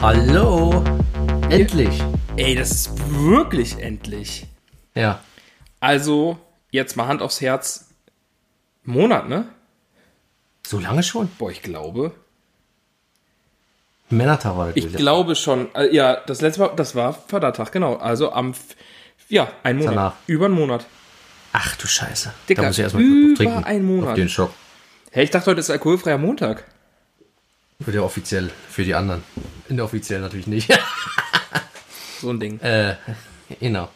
Hallo. 0.00 0.82
Endlich. 1.50 2.02
Ey, 2.36 2.54
das 2.54 2.70
ist 2.70 2.90
wirklich 3.20 3.78
endlich. 3.78 4.46
Ja. 4.94 5.20
Also, 5.78 6.38
jetzt 6.70 6.96
mal 6.96 7.06
Hand 7.06 7.20
aufs 7.20 7.40
Herz. 7.42 7.90
Monat, 8.84 9.28
ne? 9.28 9.46
So 10.66 10.78
lange 10.78 11.02
schon? 11.02 11.28
Boah, 11.38 11.50
ich 11.50 11.62
glaube. 11.62 12.12
Männertag 14.08 14.56
war 14.56 14.68
das 14.68 14.76
Ich 14.76 14.94
glaube 14.96 15.36
schon. 15.36 15.74
Äh, 15.74 15.94
Ja, 15.94 16.16
das 16.26 16.40
letzte 16.40 16.60
Mal, 16.60 16.68
das 16.76 16.94
war 16.94 17.12
Vatertag, 17.12 17.70
genau. 17.70 17.96
Also 17.96 18.32
am, 18.32 18.54
ja, 19.28 19.48
ein 19.62 19.76
Monat. 19.76 19.94
Danach. 19.94 20.14
Über 20.26 20.46
einen 20.46 20.54
Monat. 20.54 20.86
Ach 21.52 21.76
du 21.76 21.86
Scheiße. 21.86 22.32
Dicker, 22.48 22.62
da 22.62 22.68
muss 22.68 22.78
ich 22.78 22.84
erstmal 22.84 23.02
über 23.02 23.36
trinken. 23.36 23.64
einen 23.64 23.84
Monat. 23.84 24.10
Auf 24.10 24.14
den 24.14 24.28
Schock. 24.28 24.52
Hey, 25.10 25.24
ich 25.24 25.30
dachte, 25.30 25.50
heute 25.50 25.60
ist 25.60 25.70
alkoholfreier 25.70 26.18
Montag. 26.18 26.64
Für 27.82 27.92
der 27.92 28.04
offiziell, 28.04 28.50
für 28.68 28.84
die 28.84 28.94
anderen. 28.94 29.22
Inoffiziell 29.68 30.20
natürlich 30.20 30.46
nicht. 30.46 30.70
So 32.20 32.28
ein 32.28 32.38
Ding. 32.38 32.60
äh, 32.60 32.96
genau. 33.60 33.88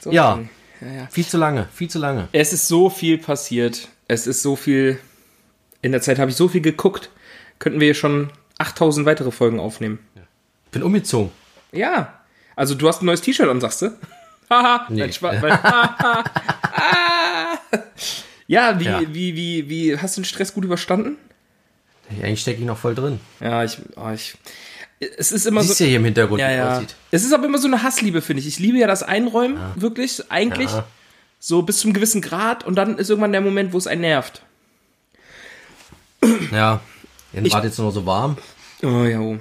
So 0.00 0.10
ja. 0.10 0.40
Ja, 0.80 0.88
ja. 0.92 1.06
Viel 1.06 1.24
zu 1.24 1.38
lange, 1.38 1.68
viel 1.72 1.88
zu 1.88 2.00
lange. 2.00 2.26
Es 2.32 2.52
ist 2.52 2.66
so 2.66 2.90
viel 2.90 3.16
passiert. 3.16 3.86
Es 4.08 4.26
ist 4.26 4.42
so 4.42 4.56
viel. 4.56 4.98
In 5.80 5.92
der 5.92 6.02
Zeit 6.02 6.18
habe 6.18 6.32
ich 6.32 6.36
so 6.36 6.48
viel 6.48 6.62
geguckt. 6.62 7.10
Könnten 7.60 7.78
wir 7.78 7.94
schon 7.94 8.32
8000 8.58 9.06
weitere 9.06 9.30
Folgen 9.30 9.60
aufnehmen. 9.60 10.00
Ich 10.64 10.70
bin 10.72 10.82
umgezogen. 10.82 11.30
Ja. 11.70 12.12
Also 12.56 12.74
du 12.74 12.88
hast 12.88 13.02
ein 13.02 13.06
neues 13.06 13.20
T-Shirt 13.20 13.48
an, 13.48 13.60
sagst 13.60 13.82
du? 13.82 13.96
Haha. 14.50 14.86
Nein, 14.88 15.12
Spaß, 15.12 15.36
Ah. 15.70 16.24
ja, 18.48 18.80
wie, 18.80 18.84
Ja. 18.84 19.00
wie, 19.00 19.36
wie, 19.36 19.68
wie, 19.68 19.96
hast 19.96 20.16
du 20.16 20.22
den 20.22 20.24
Stress 20.24 20.52
gut 20.52 20.64
überstanden? 20.64 21.18
Eigentlich 22.10 22.40
stecke 22.40 22.60
ich 22.60 22.66
noch 22.66 22.78
voll 22.78 22.94
drin. 22.94 23.20
Ja, 23.40 23.64
ich, 23.64 23.78
oh, 23.96 24.10
ich 24.14 24.36
es 25.00 25.30
ist 25.32 25.46
immer 25.46 25.62
Siehst 25.62 25.78
so. 25.78 25.84
ja 25.84 25.88
hier 25.88 25.98
im 25.98 26.04
Hintergrund, 26.04 26.40
Ja, 26.40 26.50
ja. 26.50 26.76
aussieht. 26.76 26.96
Es 27.10 27.24
ist 27.24 27.32
aber 27.32 27.46
immer 27.46 27.58
so 27.58 27.68
eine 27.68 27.82
Hassliebe, 27.82 28.20
finde 28.20 28.40
ich. 28.40 28.48
Ich 28.48 28.58
liebe 28.58 28.78
ja 28.78 28.86
das 28.86 29.02
Einräumen, 29.02 29.58
wirklich, 29.76 30.22
eigentlich. 30.30 30.70
Ja. 30.70 30.86
So 31.38 31.62
bis 31.62 31.78
zum 31.78 31.92
gewissen 31.92 32.20
Grad 32.20 32.66
und 32.66 32.74
dann 32.74 32.98
ist 32.98 33.10
irgendwann 33.10 33.30
der 33.30 33.40
Moment, 33.40 33.72
wo 33.72 33.78
es 33.78 33.86
einen 33.86 34.00
nervt. 34.00 34.42
Ja. 36.50 36.80
Dann 37.32 37.52
war 37.52 37.64
jetzt 37.64 37.78
nur 37.78 37.92
so 37.92 38.06
warm. 38.06 38.38
Oh 38.82 39.04
ja. 39.04 39.20
oh. 39.20 39.38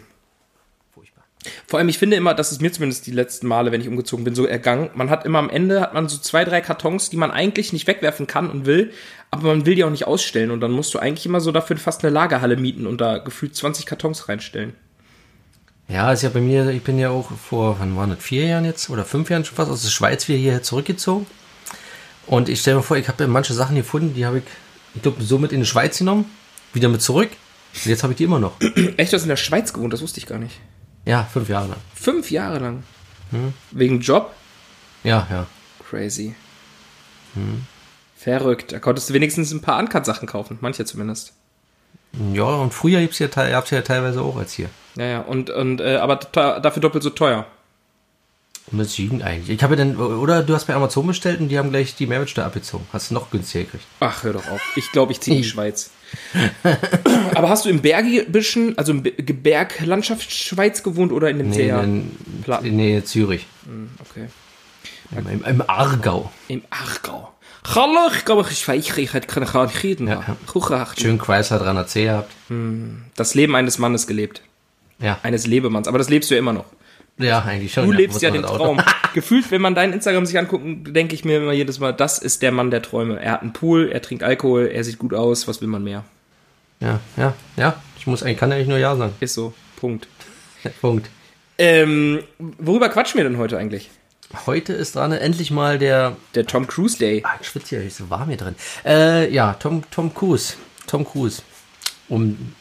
Furchtbar. 0.93 1.23
Vor 1.65 1.79
allem, 1.79 1.89
ich 1.89 1.97
finde 1.97 2.17
immer, 2.17 2.35
das 2.35 2.51
ist 2.51 2.61
mir 2.61 2.71
zumindest 2.71 3.07
die 3.07 3.11
letzten 3.11 3.47
Male, 3.47 3.71
wenn 3.71 3.81
ich 3.81 3.87
umgezogen 3.87 4.25
bin, 4.25 4.35
so 4.35 4.45
ergangen. 4.45 4.91
Man 4.93 5.09
hat 5.09 5.25
immer 5.25 5.39
am 5.39 5.49
Ende, 5.49 5.81
hat 5.81 5.95
man 5.95 6.07
so 6.07 6.19
zwei, 6.19 6.45
drei 6.45 6.61
Kartons, 6.61 7.09
die 7.09 7.17
man 7.17 7.31
eigentlich 7.31 7.73
nicht 7.73 7.87
wegwerfen 7.87 8.27
kann 8.27 8.51
und 8.51 8.67
will, 8.67 8.91
aber 9.31 9.47
man 9.47 9.65
will 9.65 9.75
die 9.75 9.83
auch 9.83 9.89
nicht 9.89 10.07
ausstellen. 10.07 10.51
Und 10.51 10.61
dann 10.61 10.71
musst 10.71 10.93
du 10.93 10.99
eigentlich 10.99 11.25
immer 11.25 11.41
so 11.41 11.51
dafür 11.51 11.77
fast 11.77 12.03
eine 12.03 12.13
Lagerhalle 12.13 12.57
mieten 12.57 12.87
und 12.87 13.01
da 13.01 13.17
gefühlt 13.17 13.55
20 13.55 13.85
Kartons 13.85 14.29
reinstellen. 14.29 14.73
Ja, 15.87 16.11
ist 16.11 16.23
ja 16.23 16.29
bei 16.29 16.41
mir, 16.41 16.69
ich 16.69 16.83
bin 16.83 16.99
ja 16.99 17.09
auch 17.09 17.31
vor, 17.31 17.79
wann 17.79 17.95
waren 17.95 18.09
das, 18.09 18.19
vier 18.19 18.45
Jahren 18.45 18.65
jetzt 18.65 18.89
oder 18.89 19.05
fünf 19.05 19.29
Jahren 19.29 19.45
schon 19.45 19.55
fast 19.55 19.71
aus 19.71 19.83
der 19.83 19.89
Schweiz 19.89 20.27
wieder 20.27 20.37
hierher 20.37 20.63
zurückgezogen. 20.63 21.25
Und 22.25 22.49
ich 22.49 22.59
stelle 22.59 22.77
mir 22.77 22.83
vor, 22.83 22.97
ich 22.97 23.07
habe 23.07 23.23
ja 23.23 23.29
manche 23.29 23.53
Sachen 23.53 23.77
gefunden, 23.77 24.13
die 24.13 24.25
habe 24.25 24.39
ich, 24.39 24.43
ich 24.95 25.01
glaube, 25.01 25.23
so 25.23 25.37
mit 25.37 25.53
in 25.53 25.61
die 25.61 25.65
Schweiz 25.65 25.97
genommen, 25.97 26.25
wieder 26.73 26.89
mit 26.89 27.01
zurück. 27.01 27.29
Und 27.73 27.85
jetzt 27.85 28.03
habe 28.03 28.13
ich 28.13 28.17
die 28.17 28.25
immer 28.25 28.39
noch. 28.39 28.59
Echt, 28.97 29.13
du 29.13 29.15
hast 29.15 29.23
in 29.23 29.29
der 29.29 29.37
Schweiz 29.37 29.71
gewohnt, 29.71 29.93
das 29.93 30.01
wusste 30.01 30.19
ich 30.19 30.25
gar 30.25 30.39
nicht. 30.39 30.59
Ja, 31.05 31.23
fünf 31.23 31.47
Jahre 31.47 31.69
lang. 31.69 31.77
Fünf 31.95 32.31
Jahre 32.31 32.59
lang. 32.59 32.83
Wegen 33.71 34.01
Job? 34.01 34.33
Ja, 35.03 35.25
ja. 35.29 35.47
Crazy. 35.89 36.35
Verrückt. 38.17 38.71
Da 38.71 38.79
konntest 38.79 39.09
du 39.09 39.13
wenigstens 39.13 39.51
ein 39.51 39.61
paar 39.61 39.79
Uncut-Sachen 39.79 40.27
kaufen. 40.27 40.57
Manche 40.61 40.85
zumindest. 40.85 41.33
Ja, 42.33 42.45
und 42.45 42.73
früher 42.73 42.99
gibt's 43.01 43.19
ja, 43.19 43.27
te- 43.27 43.49
gab's 43.51 43.69
ja 43.69 43.81
teilweise 43.81 44.21
auch 44.21 44.37
als 44.37 44.53
hier. 44.53 44.69
Ja, 44.95 45.05
ja. 45.05 45.19
Und, 45.21 45.49
und 45.49 45.81
äh, 45.81 45.97
aber 45.97 46.15
dafür 46.15 46.81
doppelt 46.81 47.03
so 47.03 47.09
teuer. 47.11 47.45
Und 48.71 48.79
das 48.79 48.93
Süden 48.93 49.21
eigentlich. 49.21 49.55
Ich 49.55 49.63
habe 49.63 49.75
ja 49.75 49.85
dann, 49.85 49.95
oder 49.95 50.43
du 50.43 50.53
hast 50.53 50.65
bei 50.65 50.73
Amazon 50.73 51.07
bestellt 51.07 51.39
und 51.39 51.47
die 51.49 51.57
haben 51.57 51.69
gleich 51.69 51.95
die 51.95 52.05
Mehrwertsteuer 52.07 52.45
abgezogen. 52.45 52.85
Hast 52.91 53.11
du 53.11 53.13
noch 53.13 53.29
günstiger 53.29 53.63
gekriegt. 53.63 53.85
Ach, 54.01 54.23
hör 54.23 54.33
doch 54.33 54.47
auf. 54.49 54.61
Ich 54.75 54.91
glaube, 54.91 55.11
ich 55.13 55.21
ziehe 55.21 55.37
in 55.37 55.43
die 55.43 55.47
Schweiz. 55.49 55.91
Aber 57.35 57.49
hast 57.49 57.65
du 57.65 57.69
im 57.69 57.81
Bergischen, 57.81 58.77
also 58.77 58.91
im 58.91 59.03
Be- 59.03 59.11
Berglandschaft 59.11 60.31
Schweiz 60.31 60.83
gewohnt 60.83 61.11
oder 61.13 61.29
in 61.29 61.37
dem 61.37 61.49
Nee, 61.49 61.55
sehr... 61.55 61.81
in, 61.83 62.11
Platten. 62.43 62.75
nee, 62.75 63.01
Zürich. 63.03 63.45
Okay. 64.09 64.27
Im, 65.17 65.27
im, 65.29 65.43
Im 65.45 65.69
Aargau. 65.69 66.31
Im 66.49 66.63
Aargau. 66.69 67.33
Hallo, 67.75 68.09
ich 68.15 68.23
glaube, 68.25 68.47
ich 68.49 68.67
weiß, 68.67 68.97
ich 68.97 69.13
hätte 69.13 69.27
keine 69.27 69.53
Ahnung. 69.53 69.71
Ja. 70.07 70.23
Ja. 70.27 70.87
Schön 70.97 71.17
Chrysler 71.17 71.61
300C 71.61 72.03
gehabt. 72.03 72.31
Das 73.15 73.35
Leben 73.35 73.55
eines 73.55 73.77
Mannes 73.77 74.07
gelebt. 74.07 74.41
Ja. 74.99 75.19
Eines 75.23 75.45
Lebemanns. 75.45 75.87
Aber 75.87 75.97
das 75.97 76.09
lebst 76.09 76.29
du 76.31 76.35
ja 76.35 76.39
immer 76.39 76.53
noch. 76.53 76.65
Ja, 77.17 77.41
eigentlich 77.43 77.73
schon. 77.73 77.85
Du 77.85 77.91
ja. 77.91 77.97
lebst 77.97 78.21
ja 78.21 78.29
den 78.31 78.45
Auto- 78.45 78.57
Traum. 78.57 78.81
Gefühlt, 79.13 79.49
wenn 79.51 79.61
man 79.61 79.73
dein 79.75 79.91
Instagram 79.93 80.25
sich 80.25 80.37
anguckt, 80.37 80.63
denke 80.65 81.15
ich 81.15 81.25
mir 81.25 81.37
immer 81.37 81.51
jedes 81.51 81.79
Mal, 81.79 81.91
das 81.91 82.19
ist 82.19 82.41
der 82.41 82.51
Mann 82.51 82.69
der 82.71 82.81
Träume. 82.83 83.19
Er 83.19 83.33
hat 83.33 83.41
einen 83.41 83.53
Pool, 83.53 83.89
er 83.91 84.01
trinkt 84.01 84.23
Alkohol, 84.23 84.67
er 84.67 84.83
sieht 84.83 84.99
gut 84.99 85.13
aus, 85.13 85.47
was 85.47 85.59
will 85.61 85.67
man 85.67 85.83
mehr? 85.83 86.03
Ja, 86.79 86.99
ja, 87.15 87.33
ja. 87.57 87.81
Ich 87.97 88.05
muss 88.05 88.21
eigentlich, 88.21 88.37
kann 88.37 88.51
eigentlich 88.51 88.67
nur 88.67 88.77
Ja 88.77 88.95
sagen. 88.95 89.13
Ist 89.19 89.33
so. 89.33 89.53
Punkt. 89.77 90.07
Punkt. 90.81 91.09
Ähm, 91.57 92.23
worüber 92.37 92.89
quatschen 92.89 93.17
wir 93.17 93.23
denn 93.23 93.37
heute 93.37 93.57
eigentlich? 93.57 93.89
Heute 94.45 94.73
ist 94.73 94.95
dran 94.95 95.11
endlich 95.13 95.51
mal 95.51 95.79
der. 95.79 96.15
Der 96.35 96.45
Tom 96.45 96.67
Cruise 96.67 96.97
Day. 96.97 97.21
Ah, 97.25 97.37
ich 97.39 97.47
schwitze 97.47 97.77
hier, 97.77 97.83
ist 97.85 97.97
so 97.97 98.09
warm 98.09 98.27
hier 98.27 98.37
drin. 98.37 98.55
Äh, 98.85 99.31
ja, 99.33 99.53
Tom, 99.53 99.83
Tom 99.89 100.13
Cruise. 100.13 100.55
Tom 100.85 101.05
Cruise. 101.05 101.41
Um 102.09 102.53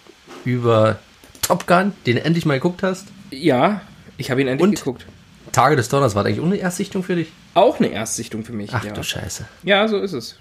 über 0.44 0.98
Top 1.42 1.66
Gun, 1.66 1.92
den 2.06 2.16
du 2.16 2.24
endlich 2.24 2.46
mal 2.46 2.54
geguckt 2.54 2.82
hast. 2.82 3.08
Ja, 3.30 3.80
ich 4.16 4.30
habe 4.30 4.40
ihn 4.40 4.48
endlich 4.48 4.68
Und? 4.68 4.76
geguckt. 4.76 5.06
Tage 5.52 5.76
des 5.76 5.88
Donners 5.88 6.14
war 6.14 6.24
eigentlich 6.24 6.40
ohne 6.40 6.56
Erstsichtung 6.56 7.02
für 7.02 7.16
dich? 7.16 7.28
Auch 7.54 7.78
eine 7.78 7.88
Erstsichtung 7.88 8.44
für 8.44 8.52
mich. 8.52 8.70
Ach 8.72 8.84
ja. 8.84 8.92
du 8.92 9.02
Scheiße. 9.02 9.46
ja, 9.62 9.86
so 9.88 9.98
ist 9.98 10.12
es. 10.12 10.38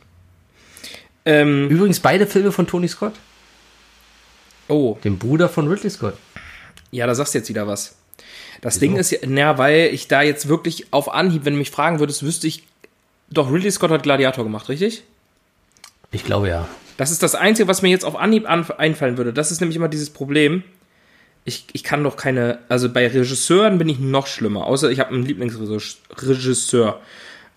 Ähm, 1.26 1.70
Übrigens 1.70 2.00
beide 2.00 2.28
Filme 2.28 2.52
von 2.52 2.68
Tony 2.68 2.88
Scott, 2.88 3.14
oh, 4.68 4.98
dem 5.04 5.18
Bruder 5.18 5.50
von 5.50 5.68
Ridley 5.68 5.90
Scott. 5.90 6.16
ja, 6.92 7.08
da 7.08 7.16
sagst 7.16 7.34
du 7.34 7.40
jetzt 7.40 7.50
wieder 7.50 7.68
was. 7.68 7.96
Das 8.66 8.80
Ding 8.80 8.96
ist 8.96 9.12
ja, 9.12 9.20
na, 9.28 9.60
weil 9.60 9.94
ich 9.94 10.08
da 10.08 10.24
jetzt 10.24 10.48
wirklich 10.48 10.92
auf 10.92 11.14
Anhieb, 11.14 11.46
wenn 11.46 11.54
du 11.54 11.60
mich 11.60 11.70
fragen 11.70 12.00
würdest, 12.00 12.24
wüsste 12.24 12.48
ich, 12.48 12.64
doch, 13.30 13.52
Ridley 13.52 13.70
Scott 13.70 13.92
hat 13.92 14.02
Gladiator 14.02 14.44
gemacht, 14.44 14.70
richtig? 14.70 15.04
Ich 16.10 16.26
glaube 16.26 16.50
ja. 16.50 16.68
Das 16.98 17.12
ist 17.12 17.22
das 17.22 17.36
Einzige, 17.36 17.68
was 17.68 17.84
mir 17.84 17.90
jetzt 17.90 18.06
auf 18.06 18.16
Anhieb 18.16 18.50
an, 18.50 18.66
einfallen 18.72 19.18
würde. 19.18 19.34
Das 19.34 19.52
ist 19.52 19.62
nämlich 19.62 19.76
immer 19.76 19.88
dieses 19.88 20.10
Problem. 20.10 20.64
Ich, 21.44 21.68
ich 21.74 21.84
kann 21.84 22.04
doch 22.04 22.18
keine, 22.18 22.58
also 22.68 22.92
bei 22.92 23.08
Regisseuren 23.08 23.78
bin 23.78 23.88
ich 23.88 24.00
noch 24.00 24.26
schlimmer, 24.26 24.66
außer 24.66 24.90
ich 24.90 25.00
habe 25.00 25.14
einen 25.14 25.24
Lieblingsregisseur. 25.24 27.00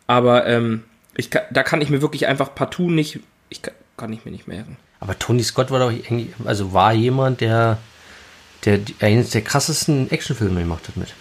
Aber 0.06 0.46
ähm, 0.46 0.84
ich 1.16 1.30
kann, 1.30 1.44
da 1.50 1.62
kann 1.62 1.80
ich 1.80 1.88
mir 1.88 2.02
wirklich 2.02 2.26
einfach 2.26 2.54
partout 2.54 2.90
nicht, 2.90 3.20
ich 3.48 3.62
kann, 3.62 3.72
kann 3.96 4.12
ich 4.12 4.26
mir 4.26 4.30
nicht 4.30 4.46
merken. 4.46 4.76
Aber 5.00 5.18
Tony 5.18 5.42
Scott 5.42 5.70
war 5.70 5.78
doch 5.78 5.90
irgendwie, 5.90 6.34
also 6.44 6.74
war 6.74 6.92
jemand, 6.92 7.40
der, 7.40 7.78
der 8.64 8.80
eines 9.00 9.30
der 9.30 9.42
krassesten 9.42 10.10
Actionfilme 10.10 10.60
gemacht 10.60 10.88
hat 10.88 10.96
mit. 10.96 11.14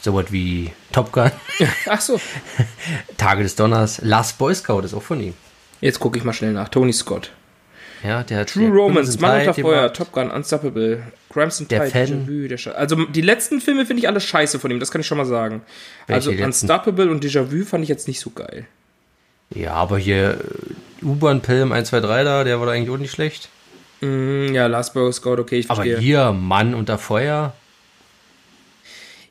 So 0.00 0.14
was 0.14 0.30
wie 0.30 0.70
Top 0.92 1.10
Gun, 1.12 1.30
Ach 1.86 2.00
so. 2.00 2.20
Tage 3.16 3.42
des 3.42 3.56
Donners, 3.56 4.00
Last 4.02 4.38
Boy 4.38 4.54
Scout 4.54 4.80
ist 4.80 4.94
auch 4.94 5.02
von 5.02 5.20
ihm. 5.20 5.34
Jetzt 5.80 6.00
gucke 6.00 6.18
ich 6.18 6.24
mal 6.24 6.32
schnell 6.32 6.52
nach. 6.52 6.68
Tony 6.68 6.92
Scott. 6.92 7.32
Ja, 8.04 8.22
der 8.22 8.40
hat 8.40 8.50
True 8.50 8.64
der 8.64 8.72
Romance, 8.72 9.18
Mann 9.18 9.40
unter 9.40 9.54
Feuer. 9.54 9.92
Top 9.92 10.12
Gun, 10.12 10.30
Unstoppable, 10.30 11.02
Crimson 11.30 11.66
Der 11.68 11.84
Tide, 11.84 11.90
Fan. 11.90 12.26
Déjà-vu, 12.26 12.48
der 12.48 12.56
Scha 12.58 12.70
Also 12.72 13.04
die 13.06 13.20
letzten 13.22 13.60
Filme 13.60 13.86
finde 13.86 14.00
ich 14.00 14.08
alle 14.08 14.20
scheiße 14.20 14.60
von 14.60 14.70
ihm, 14.70 14.78
das 14.78 14.90
kann 14.90 15.00
ich 15.00 15.06
schon 15.06 15.18
mal 15.18 15.24
sagen. 15.24 15.62
also 16.06 16.30
letzten? 16.30 16.44
Unstoppable 16.44 17.10
und 17.10 17.24
Déjà-vu 17.24 17.64
fand 17.64 17.82
ich 17.82 17.88
jetzt 17.88 18.06
nicht 18.06 18.20
so 18.20 18.30
geil. 18.30 18.66
Ja, 19.54 19.72
aber 19.72 19.98
hier 19.98 20.38
äh, 21.02 21.04
U-Bahn-Film 21.04 21.72
1, 21.72 21.88
2, 21.88 22.00
3 22.00 22.24
da, 22.24 22.44
der 22.44 22.60
war 22.60 22.66
doch 22.66 22.72
eigentlich 22.72 22.90
auch 22.90 22.98
nicht 22.98 23.10
schlecht. 23.10 23.48
Hm, 24.00 24.54
Ja, 24.54 24.66
Last 24.66 24.94
Boy 24.94 25.12
Scout, 25.12 25.38
okay, 25.38 25.58
ich 25.60 25.66
Aber 25.70 25.76
verstehe. 25.82 25.98
hier, 25.98 26.32
Mann 26.32 26.74
unter 26.74 26.98
Feuer, 26.98 27.52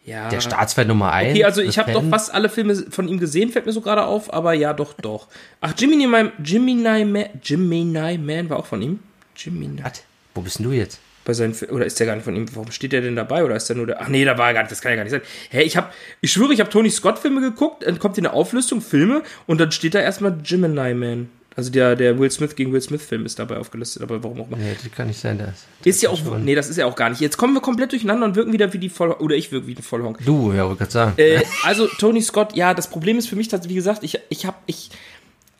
ja. 0.05 0.29
der 0.29 0.41
Staatsfeind 0.41 0.87
Nummer 0.87 1.11
1. 1.11 1.31
Okay, 1.33 1.43
also 1.43 1.61
ich 1.61 1.77
habe 1.77 1.91
doch 1.91 2.03
fast 2.09 2.33
alle 2.33 2.49
Filme 2.49 2.75
von 2.89 3.07
ihm 3.07 3.19
gesehen, 3.19 3.49
fällt 3.51 3.65
mir 3.65 3.71
so 3.73 3.81
gerade 3.81 4.03
auf, 4.05 4.33
aber 4.33 4.53
ja, 4.53 4.73
doch, 4.73 4.93
doch. 4.93 5.27
Ach, 5.61 5.73
Jiminy, 5.77 6.07
Man, 6.07 6.31
Jiminy, 6.43 7.05
Man, 7.05 7.25
Jiminy 7.43 8.17
Man 8.17 8.49
war 8.49 8.57
auch 8.59 8.65
von 8.65 8.81
ihm? 8.81 8.99
Jiminy. 9.35 9.83
Was? 9.83 10.03
Wo 10.33 10.41
bist 10.41 10.59
denn 10.59 10.65
du 10.65 10.71
jetzt? 10.71 10.99
Bei 11.25 11.33
seinen, 11.33 11.53
Fi- 11.53 11.65
oder 11.67 11.85
ist 11.85 11.99
der 11.99 12.07
gar 12.07 12.15
nicht 12.15 12.23
von 12.23 12.35
ihm? 12.37 12.45
Warum 12.55 12.71
steht 12.71 12.93
der 12.93 13.01
denn 13.01 13.17
dabei? 13.17 13.43
Oder 13.43 13.57
ist 13.57 13.67
der 13.67 13.75
nur 13.75 13.85
der? 13.85 14.01
Ach 14.01 14.07
nee, 14.07 14.23
da 14.23 14.37
war 14.37 14.47
er 14.47 14.53
gar 14.53 14.61
nicht. 14.61 14.71
Das 14.71 14.79
kann 14.81 14.91
ja 14.91 14.95
gar 14.95 15.03
nicht 15.03 15.11
sein. 15.11 15.21
Hä, 15.49 15.61
ich 15.63 15.75
habe, 15.75 15.89
ich 16.21 16.31
schwöre, 16.31 16.53
ich 16.53 16.61
habe 16.61 16.69
Tony 16.69 16.89
Scott 16.89 17.19
Filme 17.19 17.41
geguckt. 17.41 17.83
Dann 17.85 17.99
kommt 17.99 18.15
hier 18.15 18.23
eine 18.23 18.31
Auflistung 18.33 18.79
Filme 18.79 19.23
und 19.45 19.59
dann 19.59 19.73
steht 19.73 19.93
da 19.93 19.99
erstmal 19.99 20.37
Gemini 20.41 20.93
Man. 20.93 21.29
Also 21.57 21.71
der, 21.71 21.95
der 21.95 22.19
Will 22.19 22.29
Smith 22.29 22.55
gegen 22.55 22.71
Will 22.71 22.81
Smith 22.81 23.01
Film 23.01 23.25
ist 23.25 23.39
dabei 23.39 23.57
aufgelistet, 23.57 24.03
aber 24.03 24.23
warum 24.23 24.41
auch 24.41 24.47
immer. 24.47 24.57
Nee, 24.57 24.75
das 24.81 24.91
kann 24.91 25.07
nicht 25.07 25.19
sein, 25.19 25.39
das. 25.39 25.65
Ist 25.83 26.03
ja 26.03 26.11
auch, 26.11 26.19
nee, 26.37 26.53
das 26.53 26.69
ist 26.69 26.77
ja 26.77 26.85
auch 26.85 26.95
gar 26.95 27.09
nicht. 27.09 27.19
Jetzt 27.19 27.35
kommen 27.35 27.55
wir 27.55 27.61
komplett 27.61 27.91
durcheinander 27.91 28.27
und 28.27 28.35
wirken 28.35 28.53
wieder 28.53 28.71
wie 28.73 28.77
die 28.77 28.89
Voll, 28.89 29.09
oder 29.09 29.35
ich 29.35 29.51
wirke 29.51 29.65
wie 29.65 29.73
ein 29.73 29.81
Vollhonk. 29.81 30.23
Du, 30.23 30.53
ja, 30.53 30.65
wollte 30.65 30.77
gerade 30.77 30.91
sagen. 30.91 31.13
Äh, 31.17 31.41
also 31.63 31.87
Tony 31.87 32.21
Scott, 32.21 32.55
ja, 32.55 32.75
das 32.75 32.91
Problem 32.91 33.17
ist 33.17 33.27
für 33.27 33.35
mich, 33.35 33.47
dass, 33.47 33.67
wie 33.67 33.73
gesagt, 33.73 34.03
ich, 34.03 34.19
ich 34.29 34.45
habe, 34.45 34.55
ich, 34.67 34.91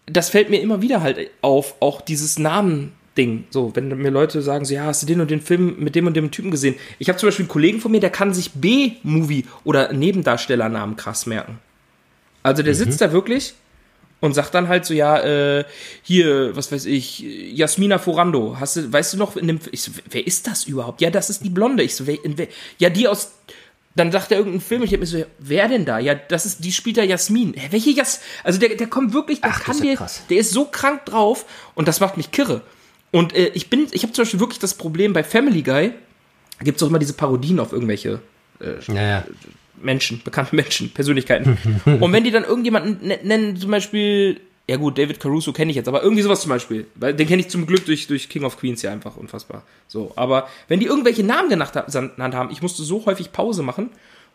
das 0.06 0.30
fällt 0.30 0.52
mir 0.52 0.62
immer 0.62 0.84
wieder 0.84 1.02
halt 1.02 1.32
auf, 1.42 1.74
auch 1.80 2.02
dieses 2.02 2.38
Namen 2.38 2.92
Ding. 3.18 3.46
So, 3.50 3.76
wenn 3.76 3.88
mir 3.88 4.12
Leute 4.12 4.44
sagen, 4.44 4.66
so, 4.66 4.76
ja, 4.76 4.84
hast 4.84 5.02
du 5.02 5.08
den 5.08 5.20
und 5.20 5.32
den 5.32 5.42
Film 5.42 5.78
mit 5.80 5.96
dem 5.96 6.06
und 6.06 6.16
dem 6.16 6.30
Typen 6.30 6.52
gesehen? 6.52 6.76
Ich 7.00 7.10
habe 7.10 7.18
zum 7.18 7.26
Beispiel 7.26 7.46
einen 7.46 7.50
Kollegen 7.50 7.82
von 7.82 7.92
mir, 7.92 8.02
der 8.02 8.12
kann 8.12 8.36
sich 8.36 8.52
B-Movie 8.52 9.46
oder 9.64 9.92
Nebendarstellernamen 9.94 10.96
krass 10.96 11.26
merken. 11.26 11.58
Also 12.44 12.62
der 12.62 12.76
sitzt 12.76 13.02
da 13.02 13.12
wirklich 13.12 13.56
und 14.20 14.34
sagt 14.34 14.54
dann 14.54 14.68
halt 14.68 14.86
so, 14.86 14.94
ja, 14.94 15.20
äh, 15.20 15.66
hier, 16.02 16.56
was 16.56 16.72
weiß 16.72 16.86
ich, 16.86 17.20
Jasmina 17.20 18.00
Forando, 18.00 18.58
hast 18.60 18.76
du, 18.76 18.92
weißt 18.92 19.14
du 19.14 19.18
noch, 19.18 19.36
in 19.36 19.48
dem, 19.48 19.60
ich 19.72 19.84
so, 19.84 19.92
wer 20.10 20.26
ist 20.26 20.48
das 20.48 20.66
überhaupt? 20.66 21.02
Ja, 21.02 21.10
das 21.10 21.30
ist 21.30 21.44
die 21.44 21.50
Blonde. 21.50 21.84
Ich 21.84 21.96
so, 21.96 22.08
wer, 22.08 22.24
in, 22.24 22.38
wer, 22.38 22.48
ja, 22.80 22.90
die 22.90 23.08
aus, 23.08 23.34
dann 23.96 24.12
sagt 24.12 24.32
er 24.32 24.38
irgendeinen 24.40 24.62
Film, 24.62 24.84
ich 24.84 24.94
hab 24.94 25.00
mir 25.00 25.06
so, 25.06 25.24
wer 25.40 25.68
denn 25.68 25.86
da? 25.86 26.00
Ja, 26.00 26.16
das 26.16 26.46
ist, 26.46 26.64
die 26.64 26.72
spielt 26.72 26.98
da 26.98 27.04
Jasmin. 27.04 27.54
Hä, 27.56 27.68
welche 27.72 27.92
Jas, 27.92 28.22
also 28.44 28.60
der, 28.60 28.70
der 28.76 28.88
kommt 28.88 29.14
wirklich, 29.14 29.42
der 29.42 29.52
Ach, 29.52 29.64
kann 29.64 29.76
ist 29.76 29.84
ja 29.84 29.92
dir, 29.92 29.98
krass. 29.98 30.24
der 30.30 30.38
ist 30.38 30.52
so 30.52 30.66
krank 30.66 31.06
drauf 31.06 31.46
und 31.76 31.88
das 31.88 32.00
macht 32.00 32.18
mich 32.18 32.32
kirre. 32.32 32.62
Und 33.12 33.36
äh, 33.36 33.50
ich 33.54 33.70
bin, 33.70 33.88
ich 33.92 34.04
habe 34.04 34.14
zum 34.14 34.24
Beispiel 34.24 34.40
wirklich 34.40 34.60
das 34.60 34.74
Problem 34.74 35.14
bei 35.14 35.24
Family 35.24 35.62
Guy, 35.62 35.94
gibt's 36.62 36.82
auch 36.82 36.88
immer 36.88 37.00
diese 37.00 37.14
Parodien 37.14 37.60
auf 37.60 37.72
irgendwelche 37.72 38.20
Naja. 38.88 39.24
Menschen, 39.82 40.22
bekannte 40.24 40.56
Menschen, 40.56 40.90
Persönlichkeiten. 40.94 41.58
und 41.86 42.12
wenn 42.14 42.24
die 42.24 42.32
dann 42.32 42.44
irgendjemanden 42.44 43.00
ne- 43.08 43.20
nennen, 43.24 43.58
zum 43.58 43.72
Beispiel, 43.72 44.40
ja 44.70 44.76
gut, 44.78 44.98
David 44.98 45.20
Caruso 45.20 45.54
kenne 45.54 45.72
ich 45.72 45.76
jetzt, 45.78 45.88
aber 45.88 46.04
irgendwie 46.04 46.24
sowas 46.24 46.42
zum 46.42 46.50
Beispiel, 46.50 46.88
weil 46.96 47.14
den 47.14 47.28
kenne 47.28 47.42
ich 47.42 47.50
zum 47.50 47.66
Glück 47.66 47.86
durch, 47.86 48.08
durch 48.08 48.28
King 48.30 48.44
of 48.44 48.58
Queens 48.60 48.82
ja 48.82 48.92
einfach 48.92 49.16
unfassbar. 49.16 49.64
So, 49.88 50.12
aber 50.16 50.48
wenn 50.68 50.80
die 50.80 50.86
irgendwelche 50.88 51.24
Namen 51.24 51.50
genannt 51.50 51.72
ha- 51.76 51.86
genannt 51.90 52.36
haben, 52.36 52.50
ich 52.52 52.62
musste 52.62 52.84
so 52.84 53.06
häufig 53.06 53.32
Pause 53.32 53.64
machen 53.64 53.90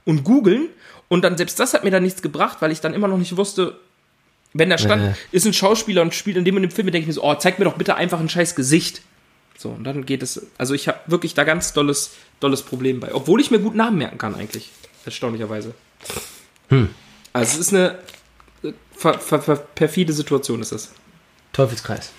und 0.05 0.25
googeln 0.25 0.69
und 1.09 1.23
dann 1.23 1.37
selbst 1.37 1.61
das 1.61 1.75
hat 1.75 1.85
mir 1.85 1.91
dann 1.91 2.03
nichts 2.03 2.23
gebracht, 2.23 2.59
weil 2.61 2.73
ich 2.73 2.81
dann 2.81 2.95
immer 2.95 3.09
noch 3.09 3.19
nicht 3.19 3.37
wusste, 3.37 3.77
wenn 4.55 4.71
da 4.71 4.79
stand, 4.79 5.03
Äh. 5.03 5.15
ist 5.33 5.47
ein 5.47 5.53
Schauspieler 5.55 6.03
und 6.03 6.15
spielt 6.15 6.37
in 6.37 6.45
dem 6.45 6.57
und 6.57 6.63
dem 6.63 6.71
Film, 6.71 6.87
denke 6.87 7.01
ich 7.01 7.07
mir 7.07 7.13
so, 7.15 7.25
oh, 7.25 7.35
zeig 7.35 7.59
mir 7.59 7.65
doch 7.65 7.77
bitte 7.77 7.95
einfach 7.97 8.21
ein 8.21 8.29
scheiß 8.29 8.55
Gesicht. 8.55 9.03
So, 9.59 9.69
und 9.71 9.85
dann 9.85 10.05
geht 10.07 10.23
es, 10.23 10.47
also 10.59 10.75
ich 10.75 10.89
habe 10.89 10.99
wirklich 11.07 11.35
da 11.35 11.45
ganz 11.45 11.73
dolles, 11.73 12.13
dolles 12.41 12.63
Problem 12.63 13.01
bei, 13.01 13.15
obwohl 13.15 13.41
ich 13.41 13.51
mir 13.51 13.61
gut 13.61 13.75
Namen 13.75 13.99
merken 13.99 14.19
kann 14.19 14.35
eigentlich, 14.35 14.71
erstaunlicherweise. 15.05 15.75
Also 17.33 17.53
es 17.53 17.59
ist 17.59 17.75
eine 17.75 17.99
ver, 18.97 19.19
ver, 19.19 19.43
ver, 19.43 19.57
perfide 19.57 20.13
Situation, 20.13 20.61
ist 20.61 20.73
das. 20.73 20.93
Teufelskreis. 21.53 22.13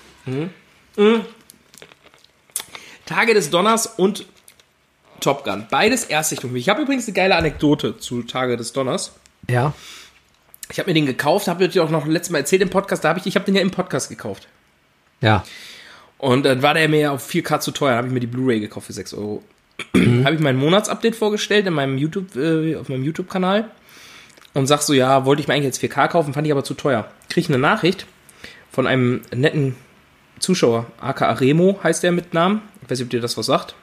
Tage 3.05 3.33
des 3.33 3.49
Donners 3.49 3.87
und 3.87 4.25
Top 5.19 5.43
Gun. 5.43 5.67
Beides 5.69 6.05
Erstsichtung 6.05 6.49
für 6.49 6.53
mich. 6.53 6.63
Ich 6.63 6.69
habe 6.69 6.81
übrigens 6.81 7.07
eine 7.07 7.13
geile 7.13 7.35
Anekdote 7.35 7.97
zu 7.97 8.23
Tage 8.23 8.57
des 8.57 8.73
Donners. 8.73 9.13
Ja. 9.49 9.73
Ich 10.71 10.79
habe 10.79 10.89
mir 10.89 10.93
den 10.93 11.05
gekauft, 11.05 11.47
habe 11.47 11.67
dir 11.69 11.83
auch 11.83 11.89
noch 11.89 12.05
letztes 12.05 12.31
Mal 12.31 12.39
erzählt 12.39 12.61
im 12.61 12.69
Podcast, 12.69 13.03
da 13.03 13.09
habe 13.09 13.19
ich, 13.19 13.25
ich 13.25 13.35
habe 13.35 13.45
den 13.45 13.55
ja 13.55 13.61
im 13.61 13.71
Podcast 13.71 14.09
gekauft. 14.09 14.47
Ja. 15.21 15.43
Und 16.17 16.43
dann 16.43 16.61
war 16.61 16.73
der 16.73 16.87
mir 16.89 16.99
ja 16.99 17.11
auf 17.11 17.29
4K 17.29 17.59
zu 17.59 17.71
teuer, 17.71 17.91
dann 17.91 17.97
habe 17.97 18.07
ich 18.07 18.13
mir 18.13 18.19
die 18.19 18.27
Blu-ray 18.27 18.59
gekauft 18.59 18.87
für 18.87 18.93
6 18.93 19.13
Euro. 19.13 19.43
Habe 20.23 20.35
ich 20.35 20.41
mein 20.41 20.57
Monatsupdate 20.57 21.15
vorgestellt 21.15 21.67
in 21.67 21.73
meinem 21.73 21.97
YouTube, 21.97 22.35
äh, 22.35 22.75
auf 22.75 22.89
meinem 22.89 23.03
YouTube-Kanal 23.03 23.69
und 24.53 24.67
sag 24.67 24.81
so, 24.81 24.93
ja, 24.93 25.25
wollte 25.25 25.41
ich 25.41 25.47
mir 25.47 25.55
eigentlich 25.55 25.65
jetzt 25.65 25.81
4K 25.81 26.07
kaufen, 26.09 26.33
fand 26.33 26.45
ich 26.45 26.53
aber 26.53 26.63
zu 26.63 26.73
teuer. 26.73 27.09
Krieg 27.29 27.45
ich 27.45 27.49
eine 27.49 27.59
Nachricht 27.59 28.05
von 28.71 28.87
einem 28.87 29.21
netten 29.33 29.75
Zuschauer, 30.39 30.85
aka 30.99 31.31
Remo 31.31 31.79
heißt 31.83 32.03
der 32.03 32.11
mit 32.11 32.33
Namen. 32.33 32.61
Ich 32.81 32.89
weiß 32.89 32.99
nicht, 32.99 33.05
ob 33.05 33.11
dir 33.11 33.21
das 33.21 33.37
was 33.37 33.45
sagt. 33.45 33.75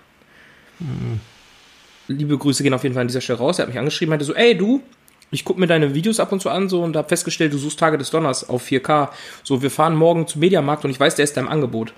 Liebe 2.08 2.36
Grüße 2.38 2.62
gehen 2.62 2.74
auf 2.74 2.82
jeden 2.82 2.94
Fall 2.94 3.02
an 3.02 3.08
dieser 3.08 3.20
Stelle 3.20 3.38
raus. 3.38 3.58
Er 3.58 3.62
hat 3.62 3.68
mich 3.68 3.78
angeschrieben, 3.78 4.10
meinte 4.10 4.24
so, 4.24 4.34
ey 4.34 4.56
du, 4.56 4.82
ich 5.30 5.44
gucke 5.44 5.60
mir 5.60 5.66
deine 5.66 5.94
Videos 5.94 6.20
ab 6.20 6.32
und 6.32 6.40
zu 6.40 6.50
an 6.50 6.68
so 6.68 6.82
und 6.82 6.96
habe 6.96 7.08
festgestellt, 7.08 7.52
du 7.52 7.58
suchst 7.58 7.78
Tage 7.78 7.98
des 7.98 8.10
Donners 8.10 8.48
auf 8.48 8.66
4K. 8.66 9.10
So, 9.42 9.62
wir 9.62 9.70
fahren 9.70 9.94
morgen 9.94 10.26
zum 10.26 10.40
Mediamarkt 10.40 10.84
und 10.84 10.90
ich 10.90 10.98
weiß, 10.98 11.14
der 11.14 11.24
ist 11.24 11.36
da 11.36 11.40
im 11.40 11.48
Angebot. 11.48 11.92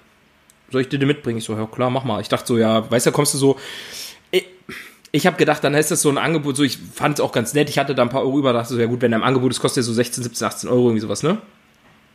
Soll 0.73 0.81
ich 0.81 0.89
dir 0.89 0.99
den 0.99 1.09
mitbringen? 1.09 1.39
Ich 1.39 1.45
so, 1.45 1.55
ja 1.55 1.67
klar, 1.67 1.91
mach 1.91 2.05
mal. 2.05 2.21
Ich 2.21 2.29
dachte 2.29 2.47
so, 2.47 2.59
ja, 2.59 2.91
weißt 2.91 3.07
du, 3.07 3.13
kommst 3.13 3.35
du 3.35 3.39
so. 3.39 3.59
Ich, 4.31 4.47
ich 5.13 5.27
habe 5.27 5.37
gedacht, 5.37 5.63
dann 5.63 5.75
ist 5.75 5.91
das 5.91 6.03
so 6.03 6.09
ein 6.09 6.19
Angebot, 6.19 6.57
so 6.57 6.63
ich 6.63 6.79
fand 6.79 7.19
es 7.19 7.21
auch 7.21 7.33
ganz 7.33 7.53
nett. 7.55 7.69
Ich 7.69 7.79
hatte 7.79 7.95
da 7.95 8.03
ein 8.03 8.09
paar 8.09 8.23
Euro 8.23 8.39
über, 8.39 8.53
dachte 8.53 8.75
so, 8.75 8.81
ja 8.81 8.87
gut, 8.87 9.03
wenn 9.03 9.11
der 9.11 9.21
im 9.21 9.25
Angebot 9.25 9.53
ist, 9.53 9.61
kostet 9.61 9.79
der 9.79 9.85
so 9.85 9.93
16, 9.93 10.25
17, 10.25 10.47
18 10.47 10.71
Euro, 10.71 10.89
irgendwie 10.89 11.01
sowas, 11.01 11.23
ne? 11.23 11.39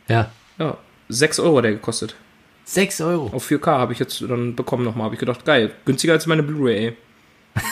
Ja. 0.08 0.30
Ja, 0.58 0.76
6 1.08 1.38
Euro 1.40 1.58
hat 1.58 1.64
der 1.64 1.72
gekostet. 1.72 2.16
6 2.64 3.00
Euro. 3.02 3.30
Auf 3.32 3.48
4K 3.48 3.66
habe 3.66 3.92
ich 3.92 3.98
jetzt 3.98 4.20
dann 4.22 4.56
bekommen 4.56 4.84
nochmal. 4.84 5.06
Habe 5.06 5.14
ich 5.14 5.20
gedacht, 5.20 5.44
geil, 5.44 5.70
günstiger 5.84 6.12
als 6.12 6.26
meine 6.26 6.42
Blu-ray, 6.42 6.86
ey. 6.86 6.96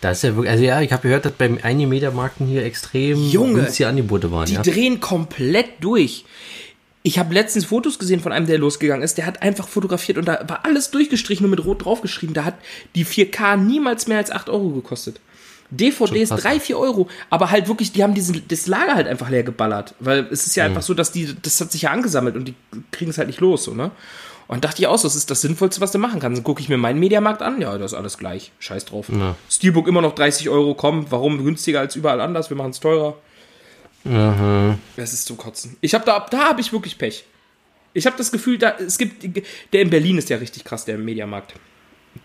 Das 0.00 0.18
ist 0.18 0.22
ja 0.22 0.36
wirklich, 0.36 0.50
also 0.52 0.62
ja, 0.62 0.80
ich 0.80 0.92
habe 0.92 1.02
gehört, 1.02 1.24
dass 1.24 1.32
beim 1.32 1.58
einigen 1.60 1.88
Mediamarkten 1.88 2.46
hier 2.46 2.64
extrem 2.64 3.20
Junge, 3.20 3.62
günstige 3.62 3.88
Angebote 3.88 4.30
waren, 4.30 4.46
Die 4.46 4.54
ja. 4.54 4.62
drehen 4.62 5.00
komplett 5.00 5.82
durch. 5.82 6.24
Ich 7.02 7.18
habe 7.18 7.32
letztens 7.32 7.64
Fotos 7.64 7.98
gesehen 7.98 8.20
von 8.20 8.32
einem, 8.32 8.46
der 8.46 8.58
losgegangen 8.58 9.02
ist. 9.02 9.18
Der 9.18 9.26
hat 9.26 9.42
einfach 9.42 9.68
fotografiert 9.68 10.18
und 10.18 10.26
da 10.26 10.44
war 10.48 10.64
alles 10.64 10.90
durchgestrichen 10.90 11.44
und 11.44 11.50
mit 11.50 11.64
Rot 11.64 11.84
draufgeschrieben. 11.84 12.34
Da 12.34 12.44
hat 12.44 12.54
die 12.94 13.06
4K 13.06 13.56
niemals 13.56 14.08
mehr 14.08 14.18
als 14.18 14.30
8 14.30 14.48
Euro 14.48 14.70
gekostet. 14.70 15.20
DVDs 15.70 16.30
krass. 16.30 16.42
3, 16.42 16.60
4 16.60 16.78
Euro. 16.78 17.08
Aber 17.30 17.50
halt 17.50 17.68
wirklich, 17.68 17.92
die 17.92 18.02
haben 18.02 18.14
diesen, 18.14 18.42
das 18.48 18.66
Lager 18.66 18.94
halt 18.94 19.06
einfach 19.06 19.30
leer 19.30 19.42
geballert. 19.42 19.94
Weil 20.00 20.26
es 20.30 20.46
ist 20.46 20.56
ja 20.56 20.64
einfach 20.64 20.82
so, 20.82 20.94
dass 20.94 21.12
die, 21.12 21.36
das 21.40 21.60
hat 21.60 21.72
sich 21.72 21.82
ja 21.82 21.90
angesammelt 21.90 22.36
und 22.36 22.46
die 22.46 22.54
kriegen 22.90 23.10
es 23.10 23.18
halt 23.18 23.28
nicht 23.28 23.40
los, 23.40 23.64
so, 23.64 23.74
ne? 23.74 23.90
Und 24.48 24.64
dachte 24.64 24.80
ich 24.80 24.86
auch, 24.86 24.96
so, 24.96 25.06
das 25.06 25.14
ist 25.14 25.30
das 25.30 25.42
Sinnvollste, 25.42 25.82
was 25.82 25.92
du 25.92 25.98
machen 25.98 26.20
kannst. 26.20 26.38
Dann 26.38 26.44
gucke 26.44 26.62
ich 26.62 26.70
mir 26.70 26.78
meinen 26.78 26.98
Mediamarkt 26.98 27.42
an. 27.42 27.60
Ja, 27.60 27.76
das 27.76 27.92
ist 27.92 27.98
alles 27.98 28.16
gleich. 28.16 28.50
Scheiß 28.60 28.86
drauf. 28.86 29.10
Ja. 29.10 29.36
Steelbook 29.50 29.86
immer 29.86 30.00
noch 30.00 30.14
30 30.14 30.48
Euro. 30.48 30.74
Komm, 30.74 31.04
warum 31.10 31.44
günstiger 31.44 31.80
als 31.80 31.96
überall 31.96 32.22
anders? 32.22 32.48
Wir 32.48 32.56
machen 32.56 32.70
es 32.70 32.80
teurer. 32.80 33.18
Das 34.96 35.12
ist 35.12 35.26
zum 35.26 35.36
Kotzen. 35.36 35.76
Ich 35.80 35.94
habe 35.94 36.04
da, 36.04 36.26
da 36.30 36.48
habe 36.48 36.60
ich 36.60 36.72
wirklich 36.72 36.98
Pech. 36.98 37.24
Ich 37.92 38.06
habe 38.06 38.16
das 38.16 38.30
Gefühl, 38.32 38.58
da 38.58 38.70
es 38.78 38.98
gibt 38.98 39.24
der 39.72 39.82
in 39.82 39.90
Berlin 39.90 40.18
ist 40.18 40.28
ja 40.30 40.36
richtig 40.36 40.64
krass, 40.64 40.84
der 40.84 40.94
im 40.96 41.04
Mediamarkt, 41.04 41.54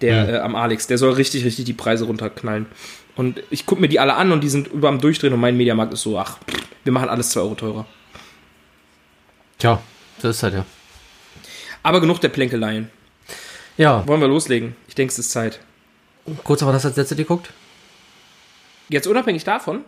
der 0.01 0.29
äh, 0.29 0.37
am 0.39 0.55
Alex, 0.55 0.87
der 0.87 0.97
soll 0.97 1.13
richtig 1.13 1.45
richtig 1.45 1.65
die 1.65 1.73
Preise 1.73 2.05
runterknallen. 2.05 2.67
Und 3.15 3.43
ich 3.49 3.65
gucke 3.65 3.81
mir 3.81 3.89
die 3.89 3.99
alle 3.99 4.15
an 4.15 4.31
und 4.31 4.41
die 4.41 4.49
sind 4.49 4.67
über 4.67 4.89
am 4.89 4.99
Durchdrehen 4.99 5.33
und 5.33 5.39
mein 5.39 5.57
Mediamarkt 5.57 5.93
ist 5.93 6.01
so, 6.01 6.17
ach, 6.17 6.37
wir 6.83 6.91
machen 6.91 7.09
alles 7.09 7.29
2 7.29 7.41
Euro 7.41 7.55
teurer. 7.55 7.85
Tja, 9.59 9.81
so 10.21 10.29
ist 10.29 10.41
halt, 10.43 10.55
ja. 10.55 10.65
Aber 11.83 12.01
genug 12.01 12.21
der 12.21 12.29
Plänkeleien. 12.29 12.89
Ja, 13.77 14.05
Wollen 14.07 14.21
wir 14.21 14.27
loslegen? 14.27 14.75
Ich 14.87 14.95
denke, 14.95 15.11
es 15.11 15.19
ist 15.19 15.31
Zeit. 15.31 15.59
kurz 16.43 16.61
aber 16.63 16.71
das 16.71 16.85
als 16.85 16.95
letzte 16.95 17.15
geguckt? 17.15 17.51
Jetzt 18.89 19.07
unabhängig 19.07 19.43
davon. 19.43 19.81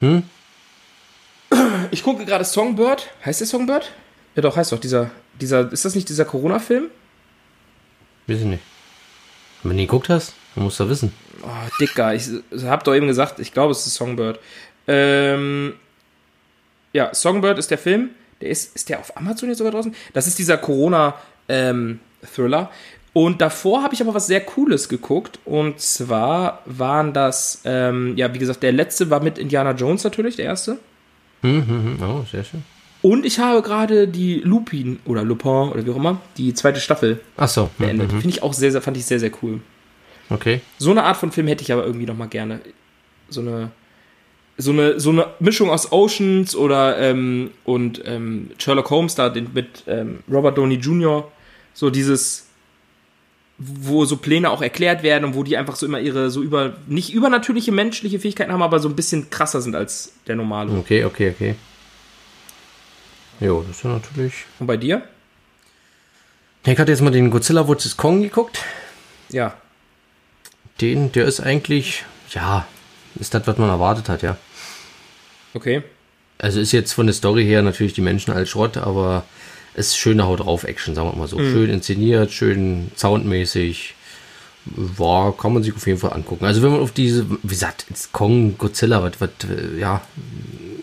Hm? 0.00 0.22
Ich 1.90 2.02
gucke 2.02 2.24
gerade 2.24 2.44
Songbird. 2.44 3.08
Heißt 3.24 3.40
der 3.40 3.46
Songbird? 3.46 3.90
Ja, 4.34 4.42
doch, 4.42 4.56
heißt 4.56 4.72
doch. 4.72 4.78
Dieser, 4.78 5.10
dieser, 5.40 5.72
ist 5.72 5.84
das 5.84 5.94
nicht 5.94 6.08
dieser 6.08 6.24
Corona-Film? 6.24 6.86
Weiß 8.26 8.38
ich 8.38 8.44
nicht. 8.44 8.62
Wenn 9.62 9.76
du 9.76 9.82
ihn 9.82 9.88
geguckt 9.88 10.08
hast, 10.08 10.34
dann 10.54 10.64
musst 10.64 10.80
du 10.80 10.88
wissen. 10.88 11.12
Oh, 11.42 11.68
Dicker, 11.80 12.14
ich 12.14 12.28
hab 12.64 12.84
doch 12.84 12.94
eben 12.94 13.06
gesagt, 13.06 13.40
ich 13.40 13.52
glaube, 13.52 13.72
es 13.72 13.86
ist 13.86 13.94
Songbird. 13.94 14.38
Ähm, 14.86 15.74
ja, 16.92 17.12
Songbird 17.12 17.58
ist 17.58 17.70
der 17.70 17.78
Film. 17.78 18.10
Der 18.40 18.50
ist, 18.50 18.76
ist 18.76 18.88
der 18.88 19.00
auf 19.00 19.16
Amazon 19.16 19.48
jetzt 19.48 19.58
sogar 19.58 19.72
draußen? 19.72 19.94
Das 20.12 20.26
ist 20.26 20.38
dieser 20.38 20.58
Corona-Thriller. 20.58 22.70
und 23.12 23.40
davor 23.40 23.82
habe 23.82 23.94
ich 23.94 24.00
aber 24.00 24.14
was 24.14 24.28
sehr 24.28 24.40
Cooles 24.40 24.88
geguckt. 24.88 25.40
Und 25.44 25.80
zwar 25.80 26.62
waren 26.66 27.12
das, 27.12 27.62
ähm, 27.64 28.16
ja, 28.16 28.32
wie 28.32 28.38
gesagt, 28.38 28.62
der 28.62 28.72
letzte 28.72 29.10
war 29.10 29.22
mit 29.22 29.38
Indiana 29.38 29.72
Jones 29.72 30.04
natürlich, 30.04 30.36
der 30.36 30.44
erste. 30.44 30.78
Hm, 31.42 31.66
hm, 31.66 31.98
hm. 31.98 32.02
Oh, 32.02 32.24
sehr 32.30 32.44
schön. 32.44 32.62
Und 33.00 33.24
ich 33.24 33.38
habe 33.38 33.62
gerade 33.62 34.08
die 34.08 34.40
Lupin 34.40 34.98
oder 35.04 35.22
Lupin 35.22 35.70
oder 35.70 35.86
wie 35.86 35.90
auch 35.90 35.96
immer, 35.96 36.20
die 36.36 36.52
zweite 36.54 36.80
Staffel 36.80 37.20
Ach 37.36 37.48
so. 37.48 37.62
Hm, 37.64 37.70
beendet. 37.78 38.10
hm, 38.12 38.20
Finde 38.20 38.36
ich 38.36 38.42
auch 38.42 38.52
sehr, 38.52 38.72
sehr, 38.72 38.82
fand 38.82 38.96
ich 38.96 39.04
sehr, 39.06 39.20
sehr 39.20 39.30
cool. 39.42 39.60
Okay. 40.30 40.60
So 40.78 40.90
eine 40.90 41.04
Art 41.04 41.16
von 41.16 41.30
Film 41.32 41.46
hätte 41.46 41.62
ich 41.62 41.72
aber 41.72 41.84
irgendwie 41.86 42.06
noch 42.06 42.16
mal 42.16 42.26
gerne. 42.26 42.60
So 43.30 43.40
eine, 43.40 43.70
so 44.56 44.72
eine, 44.72 44.98
so 44.98 45.10
eine 45.10 45.26
Mischung 45.38 45.70
aus 45.70 45.92
Oceans 45.92 46.56
oder 46.56 46.98
ähm, 46.98 47.50
und 47.64 48.02
ähm, 48.04 48.50
Sherlock 48.58 48.90
Holmes 48.90 49.14
da 49.14 49.28
den, 49.28 49.52
mit 49.54 49.84
ähm, 49.86 50.18
Robert 50.30 50.58
Downey 50.58 50.74
Jr. 50.74 51.30
So 51.74 51.90
dieses, 51.90 52.47
wo 53.58 54.04
so 54.04 54.16
Pläne 54.16 54.50
auch 54.50 54.62
erklärt 54.62 55.02
werden 55.02 55.24
und 55.24 55.34
wo 55.34 55.42
die 55.42 55.56
einfach 55.56 55.74
so 55.74 55.84
immer 55.84 55.98
ihre 55.98 56.30
so 56.30 56.42
über 56.42 56.76
nicht 56.86 57.12
übernatürliche 57.12 57.72
menschliche 57.72 58.20
Fähigkeiten 58.20 58.52
haben, 58.52 58.62
aber 58.62 58.78
so 58.78 58.88
ein 58.88 58.94
bisschen 58.94 59.30
krasser 59.30 59.60
sind 59.60 59.74
als 59.74 60.12
der 60.28 60.36
normale. 60.36 60.72
Okay, 60.78 61.04
okay, 61.04 61.30
okay. 61.34 61.54
Jo, 63.40 63.64
das 63.66 63.78
ist 63.78 63.84
ja 63.84 63.90
natürlich. 63.90 64.34
Und 64.60 64.66
bei 64.66 64.76
dir? 64.76 65.02
Ich 66.64 66.78
hatte 66.78 66.92
jetzt 66.92 67.00
mal 67.00 67.10
den 67.10 67.30
Godzilla 67.30 67.64
vs. 67.64 67.96
Kong 67.96 68.22
geguckt. 68.22 68.60
Ja. 69.30 69.56
Den, 70.80 71.10
der 71.12 71.24
ist 71.24 71.40
eigentlich, 71.40 72.04
ja, 72.30 72.66
ist 73.18 73.34
das, 73.34 73.46
was 73.46 73.58
man 73.58 73.68
erwartet 73.68 74.08
hat, 74.08 74.22
ja. 74.22 74.36
Okay. 75.54 75.82
Also 76.38 76.60
ist 76.60 76.72
jetzt 76.72 76.92
von 76.92 77.06
der 77.06 77.14
Story 77.14 77.44
her 77.44 77.62
natürlich 77.62 77.94
die 77.94 78.00
Menschen 78.00 78.32
als 78.32 78.48
Schrott, 78.50 78.76
aber 78.76 79.24
ist 79.78 79.96
schöne 79.96 80.24
Haut 80.26 80.40
drauf 80.40 80.64
Action, 80.64 80.94
sagen 80.94 81.10
wir 81.10 81.16
mal 81.16 81.28
so. 81.28 81.38
Schön 81.38 81.70
inszeniert, 81.70 82.32
schön 82.32 82.90
soundmäßig. 82.96 83.94
War, 84.64 85.34
kann 85.34 85.54
man 85.54 85.62
sich 85.62 85.74
auf 85.74 85.86
jeden 85.86 85.98
Fall 85.98 86.12
angucken. 86.12 86.44
Also 86.44 86.60
wenn 86.62 86.72
man 86.72 86.80
auf 86.80 86.92
diese, 86.92 87.30
wie 87.30 87.48
gesagt, 87.48 87.86
jetzt 87.88 88.12
Kong, 88.12 88.58
Godzilla, 88.58 89.02
was, 89.02 89.12
was, 89.18 89.30
äh, 89.48 89.78
ja, 89.78 90.02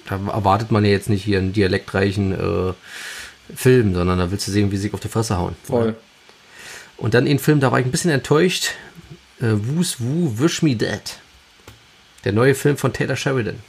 da 0.07 0.15
erwartet 0.15 0.71
man 0.71 0.83
ja 0.83 0.89
jetzt 0.91 1.09
nicht 1.09 1.23
hier 1.23 1.37
einen 1.37 1.53
dialektreichen 1.53 2.31
äh, 2.31 2.73
Film, 3.55 3.93
sondern 3.93 4.17
da 4.17 4.31
willst 4.31 4.47
du 4.47 4.51
sehen, 4.51 4.71
wie 4.71 4.77
sie 4.77 4.83
sich 4.83 4.93
auf 4.95 5.01
die 5.01 5.07
Fresse 5.07 5.37
hauen. 5.37 5.55
Voll. 5.63 5.95
Und 6.97 7.13
dann 7.13 7.25
den 7.25 7.37
Film, 7.37 7.59
da 7.59 7.71
war 7.71 7.79
ich 7.79 7.85
ein 7.85 7.91
bisschen 7.91 8.09
enttäuscht. 8.09 8.71
Äh, 9.39 9.51
Who's 9.51 9.97
Woo, 9.99 10.39
Wish 10.39 10.63
Me 10.63 10.75
Dead. 10.75 11.01
Der 12.23 12.31
neue 12.31 12.55
Film 12.55 12.77
von 12.77 12.91
Taylor 12.91 13.15
Sheridan. 13.15 13.59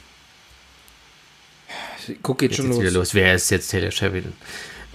Guck 2.23 2.39
geht 2.39 2.51
Jetzt 2.51 2.57
schon 2.57 2.69
los. 2.69 2.79
wieder 2.79 2.91
los. 2.91 3.13
Wer 3.13 3.35
ist 3.35 3.51
jetzt 3.51 3.69
Taylor 3.69 3.91
Sheridan? 3.91 4.33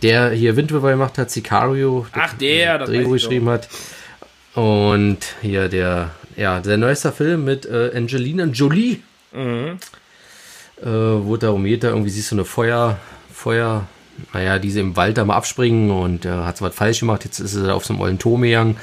Der 0.02 0.30
hier 0.30 0.56
Wind 0.56 0.72
River 0.72 0.90
gemacht 0.90 1.16
hat, 1.18 1.30
Sicario. 1.30 2.06
Ach, 2.12 2.34
der, 2.34 2.78
das 2.78 2.88
Drehbuch 2.88 3.12
geschrieben 3.12 3.48
hat. 3.48 3.68
Und 4.54 5.18
hier 5.40 5.68
der, 5.68 6.10
ja, 6.36 6.60
der 6.60 6.76
neueste 6.76 7.12
Film 7.12 7.44
mit 7.44 7.66
äh, 7.66 7.92
Angelina 7.94 8.44
Jolie. 8.44 9.00
Mhm. 9.32 9.78
Äh, 10.82 10.86
wo 10.86 11.36
darum 11.36 11.64
geht, 11.64 11.84
da 11.84 11.88
irgendwie 11.88 12.10
siehst 12.10 12.32
du 12.32 12.36
eine 12.36 12.44
Feuer, 12.44 12.98
Feuer, 13.32 13.86
naja, 14.32 14.58
die 14.58 14.70
sie 14.70 14.80
im 14.80 14.96
Wald 14.96 15.16
da 15.16 15.24
mal 15.24 15.36
abspringen 15.36 15.90
und 15.90 16.24
äh, 16.24 16.30
hat 16.30 16.56
so 16.56 16.64
was 16.64 16.74
falsch 16.74 17.00
gemacht. 17.00 17.24
Jetzt 17.24 17.38
ist 17.38 17.56
da 17.56 17.72
auf 17.72 17.84
so 17.84 17.94
einem 17.94 18.02
ollen 18.02 18.18
Turm 18.18 18.42
gegangen 18.42 18.76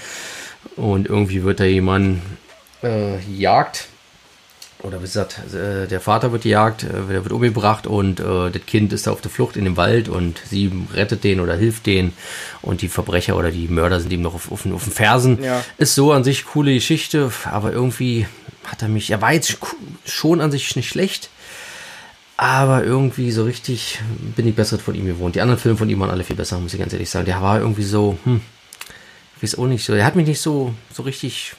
und 0.78 1.08
irgendwie 1.08 1.44
wird 1.44 1.60
da 1.60 1.66
jemand 1.66 2.22
äh, 2.82 3.20
jagt. 3.30 3.90
Oder 4.82 5.00
wie 5.00 5.04
gesagt, 5.04 5.40
äh, 5.54 5.88
der 5.88 6.00
Vater 6.00 6.32
wird 6.32 6.44
gejagt, 6.44 6.84
äh, 6.84 6.88
der 6.88 7.24
wird 7.26 7.34
umgebracht 7.34 7.86
und 7.86 8.22
äh, 8.22 8.50
das 8.50 8.66
Kind 8.66 8.94
ist 8.94 9.08
da 9.08 9.12
auf 9.12 9.20
der 9.20 9.30
Flucht 9.30 9.58
in 9.58 9.66
dem 9.66 9.76
Wald 9.76 10.08
und 10.08 10.40
sie 10.50 10.72
rettet 10.94 11.26
den 11.26 11.42
oder 11.42 11.56
hilft 11.56 11.86
den 11.86 12.14
und 12.62 12.82
die 12.82 12.88
Verbrecher 12.88 13.36
oder 13.36 13.52
die 13.52 13.68
Mörder 13.68 14.00
sind 14.00 14.14
ihm 14.14 14.22
noch 14.22 14.36
auf, 14.36 14.52
auf, 14.52 14.66
auf 14.66 14.84
den 14.86 14.94
Fersen. 14.94 15.44
Ja. 15.44 15.66
Ist 15.78 15.96
so 15.96 16.14
an 16.14 16.24
sich 16.24 16.46
coole 16.46 16.74
Geschichte, 16.74 17.30
aber 17.44 17.74
irgendwie 17.74 18.26
hat 18.64 18.82
er 18.82 18.88
mich, 18.88 19.12
er 19.12 19.22
war 19.22 19.34
jetzt 19.34 19.58
schon 20.06 20.40
an 20.40 20.52
sich 20.52 20.74
nicht 20.78 20.88
schlecht, 20.88 21.30
aber 22.38 22.86
irgendwie 22.86 23.32
so 23.32 23.44
richtig 23.44 24.00
bin 24.38 24.48
ich 24.48 24.56
besser 24.56 24.80
von 24.80 24.96
ihm 24.96 25.08
gewohnt. 25.08 25.36
Die 25.36 25.42
anderen 25.42 25.60
Filme 25.60 25.78
von 25.78 25.90
ihm 25.90 26.00
waren 26.00 26.10
alle 26.10 26.24
viel 26.24 26.38
besser, 26.38 26.58
muss 26.58 26.74
ich 26.74 26.80
ganz 26.80 26.94
ehrlich 26.94 27.10
sagen. 27.10 27.26
Der 27.26 27.42
war 27.42 27.60
irgendwie 27.60 27.84
so, 27.84 28.18
hm, 28.24 28.40
ich 29.36 29.44
weiß 29.44 29.60
auch 29.60 29.68
nicht 29.68 29.84
so, 29.84 29.92
er 29.92 30.06
hat 30.06 30.16
mich 30.16 30.28
nicht 30.28 30.40
so, 30.40 30.74
so 30.94 31.04
richtig 31.04 31.56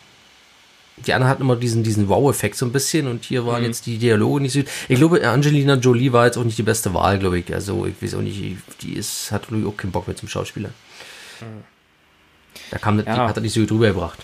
die 1.07 1.13
anderen 1.15 1.31
hatten 1.31 1.43
immer 1.43 1.57
diesen, 1.57 1.83
diesen 1.83 2.09
Wow-Effekt 2.09 2.57
so 2.57 2.67
ein 2.67 2.73
bisschen 2.73 3.07
und 3.07 3.25
hier 3.25 3.47
waren 3.47 3.63
jetzt 3.65 3.87
die 3.87 3.99
Dialoge 3.99 4.41
nicht 4.43 4.53
so. 4.53 4.61
Ich 4.89 4.97
glaube, 4.99 5.27
Angelina 5.29 5.75
Jolie 5.75 6.13
war 6.13 6.27
jetzt 6.27 6.37
auch 6.39 6.45
nicht 6.45 6.59
die 6.59 6.63
beste 6.63 6.93
Wahl, 6.95 7.19
glaube 7.19 7.39
ich. 7.39 7.53
Also, 7.53 7.87
ich 7.87 7.95
weiß 8.01 8.15
auch 8.15 8.23
nicht, 8.23 8.41
die 8.83 8.93
ist, 8.95 9.31
hat 9.33 9.49
ich, 9.51 9.65
auch 9.67 9.77
keinen 9.77 9.91
Bock 9.93 10.07
mehr 10.07 10.17
zum 10.17 10.29
Schauspieler. 10.29 10.71
Da 12.71 12.79
kam, 12.79 12.97
das- 12.99 13.07
die 13.07 13.11
Ja. 13.13 13.29
hat 13.29 13.37
er 13.37 13.43
nicht 13.43 13.53
so 13.55 13.61
gut 13.61 13.73
rübergebracht. 13.73 14.19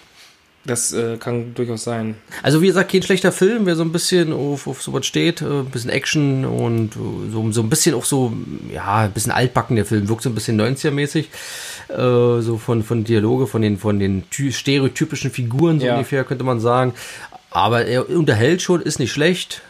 Das 0.66 0.92
äh, 0.92 1.16
kann 1.18 1.54
durchaus 1.54 1.85
sein. 1.85 2.16
Also, 2.42 2.61
wie 2.61 2.66
gesagt, 2.66 2.90
kein 2.90 3.02
schlechter 3.02 3.30
Film, 3.30 3.66
wer 3.66 3.76
so 3.76 3.82
ein 3.85 3.92
bisschen 3.92 4.32
auf, 4.32 4.66
auf 4.66 4.82
sowas 4.82 5.06
steht, 5.06 5.40
äh, 5.40 5.44
ein 5.61 5.66
bisschen 5.66 5.90
Action 5.90 6.44
und 6.44 6.96
äh, 6.96 7.30
so, 7.30 7.52
so 7.52 7.61
ein 7.62 7.70
bisschen 7.70 7.94
auch 7.94 8.04
so, 8.04 8.32
ja, 8.73 8.96
ein 9.04 9.12
bisschen 9.12 9.30
altbacken, 9.32 9.76
der 9.76 9.85
Film 9.85 10.08
wirkt 10.08 10.23
so 10.23 10.28
ein 10.28 10.35
bisschen 10.35 10.61
90er-mäßig. 10.61 11.26
Äh, 11.88 12.42
so 12.42 12.58
von, 12.58 12.82
von 12.82 13.04
Dialoge, 13.04 13.46
von 13.46 13.62
den, 13.62 13.78
von 13.78 14.00
den 14.00 14.28
ty- 14.30 14.52
stereotypischen 14.52 15.30
Figuren, 15.30 15.78
so 15.78 15.87
Ja. 15.87 15.94
ungefähr, 15.94 16.25
könnte 16.25 16.42
man 16.44 16.58
sagen. 16.58 16.94
Aber 17.50 17.85
er 17.87 18.11
unterhält 18.11 18.61
schon, 18.61 18.82
ist 18.82 18.99
nicht 18.99 19.12
schlecht. 19.12 19.62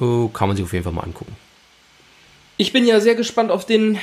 Äh, 0.00 0.28
kann 0.34 0.48
man 0.48 0.56
sich 0.56 0.64
auf 0.64 0.72
jeden 0.74 0.84
Fall 0.84 0.92
mal 0.92 1.02
angucken. 1.04 1.34
Ich 2.58 2.72
bin 2.72 2.86
ja 2.86 3.00
sehr 3.00 3.14
gespannt 3.14 3.50
auf 3.50 3.64
den. 3.66 3.98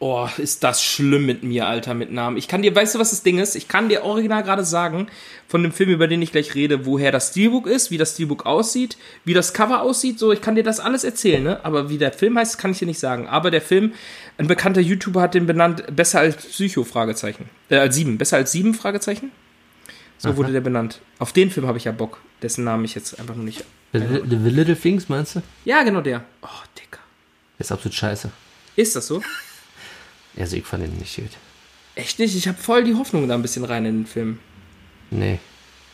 Oh, 0.00 0.28
ist 0.38 0.64
das 0.64 0.82
schlimm 0.82 1.24
mit 1.24 1.44
mir, 1.44 1.66
Alter, 1.66 1.94
mit 1.94 2.10
Namen. 2.10 2.36
Ich 2.36 2.48
kann 2.48 2.62
dir, 2.62 2.74
weißt 2.74 2.94
du, 2.94 2.98
was 2.98 3.10
das 3.10 3.22
Ding 3.22 3.38
ist? 3.38 3.54
Ich 3.54 3.68
kann 3.68 3.88
dir 3.88 4.02
original 4.02 4.42
gerade 4.42 4.64
sagen, 4.64 5.06
von 5.46 5.62
dem 5.62 5.72
Film, 5.72 5.88
über 5.88 6.08
den 6.08 6.20
ich 6.20 6.32
gleich 6.32 6.54
rede, 6.54 6.84
woher 6.84 7.12
das 7.12 7.30
Steelbook 7.30 7.66
ist, 7.66 7.90
wie 7.90 7.96
das 7.96 8.14
Steelbook 8.14 8.44
aussieht, 8.44 8.98
wie 9.24 9.34
das 9.34 9.54
Cover 9.54 9.82
aussieht. 9.82 10.18
So, 10.18 10.32
ich 10.32 10.42
kann 10.42 10.56
dir 10.56 10.64
das 10.64 10.80
alles 10.80 11.04
erzählen, 11.04 11.42
ne? 11.42 11.64
Aber 11.64 11.90
wie 11.90 11.98
der 11.98 12.12
Film 12.12 12.36
heißt, 12.36 12.58
kann 12.58 12.72
ich 12.72 12.80
dir 12.80 12.86
nicht 12.86 12.98
sagen. 12.98 13.28
Aber 13.28 13.50
der 13.50 13.62
Film, 13.62 13.92
ein 14.36 14.48
bekannter 14.48 14.80
YouTuber 14.80 15.22
hat 15.22 15.34
den 15.34 15.46
benannt, 15.46 15.84
besser 15.94 16.20
als 16.20 16.36
Psycho, 16.36 16.82
Fragezeichen. 16.82 17.48
Äh, 17.70 17.76
als 17.76 17.94
sieben. 17.94 18.18
Besser 18.18 18.36
als 18.36 18.50
sieben, 18.50 18.74
Fragezeichen? 18.74 19.30
So 20.18 20.36
wurde 20.36 20.52
der 20.52 20.60
benannt. 20.60 21.00
Auf 21.18 21.32
den 21.32 21.50
Film 21.50 21.66
habe 21.66 21.78
ich 21.78 21.84
ja 21.84 21.92
Bock, 21.92 22.20
dessen 22.42 22.64
Namen 22.64 22.84
ich 22.84 22.94
jetzt 22.94 23.18
einfach 23.20 23.34
nur 23.34 23.44
nicht. 23.44 23.64
The, 23.92 24.00
the, 24.00 24.36
the 24.42 24.50
Little 24.50 24.76
Things, 24.76 25.08
meinst 25.08 25.36
du? 25.36 25.42
Ja, 25.64 25.82
genau 25.82 26.00
der. 26.00 26.24
Oh, 26.42 26.48
Dicker. 26.76 27.00
Der 27.58 27.64
ist 27.64 27.72
absolut 27.72 27.94
scheiße. 27.94 28.30
Ist 28.76 28.96
das 28.96 29.06
so? 29.06 29.22
Also, 30.38 30.56
ich 30.56 30.64
fand 30.64 30.82
den 30.82 30.96
nicht 30.98 31.16
gut. 31.16 31.30
Echt 31.94 32.18
nicht? 32.18 32.34
Ich 32.36 32.48
habe 32.48 32.58
voll 32.58 32.84
die 32.84 32.94
Hoffnung 32.94 33.28
da 33.28 33.34
ein 33.34 33.42
bisschen 33.42 33.64
rein 33.64 33.84
in 33.86 34.00
den 34.00 34.06
Film. 34.06 34.38
Nee. 35.10 35.38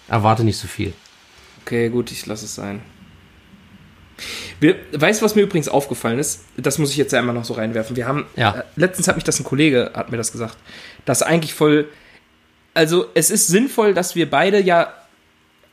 Erwarte 0.08 0.44
nicht 0.44 0.56
so 0.56 0.66
viel. 0.66 0.92
Okay, 1.62 1.88
gut, 1.90 2.10
ich 2.10 2.24
lasse 2.26 2.46
es 2.46 2.54
sein. 2.54 2.80
Wir, 4.60 4.76
weißt 4.92 5.20
du, 5.20 5.24
was 5.24 5.34
mir 5.34 5.42
übrigens 5.42 5.68
aufgefallen 5.68 6.18
ist? 6.18 6.44
Das 6.56 6.78
muss 6.78 6.90
ich 6.90 6.96
jetzt 6.98 7.12
ja 7.12 7.18
einmal 7.18 7.34
noch 7.34 7.44
so 7.44 7.54
reinwerfen. 7.54 7.96
Wir 7.96 8.06
haben, 8.06 8.26
Ja. 8.36 8.50
äh, 8.58 8.62
letztens 8.76 9.08
hat 9.08 9.16
mich 9.16 9.24
das 9.24 9.40
ein 9.40 9.44
Kollege, 9.44 9.92
hat 9.94 10.10
mir 10.10 10.18
das 10.18 10.32
gesagt, 10.32 10.56
dass 11.06 11.22
eigentlich 11.22 11.54
voll, 11.54 11.88
also 12.74 13.06
es 13.14 13.30
ist 13.30 13.46
sinnvoll, 13.46 13.94
dass 13.94 14.14
wir 14.16 14.28
beide 14.28 14.60
ja 14.60 14.92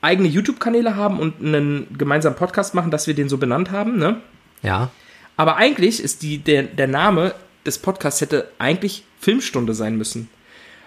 eigene 0.01 0.29
YouTube-Kanäle 0.29 0.95
haben 0.95 1.19
und 1.19 1.41
einen 1.41 1.97
gemeinsamen 1.97 2.36
Podcast 2.38 2.74
machen, 2.75 2.91
dass 2.91 3.07
wir 3.07 3.13
den 3.15 3.27
so 3.27 3.38
benannt 3.38 3.71
haben, 3.71 3.97
ne? 3.97 4.21
Ja. 4.62 4.91
Aber 5.36 5.57
eigentlich 5.57 6.01
ist 6.01 6.21
die, 6.21 6.38
der, 6.38 6.63
der 6.63 6.88
Name 6.88 7.33
des 7.67 7.77
Podcasts 7.77 8.21
hätte 8.21 8.50
eigentlich 8.57 9.03
Filmstunde 9.19 9.74
sein 9.74 9.97
müssen. 9.97 10.29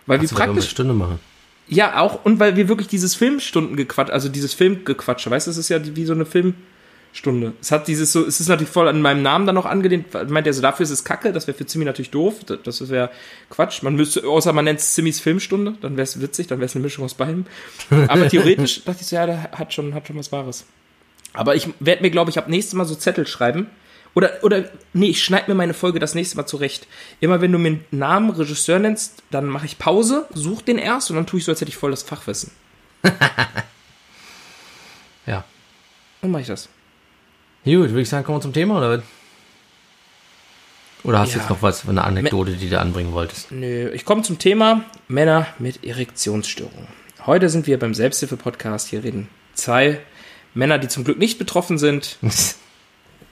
Weil 0.07 0.19
Also, 0.19 0.35
wir 0.35 0.43
eine 0.43 0.53
praktisch 0.53 0.71
Stunde 0.71 0.95
machen. 0.95 1.21
Ja, 1.69 2.01
auch, 2.01 2.25
und 2.25 2.41
weil 2.41 2.57
wir 2.57 2.69
wirklich 2.69 2.89
dieses 2.89 3.15
Filmstundengequatsch, 3.15 4.11
also 4.11 4.29
dieses 4.29 4.55
Filmgequatsche, 4.55 5.31
weißt 5.31 5.47
du, 5.47 5.53
es 5.53 5.57
ist 5.57 5.69
ja 5.69 5.79
wie 5.95 6.05
so 6.05 6.15
eine 6.15 6.27
Filmstunde. 6.27 7.53
Es 7.61 7.71
hat 7.71 7.87
dieses 7.87 8.11
so, 8.11 8.27
es 8.27 8.41
ist 8.41 8.49
natürlich 8.49 8.73
voll 8.73 8.89
an 8.89 9.01
meinem 9.01 9.23
Namen 9.23 9.47
dann 9.47 9.55
noch 9.55 9.67
angelehnt, 9.67 10.07
meint 10.29 10.49
er 10.49 10.53
so, 10.53 10.63
dafür 10.63 10.83
ist 10.83 10.91
es 10.91 11.05
kacke, 11.05 11.33
das 11.33 11.47
wäre 11.47 11.57
für 11.57 11.67
Zimmi 11.67 11.85
natürlich 11.85 12.11
doof, 12.11 12.41
das, 12.45 12.91
wäre 12.91 13.11
Quatsch. 13.51 13.85
Man 13.85 13.95
müsste, 13.95 14.27
außer 14.27 14.53
man 14.53 14.65
nennt 14.65 14.81
es 14.81 14.95
Zimmys 14.95 15.21
Filmstunde, 15.21 15.75
dann 15.81 15.93
wäre 15.93 16.03
es 16.03 16.21
witzig, 16.21 16.49
dann 16.49 16.59
wäre 16.59 16.67
es 16.67 16.75
eine 16.75 16.83
Mischung 16.83 17.05
aus 17.05 17.15
beidem. 17.15 17.47
Aber 18.09 18.29
theoretisch 18.29 18.83
dachte 18.83 19.03
ich 19.03 19.07
so, 19.07 19.15
ja, 19.15 19.27
der 19.27 19.53
hat 19.53 19.73
schon, 19.73 19.95
hat 19.95 20.09
schon 20.09 20.17
was 20.17 20.33
Wahres. 20.33 20.65
Aber 21.33 21.55
ich 21.55 21.69
werde 21.79 22.03
mir, 22.03 22.11
glaube 22.11 22.31
ich, 22.31 22.39
ab 22.39 22.49
nächstes 22.49 22.75
Mal 22.75 22.85
so 22.85 22.97
Zettel 22.97 23.27
schreiben. 23.27 23.69
Oder, 24.15 24.43
oder, 24.43 24.65
nee, 24.93 25.07
ich 25.11 25.23
schneide 25.23 25.49
mir 25.51 25.55
meine 25.55 25.75
Folge 25.75 25.99
das 26.01 26.15
nächste 26.15 26.37
Mal 26.37 26.47
zurecht. 26.47 26.87
Immer 27.21 27.41
wenn 27.41 27.53
du 27.53 27.59
mir 27.59 27.69
einen 27.69 27.85
Namen, 27.93 28.31
Regisseur 28.31 28.79
nennst, 28.79 29.23
dann 29.31 29.47
mache 29.47 29.67
ich 29.67 29.79
Pause, 29.79 30.27
such 30.35 30.63
den 30.63 30.79
erst 30.79 31.11
und 31.11 31.17
dann 31.17 31.27
tue 31.27 31.39
ich 31.39 31.45
so, 31.45 31.53
als 31.53 31.61
hätte 31.61 31.69
ich 31.71 31.77
voll 31.77 31.91
das 31.93 32.03
Fachwissen. 32.03 32.51
Ja. 35.27 35.45
Dann 36.23 36.31
mache 36.31 36.43
ich 36.43 36.49
das. 36.49 36.69
Gut, 37.65 37.91
würde 37.91 38.01
ich 38.01 38.09
sagen, 38.09 38.25
kommen 38.25 38.39
wir 38.39 38.43
zum 38.43 38.53
Thema, 38.53 38.79
oder? 38.79 38.99
was? 38.99 39.03
Oder 41.03 41.19
hast 41.21 41.33
du 41.33 41.37
Ja. 41.37 41.41
jetzt 41.43 41.51
noch 41.51 41.63
was, 41.63 41.89
eine 41.89 42.05
Anekdote, 42.05 42.53
die 42.53 42.69
du 42.69 42.79
anbringen 42.81 43.13
wolltest? 43.13 43.51
Nö, 43.53 43.91
ich 43.91 44.05
komme 44.05 44.23
zum 44.23 44.39
Thema 44.39 44.85
Männer 45.09 45.47
mit 45.59 45.85
Erektionsstörungen. 45.85 46.89
Heute 47.27 47.49
sind 47.49 47.67
wir 47.67 47.79
beim 47.79 47.95
Selbsthilfe-Podcast. 47.95 48.89
Hier 48.89 49.05
reden 49.05 49.29
zwei 49.55 50.01
Männer, 50.55 50.79
die 50.79 50.89
zum 50.89 51.05
Glück 51.05 51.19
nicht 51.19 51.39
betroffen 51.39 51.79
sind. 51.79 52.19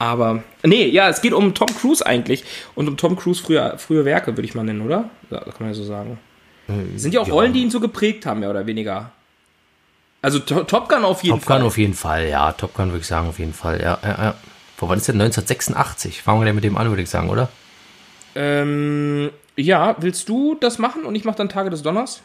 Aber, 0.00 0.42
nee, 0.62 0.86
ja, 0.86 1.08
es 1.08 1.20
geht 1.20 1.32
um 1.32 1.54
Tom 1.54 1.68
Cruise 1.68 2.04
eigentlich. 2.06 2.44
Und 2.74 2.86
um 2.88 2.96
Tom 2.96 3.16
Cruise 3.16 3.42
frühe, 3.42 3.74
frühe 3.78 4.04
Werke, 4.04 4.36
würde 4.36 4.44
ich 4.46 4.54
mal 4.54 4.62
nennen, 4.64 4.80
oder? 4.82 5.10
Ja, 5.30 5.40
kann 5.40 5.54
man 5.58 5.68
ja 5.70 5.74
so 5.74 5.84
sagen. 5.84 6.18
Sind 6.96 7.14
ja 7.14 7.20
auch 7.22 7.26
ja. 7.26 7.32
Rollen, 7.32 7.52
die 7.52 7.62
ihn 7.62 7.70
so 7.70 7.80
geprägt 7.80 8.26
haben, 8.26 8.40
mehr 8.40 8.50
oder 8.50 8.66
weniger. 8.66 9.10
Also 10.22 10.38
To- 10.40 10.64
Top 10.64 10.88
Gun 10.88 11.04
auf 11.04 11.22
jeden 11.24 11.38
Top 11.38 11.46
Gun 11.46 11.56
Fall. 11.58 11.66
auf 11.66 11.78
jeden 11.78 11.94
Fall, 11.94 12.28
ja. 12.28 12.52
Top 12.52 12.74
Gun 12.74 12.88
würde 12.88 13.00
ich 13.00 13.06
sagen, 13.06 13.28
auf 13.28 13.38
jeden 13.38 13.54
Fall, 13.54 13.80
ja. 13.80 13.98
ja, 14.02 14.08
ja. 14.24 14.34
Vor 14.76 14.88
wann 14.88 14.98
ist 14.98 15.08
denn 15.08 15.14
1986? 15.20 16.22
Fangen 16.22 16.40
wir 16.40 16.44
denn 16.44 16.54
mit 16.54 16.64
dem 16.64 16.76
an, 16.76 16.88
würde 16.90 17.02
ich 17.02 17.10
sagen, 17.10 17.30
oder? 17.30 17.48
Ähm, 18.34 19.30
ja, 19.56 19.96
willst 19.98 20.28
du 20.28 20.54
das 20.54 20.78
machen 20.78 21.04
und 21.04 21.14
ich 21.14 21.24
mache 21.24 21.36
dann 21.38 21.48
Tage 21.48 21.70
des 21.70 21.82
Donners? 21.82 22.20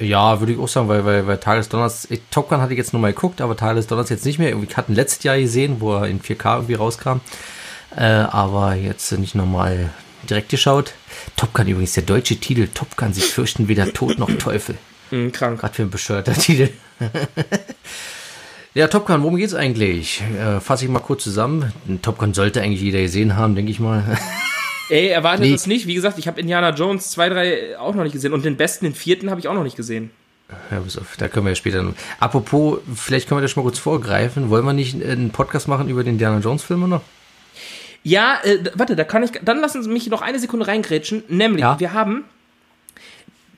Ja, 0.00 0.40
würde 0.40 0.54
ich 0.54 0.58
auch 0.58 0.66
sagen, 0.66 0.88
weil, 0.88 1.04
weil, 1.04 1.26
weil 1.26 1.38
Tage 1.38 1.58
des 1.60 1.68
Donners, 1.68 2.08
Top 2.30 2.48
Gun 2.48 2.60
hatte 2.62 2.72
ich 2.72 2.78
jetzt 2.78 2.94
nur 2.94 3.02
mal 3.02 3.12
geguckt, 3.12 3.40
aber 3.42 3.54
Tage 3.56 3.74
des 3.76 3.86
Donners 3.86 4.08
jetzt 4.08 4.24
nicht 4.24 4.38
mehr. 4.38 4.48
Irgendwie 4.48 4.74
hatten 4.74 4.94
letztes 4.94 5.22
Jahr 5.24 5.38
gesehen, 5.38 5.76
wo 5.80 5.94
er 5.94 6.06
in 6.08 6.20
4K 6.22 6.56
irgendwie 6.56 6.74
rauskam. 6.74 7.20
Äh, 7.94 8.04
aber 8.04 8.74
jetzt 8.74 9.12
nicht 9.12 9.34
nochmal 9.34 9.90
direkt 10.28 10.48
geschaut. 10.48 10.94
Top 11.36 11.52
Gun 11.52 11.68
übrigens, 11.68 11.92
der 11.92 12.04
deutsche 12.04 12.36
Titel, 12.36 12.68
Top 12.72 12.96
Gun, 12.96 13.12
sie 13.12 13.20
fürchten 13.20 13.68
weder 13.68 13.92
Tod 13.92 14.18
noch 14.18 14.30
Teufel. 14.32 14.76
Hm, 15.10 15.32
krank. 15.32 15.58
Gerade 15.58 15.74
für 15.74 15.82
ein 15.82 15.90
bescheuerter 15.90 16.34
Titel. 16.38 16.68
ja, 18.74 18.86
Top 18.86 19.06
Gun, 19.06 19.22
worum 19.22 19.34
geht's 19.34 19.54
eigentlich? 19.54 20.22
Äh, 20.38 20.60
Fasse 20.60 20.84
ich 20.84 20.90
mal 20.90 21.00
kurz 21.00 21.24
zusammen. 21.24 21.72
Top 22.00 22.18
Gun 22.18 22.32
sollte 22.32 22.62
eigentlich 22.62 22.80
jeder 22.80 23.00
gesehen 23.00 23.34
haben, 23.36 23.56
denke 23.56 23.72
ich 23.72 23.80
mal. 23.80 24.04
Ey, 24.90 25.08
erwartet 25.08 25.46
Nee. 25.46 25.52
das 25.52 25.66
nicht. 25.66 25.86
Wie 25.86 25.94
gesagt, 25.94 26.18
ich 26.18 26.26
habe 26.26 26.40
Indiana 26.40 26.70
Jones 26.70 27.10
2, 27.10 27.28
3 27.28 27.78
auch 27.78 27.94
noch 27.94 28.02
nicht 28.02 28.12
gesehen. 28.12 28.32
Und 28.32 28.44
den 28.44 28.56
besten, 28.56 28.84
den 28.86 28.94
vierten, 28.94 29.30
habe 29.30 29.40
ich 29.40 29.48
auch 29.48 29.54
noch 29.54 29.62
nicht 29.62 29.76
gesehen. 29.76 30.10
Ja, 30.70 30.80
bis 30.80 30.98
auf, 30.98 31.16
da 31.16 31.28
können 31.28 31.46
wir 31.46 31.50
ja 31.52 31.56
später. 31.56 31.82
noch- 31.82 31.94
Apropos, 32.18 32.78
vielleicht 32.96 33.28
können 33.28 33.38
wir 33.38 33.42
das 33.42 33.52
schon 33.52 33.62
mal 33.62 33.68
kurz 33.70 33.78
vorgreifen. 33.78 34.50
Wollen 34.50 34.64
wir 34.64 34.72
nicht 34.72 35.00
einen 35.02 35.30
Podcast 35.30 35.68
machen 35.68 35.88
über 35.88 36.02
den 36.02 36.14
Indiana 36.14 36.40
Jones 36.40 36.64
Film 36.64 36.88
noch? 36.88 37.02
Ja, 38.02 38.38
äh, 38.42 38.58
warte, 38.74 38.96
da 38.96 39.04
kann 39.04 39.22
ich. 39.22 39.30
Dann 39.44 39.60
lassen 39.60 39.82
Sie 39.82 39.88
mich 39.88 40.08
noch 40.08 40.22
eine 40.22 40.38
Sekunde 40.40 40.66
reingrätschen. 40.66 41.22
Nämlich, 41.28 41.60
Ja. 41.60 41.78
wir 41.78 41.92
haben. 41.92 42.24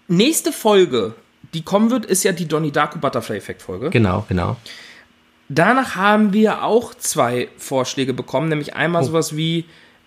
Nächste 0.08 0.52
Folge, 0.52 1.14
die 1.54 1.62
kommen 1.62 1.90
wird, 1.90 2.04
ist 2.06 2.24
ja 2.24 2.32
die 2.32 2.46
Donnie 2.46 2.72
Darko 2.72 2.98
Butterfly 2.98 3.36
Effekt 3.36 3.62
Folge. 3.62 3.90
Genau, 3.90 4.26
genau. 4.28 4.56
Danach 5.48 5.96
haben 5.96 6.32
wir 6.32 6.64
auch 6.64 6.94
zwei 6.94 7.48
Vorschläge 7.56 8.12
bekommen. 8.12 8.48
Nämlich 8.48 8.74
einmal 8.74 9.02
Oh. 9.02 9.06
sowas 9.06 9.36
wie 9.36 9.64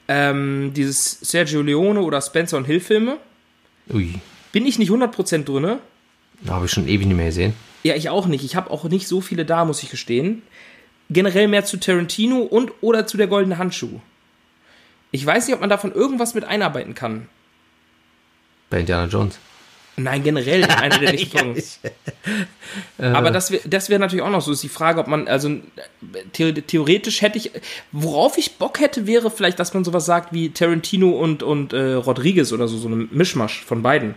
ähm, 0.07 0.71
dieses 0.75 1.19
Sergio 1.21 1.61
Leone 1.61 2.01
oder 2.01 2.21
Spencer 2.21 2.57
und 2.57 2.65
Hill 2.65 2.79
Filme. 2.79 3.17
Ui. 3.93 4.15
bin 4.51 4.65
ich 4.65 4.79
nicht 4.79 4.89
100% 4.89 5.43
drinne. 5.43 5.79
Da 6.41 6.53
habe 6.53 6.65
ich 6.65 6.71
schon 6.71 6.87
ewig 6.87 7.07
nicht 7.07 7.15
mehr 7.15 7.27
gesehen. 7.27 7.53
Ja, 7.83 7.95
ich 7.95 8.09
auch 8.09 8.25
nicht. 8.25 8.43
Ich 8.43 8.55
habe 8.55 8.71
auch 8.71 8.83
nicht 8.85 9.07
so 9.07 9.21
viele 9.21 9.45
da, 9.45 9.63
muss 9.65 9.83
ich 9.83 9.89
gestehen. 9.89 10.41
Generell 11.09 11.47
mehr 11.47 11.65
zu 11.65 11.77
Tarantino 11.77 12.39
und 12.39 12.71
oder 12.81 13.05
zu 13.05 13.15
der 13.17 13.27
goldene 13.27 13.57
Handschuh. 13.57 13.99
Ich 15.11 15.25
weiß 15.25 15.47
nicht, 15.47 15.53
ob 15.53 15.61
man 15.61 15.69
davon 15.69 15.93
irgendwas 15.93 16.33
mit 16.33 16.43
einarbeiten 16.43 16.95
kann. 16.95 17.29
Bei 18.69 18.79
Indiana 18.79 19.05
Jones. 19.05 19.39
Nein, 19.97 20.23
generell 20.23 20.61
in 20.61 20.69
einer 20.69 20.99
der 20.99 21.11
nächsten 21.13 21.37
Folgen. 21.37 21.63
Aber 22.99 23.31
das 23.31 23.51
wäre 23.51 23.67
das 23.67 23.89
wär 23.89 23.99
natürlich 23.99 24.23
auch 24.23 24.29
noch 24.29 24.41
so, 24.41 24.51
ist 24.51 24.63
die 24.63 24.69
Frage, 24.69 24.99
ob 24.99 25.07
man, 25.07 25.27
also 25.27 25.49
the 26.33 26.53
theoretisch 26.53 27.21
hätte 27.21 27.37
ich, 27.37 27.51
worauf 27.91 28.37
ich 28.37 28.57
Bock 28.57 28.79
hätte, 28.79 29.07
wäre 29.07 29.31
vielleicht, 29.31 29.59
dass 29.59 29.73
man 29.73 29.85
sowas 29.85 30.05
sagt 30.05 30.33
wie 30.33 30.49
Tarantino 30.49 31.11
und, 31.11 31.43
und 31.43 31.73
äh, 31.73 31.93
Rodriguez 31.93 32.51
oder 32.51 32.67
so, 32.67 32.77
so 32.77 32.89
ein 32.89 33.07
Mischmasch 33.11 33.63
von 33.63 33.81
beiden. 33.81 34.15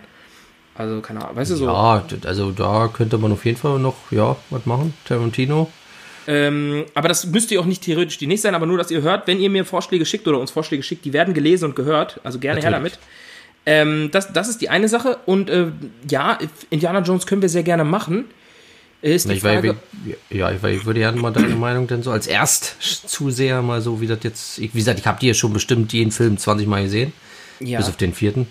Also, 0.75 1.01
keine 1.01 1.23
Ahnung, 1.25 1.37
weißt 1.37 1.51
du 1.51 1.57
so? 1.57 1.67
Ja, 1.67 2.05
also 2.25 2.53
da 2.53 2.89
könnte 2.93 3.19
man 3.19 3.33
auf 3.33 3.45
jeden 3.45 3.59
Fall 3.59 3.79
noch, 3.81 3.97
ja, 4.13 4.37
was 4.51 4.65
machen. 4.65 4.95
Tarantino. 5.05 5.71
Ähm, 6.29 6.85
aber 6.95 7.09
das 7.09 7.27
müsste 7.27 7.55
ja 7.55 7.61
auch 7.61 7.67
nicht 7.67 7.83
theoretisch 7.83 8.19
die 8.19 8.27
nicht 8.27 8.43
sein, 8.43 8.55
aber 8.55 8.67
nur, 8.67 8.79
dass 8.79 8.91
ihr 8.91 9.03
hört, 9.03 9.27
wenn 9.27 9.41
ihr 9.41 9.51
mir 9.51 9.65
Vorschläge 9.65 10.05
schickt 10.05 10.29
oder 10.29 10.39
uns 10.39 10.51
Vorschläge 10.51 10.83
schickt, 10.83 11.05
die 11.05 11.13
werden 11.13 11.35
gelesen 11.35 11.65
und 11.65 11.75
gehört. 11.75 12.21
Also 12.23 12.39
gerne 12.39 12.61
her 12.61 12.71
Natürlich. 12.71 12.93
damit. 12.93 13.07
Ähm, 13.71 14.09
das, 14.13 14.33
das 14.33 14.49
ist 14.49 14.63
die 14.63 14.71
eine 14.71 14.89
Sache. 14.89 15.19
Und 15.27 15.51
äh, 15.51 15.67
ja, 16.09 16.39
Indiana 16.71 17.01
Jones 17.01 17.27
können 17.27 17.43
wir 17.43 17.51
sehr 17.51 17.63
gerne 17.63 17.85
machen. 17.85 18.25
Äh, 19.03 19.15
Ist 19.15 19.29
die 19.29 19.35
Ich, 19.35 19.41
Frage, 19.43 19.77
ja, 20.31 20.51
ich, 20.51 20.63
weil 20.63 20.75
ich 20.75 20.87
würde 20.87 21.01
gerne 21.01 21.21
mal 21.21 21.33
deine 21.33 21.55
Meinung 21.55 21.87
denn 21.87 22.03
so 22.03 22.11
als 22.11 22.27
Erstzuseher 22.27 23.61
mal 23.61 23.83
so, 23.83 24.01
wie 24.01 24.07
das 24.07 24.21
jetzt, 24.23 24.59
ich, 24.59 24.73
wie 24.75 24.79
gesagt, 24.79 24.99
ich 24.99 25.07
habe 25.07 25.21
die 25.21 25.29
ja 25.29 25.35
schon 25.35 25.53
bestimmt 25.53 25.93
jeden 25.93 26.13
Film 26.13 26.39
20 26.39 26.67
Mal 26.67 26.85
gesehen, 26.85 27.13
ja, 27.61 27.79
bis 27.79 27.89
auf 27.89 27.99
den 27.99 28.15
vierten. 28.15 28.47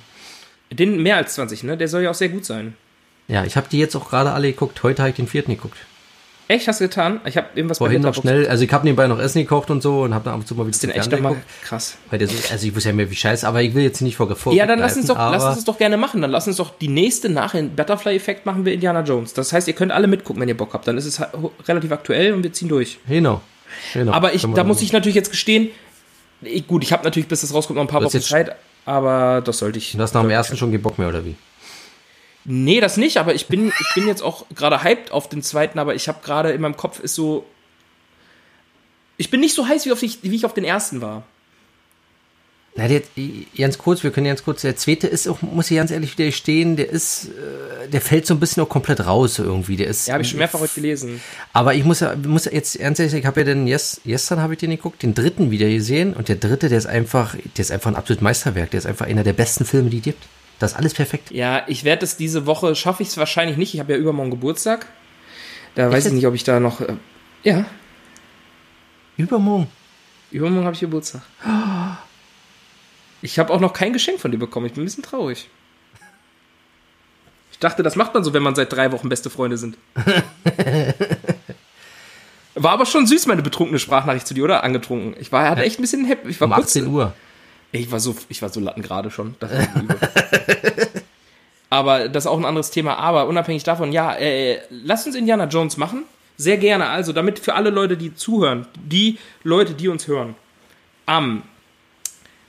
den 0.72 1.02
mehr 1.02 1.18
als 1.18 1.34
20, 1.34 1.64
ne? 1.64 1.78
Der 1.78 1.88
soll 1.88 2.04
ja 2.04 2.12
auch 2.12 2.16
sehr 2.16 2.30
gut 2.30 2.46
sein. 2.46 2.76
Ja, 3.28 3.44
ich 3.44 3.58
habe 3.58 3.68
die 3.72 3.80
jetzt 3.80 3.96
auch 3.96 4.10
gerade 4.10 4.32
alle 4.34 4.52
geguckt. 4.52 4.84
Heute 4.84 5.02
habe 5.02 5.10
ich 5.10 5.16
den 5.16 5.28
vierten 5.28 5.52
geguckt. 5.52 5.78
Echt, 6.50 6.68
hast 6.68 6.80
du 6.80 6.86
getan? 6.86 7.20
Ich 7.26 7.36
habe 7.36 7.48
irgendwas 7.56 7.80
Vorhin 7.80 8.02
noch 8.02 8.16
schnell, 8.16 8.48
also 8.48 8.64
ich 8.64 8.72
habe 8.72 8.86
nebenbei 8.86 9.08
noch 9.08 9.20
Essen 9.20 9.40
gekocht 9.40 9.70
und 9.70 9.82
so 9.82 10.04
und 10.04 10.14
habe 10.14 10.26
dann 10.26 10.34
ab 10.34 10.40
und 10.40 10.48
zu 10.48 10.56
mal 10.56 10.64
wieder 10.64 10.72
Ist 10.76 10.84
den 10.84 10.92
echt 10.92 11.12
nochmal 11.12 11.36
krass. 11.62 11.98
Weil 12.10 12.26
so, 12.26 12.36
also 12.52 12.68
ich 12.68 12.74
wusste 12.74 12.90
ja 12.90 12.96
mehr 12.96 13.12
wie 13.12 13.16
scheiße, 13.16 13.46
aber 13.46 13.62
ich 13.62 13.74
will 13.74 13.84
jetzt 13.84 14.02
nicht 14.02 14.16
vor 14.16 14.54
Ja, 14.54 14.66
dann 14.66 14.80
lass 14.80 14.96
uns 14.96 15.08
doch, 15.08 15.18
lass 15.18 15.44
uns 15.44 15.56
das 15.56 15.66
doch 15.66 15.78
gerne 15.78 15.98
machen. 15.98 16.22
Dann 16.22 16.32
lass 16.32 16.48
uns 16.48 16.56
doch 16.56 16.78
die 16.78 16.88
nächste 16.88 17.28
nach 17.28 17.54
Butterfly-Effekt 17.54 18.46
machen 18.46 18.64
wir 18.64 18.74
Indiana 18.74 19.02
Jones. 19.02 19.34
Das 19.34 19.52
heißt, 19.52 19.68
ihr 19.68 19.74
könnt 19.74 19.92
alle 19.92 20.08
mitgucken, 20.08 20.42
wenn 20.42 20.48
ihr 20.48 20.58
Bock 20.58 20.74
habt. 20.74 20.88
Dann 20.88 20.98
ist 20.98 21.06
es 21.06 21.22
relativ 21.68 21.92
aktuell 21.92 22.34
und 22.34 22.44
wir 22.44 22.54
ziehen 22.54 22.70
durch. 22.70 22.98
Genau. 23.10 23.42
genau. 23.94 24.14
Aber 24.14 24.34
ich, 24.34 24.46
da 24.54 24.64
muss 24.64 24.82
ich 24.82 24.94
natürlich 24.94 25.16
jetzt 25.16 25.32
gestehen, 25.32 25.70
ich, 26.42 26.68
gut, 26.68 26.84
ich 26.84 26.94
habe 26.94 27.04
natürlich, 27.04 27.28
bis 27.28 27.42
das 27.42 27.54
rauskommt, 27.54 27.76
noch 27.76 27.84
ein 27.84 27.88
paar 27.88 28.02
Das 28.02 28.14
Wochen 28.14 28.22
Zeit, 28.22 28.56
aber 28.86 29.42
das 29.44 29.58
sollte 29.58 29.80
ich. 29.80 29.94
Du 29.94 30.00
hast 30.00 30.14
nach 30.14 30.22
dem 30.22 30.30
ersten 30.30 30.56
schon 30.56 30.72
keinen 30.72 30.82
Bock 30.82 30.98
mehr, 30.98 31.10
oder 31.10 31.26
wie? 31.26 31.36
Nee, 32.50 32.80
das 32.80 32.96
nicht, 32.96 33.18
aber 33.18 33.36
ich 33.36 33.48
bin, 33.48 33.74
ich 33.78 33.94
bin 33.94 34.08
jetzt 34.08 34.24
auch 34.24 34.46
gerade 34.56 34.82
hyped 34.82 35.12
auf 35.12 35.28
den 35.28 35.44
zweiten, 35.44 35.80
aber 35.80 35.96
ich 35.96 36.08
habe 36.08 36.20
gerade 36.24 36.52
in 36.52 36.62
meinem 36.62 36.78
Kopf 36.78 37.02
ist 37.02 37.14
so. 37.14 37.46
Ich 39.18 39.30
bin 39.30 39.42
nicht 39.42 39.54
so 39.54 39.68
heiß, 39.68 39.86
wie, 39.86 39.92
auf 39.92 40.02
ich, 40.02 40.20
wie 40.24 40.34
ich 40.34 40.46
auf 40.46 40.54
den 40.54 40.64
ersten 40.64 41.02
war. 41.02 41.24
Na, 42.78 42.88
der, 42.88 43.02
ganz 43.58 43.78
kurz, 43.78 44.04
wir 44.04 44.12
können 44.12 44.28
ganz 44.28 44.44
kurz, 44.44 44.62
der 44.62 44.78
zweite 44.78 45.08
ist 45.08 45.28
auch, 45.28 45.42
muss 45.42 45.70
ich 45.72 45.76
ganz 45.76 45.92
ehrlich 45.92 46.18
wieder 46.18 46.32
stehen, 46.32 46.78
der 46.78 46.90
ist, 46.90 47.26
äh, 47.26 47.90
der 47.90 48.00
fällt 48.00 48.26
so 48.26 48.36
ein 48.36 48.40
bisschen 48.40 48.64
auch 48.64 48.70
komplett 48.70 49.06
raus 49.06 49.40
irgendwie. 49.40 49.76
Der 49.76 49.88
ist, 49.88 50.08
Ja, 50.08 50.14
habe 50.14 50.24
ich 50.24 50.30
schon 50.30 50.40
mehrfach 50.40 50.62
heute 50.62 50.76
gelesen. 50.76 51.20
Aber 51.52 51.74
ich 51.74 51.84
muss 51.84 52.00
ja, 52.00 52.16
muss 52.16 52.46
jetzt 52.46 52.78
ernst 52.78 53.02
ehrlich, 53.02 53.16
ich 53.16 53.26
habe 53.26 53.42
ja 53.42 53.46
den, 53.46 53.68
yes, 53.68 54.00
gestern 54.06 54.40
habe 54.40 54.54
ich 54.54 54.60
den 54.60 54.70
geguckt, 54.70 55.04
den 55.04 55.14
dritten 55.14 55.52
wieder 55.52 55.68
gesehen 55.68 56.14
und 56.14 56.30
der 56.30 56.38
dritte, 56.38 56.70
der 56.70 56.78
ist 56.78 56.86
einfach, 56.86 57.36
der 57.36 57.62
ist 57.62 57.72
einfach 57.72 57.92
ein 57.92 57.96
absolutes 57.98 58.22
Meisterwerk, 58.22 58.72
der 58.72 58.78
ist 58.78 58.86
einfach 58.86 59.08
einer 59.08 59.24
der 59.24 59.34
besten 59.34 59.66
Filme, 59.66 59.90
die 59.90 59.98
es 59.98 60.04
gibt. 60.04 60.24
Das 60.60 60.72
ist 60.72 60.78
alles 60.78 60.94
perfekt. 60.94 61.32
Ja, 61.32 61.64
ich 61.68 61.84
werde 61.84 62.04
es 62.04 62.18
diese 62.18 62.46
Woche, 62.46 62.76
schaffe 62.76 63.04
ich 63.04 63.10
es 63.10 63.18
wahrscheinlich 63.18 63.58
nicht. 63.58 63.74
Ich 63.74 63.80
habe 63.80 63.94
ja 63.94 64.00
übermorgen 64.00 64.32
Geburtstag. 64.32 64.88
Da 65.76 65.92
weiß 65.92 66.08
ich 66.08 66.14
nicht, 66.14 66.26
ob 66.26 66.34
ich 66.34 66.44
da 66.44 66.60
noch. 66.60 66.82
Äh, 66.82 66.96
ja, 67.44 67.66
Übermorgen. 69.18 69.68
übermorgen 70.32 70.66
habe 70.66 70.74
ich 70.76 70.80
Geburtstag. 70.82 71.22
Ich 73.22 73.40
habe 73.40 73.52
auch 73.54 73.60
noch 73.60 73.74
kein 73.74 73.94
Geschenk 73.94 74.20
von 74.20 74.32
dir 74.32 74.38
bekommen. 74.38 74.66
Ich 74.68 74.74
bin 74.74 74.84
ein 74.84 74.86
bisschen 74.86 75.04
traurig. 75.04 75.50
Ich 77.52 77.60
dachte, 77.60 77.82
das 77.82 77.96
macht 77.96 78.14
man 78.14 78.24
so, 78.24 78.34
wenn 78.34 78.44
man 78.44 78.54
seit 78.54 78.72
drei 78.72 78.92
Wochen 78.92 79.10
beste 79.10 79.30
Freunde 79.32 79.58
sind. 79.58 79.78
War 82.54 82.72
aber 82.72 82.86
schon 82.86 83.06
süß, 83.08 83.26
meine 83.28 83.42
betrunkene 83.42 83.80
Sprachnachricht 83.80 84.28
zu 84.28 84.34
dir, 84.34 84.44
oder? 84.44 84.64
Angetrunken. 84.64 85.16
Ich 85.20 85.32
war, 85.32 85.50
hatte 85.50 85.64
echt 85.64 85.80
ein 85.80 85.84
bisschen 85.84 86.06
happy. 86.06 86.30
Ich 86.30 86.40
war 86.42 86.48
Um 86.48 86.54
kurz, 86.54 86.68
18 86.70 86.88
Uhr. 86.88 87.14
Ich 87.80 87.92
war 87.92 88.00
so, 88.00 88.16
ich 88.30 88.42
war 88.42 88.50
so 88.50 88.60
latten 88.60 88.82
gerade 88.82 89.12
schon. 89.12 89.36
Das. 89.40 89.52
Aber 91.70 92.08
das 92.08 92.24
ist 92.24 92.28
auch 92.28 92.38
ein 92.38 92.46
anderes 92.46 92.72
Thema. 92.72 92.96
Aber 92.98 93.28
unabhängig 93.28 93.64
davon, 93.64 93.92
ja, 93.92 94.16
äh, 94.16 94.60
lasst 94.70 95.06
uns 95.06 95.16
Indiana 95.16 95.46
Jones 95.46 95.78
machen. 95.78 96.04
Sehr 96.38 96.58
gerne. 96.58 96.88
Also, 96.90 97.14
damit 97.14 97.40
für 97.40 97.56
alle 97.56 97.70
Leute, 97.72 97.98
die 97.98 98.16
zuhören, 98.16 98.68
die 98.76 99.18
Leute, 99.44 99.74
die 99.74 99.88
uns 99.90 100.08
hören. 100.08 100.36
Am 101.08 101.42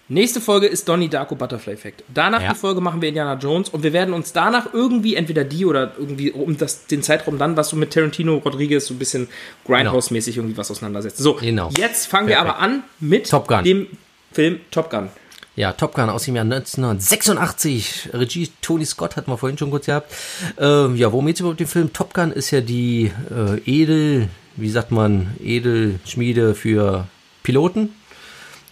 nächste 0.08 0.40
Folge 0.40 0.66
ist 0.66 0.88
Donnie 0.88 1.08
Darko 1.08 1.34
Butterfly 1.34 1.72
Effect. 1.72 2.04
Danach 2.12 2.42
Ja. 2.42 2.52
die 2.52 2.58
Folge 2.58 2.80
machen 2.80 3.00
wir 3.02 3.08
Indiana 3.08 3.34
Jones 3.34 3.70
und 3.70 3.82
wir 3.82 3.92
werden 3.92 4.14
uns 4.14 4.32
danach 4.32 4.72
irgendwie 4.72 5.14
entweder 5.16 5.42
die 5.44 5.64
oder 5.66 5.92
irgendwie 5.98 6.30
um 6.30 6.56
das, 6.56 6.86
den 6.86 7.02
Zeitraum 7.02 7.38
dann, 7.38 7.56
was 7.56 7.70
so 7.70 7.76
mit 7.76 7.92
Tarantino 7.92 8.36
Rodriguez 8.36 8.86
so 8.86 8.94
ein 8.94 8.98
bisschen 8.98 9.28
Grindhouse-mäßig 9.66 10.36
irgendwie 10.36 10.56
was 10.56 10.70
auseinandersetzt. 10.70 11.18
So, 11.18 11.34
Genau. 11.34 11.70
jetzt 11.76 12.06
fangen 12.06 12.28
wir 12.28 12.36
Perfekt. 12.36 12.54
aber 12.56 12.62
an 12.64 12.82
mit 13.00 13.28
Top 13.30 13.48
Gun. 13.48 13.64
dem 13.64 13.86
Film 14.32 14.60
Top 14.70 14.90
Gun. 14.90 15.08
Ja, 15.56 15.72
Top 15.72 15.94
Gun 15.94 16.08
aus 16.08 16.24
dem 16.24 16.36
Jahr 16.36 16.44
1986. 16.44 18.10
Regie 18.12 18.48
Tony 18.62 18.84
Scott 18.84 19.16
hatten 19.16 19.28
wir 19.28 19.38
vorhin 19.38 19.58
schon 19.58 19.70
kurz 19.70 19.86
gehabt. 19.86 20.12
Ähm, 20.56 20.94
ja, 20.94 21.10
worum 21.10 21.26
geht's 21.26 21.40
überhaupt 21.40 21.60
im 21.60 21.66
Film? 21.66 21.92
Top 21.92 22.14
Gun 22.14 22.30
ist 22.30 22.52
ja 22.52 22.60
die 22.60 23.10
äh, 23.28 23.60
Edel, 23.66 24.28
wie 24.54 24.70
sagt 24.70 24.92
man, 24.92 25.34
Edelschmiede 25.42 26.54
für 26.54 27.08
Piloten. 27.42 27.90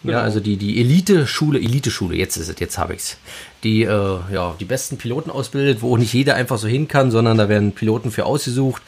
Genau. 0.02 0.18
Ja, 0.18 0.22
also 0.22 0.38
die, 0.38 0.56
die 0.56 0.80
Elite-Schule, 0.80 1.58
Elite-Schule, 1.58 2.14
jetzt 2.14 2.36
ist 2.36 2.48
es, 2.48 2.60
jetzt 2.60 2.78
habe 2.78 2.94
ich's. 2.94 3.18
Die, 3.64 3.82
äh, 3.82 4.18
ja, 4.32 4.54
die 4.60 4.64
besten 4.64 4.98
Piloten 4.98 5.30
ausbildet, 5.30 5.82
wo 5.82 5.96
nicht 5.96 6.12
jeder 6.12 6.36
einfach 6.36 6.58
so 6.58 6.68
hin 6.68 6.86
kann, 6.86 7.10
sondern 7.10 7.36
da 7.36 7.48
werden 7.48 7.72
Piloten 7.72 8.12
für 8.12 8.26
ausgesucht. 8.26 8.82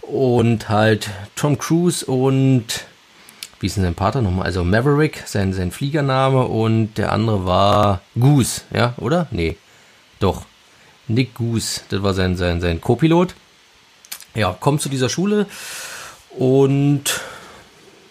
Und 0.00 0.70
halt 0.70 1.10
Tom 1.36 1.58
Cruise 1.58 2.06
und 2.06 2.64
wie 3.62 3.66
ist 3.66 3.76
denn 3.76 3.84
sein 3.84 3.94
Pater 3.94 4.22
nochmal? 4.22 4.46
Also 4.46 4.64
Maverick, 4.64 5.22
sein, 5.26 5.52
sein 5.52 5.70
Fliegername 5.70 6.44
und 6.44 6.94
der 6.98 7.12
andere 7.12 7.46
war 7.46 8.00
Goose, 8.18 8.62
ja, 8.74 8.94
oder? 8.98 9.28
Nee, 9.30 9.56
doch. 10.18 10.44
Nick 11.08 11.34
Goose, 11.34 11.82
das 11.88 12.02
war 12.02 12.14
sein, 12.14 12.36
sein, 12.36 12.60
sein 12.60 12.80
Co-Pilot. 12.80 13.34
Ja, 14.34 14.56
kommt 14.58 14.80
zu 14.80 14.88
dieser 14.88 15.08
Schule 15.08 15.46
und 16.30 17.04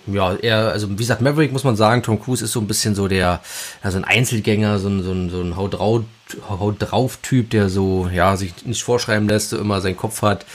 ja, 0.08 0.34
er, 0.36 0.70
also 0.70 0.90
wie 0.90 0.96
gesagt, 0.96 1.22
Maverick 1.22 1.52
muss 1.52 1.64
man 1.64 1.76
sagen, 1.76 2.02
Tom 2.02 2.22
Cruise 2.22 2.44
ist 2.44 2.54
so 2.54 2.60
ein 2.60 2.68
bisschen 2.68 2.96
so 2.96 3.08
der, 3.08 3.42
also 3.82 3.98
ein 3.98 4.06
Einzelgänger, 4.06 4.80
so 4.80 4.88
ein, 4.88 5.04
so 5.04 5.12
ein, 5.12 5.30
so 5.30 5.42
ein 5.42 5.56
Haut 5.56 5.74
drauf, 5.74 6.04
Haut 6.50 6.76
drauf 6.80 7.18
Typ, 7.22 7.50
der 7.50 7.70
so, 7.70 8.10
ja, 8.12 8.38
sich 8.38 8.66
nicht 8.66 8.84
vorschreiben 8.84 9.28
lässt, 9.28 9.50
so 9.50 9.58
immer 9.58 9.82
seinen 9.82 9.98
Kopf 9.98 10.22
hat. 10.22 10.46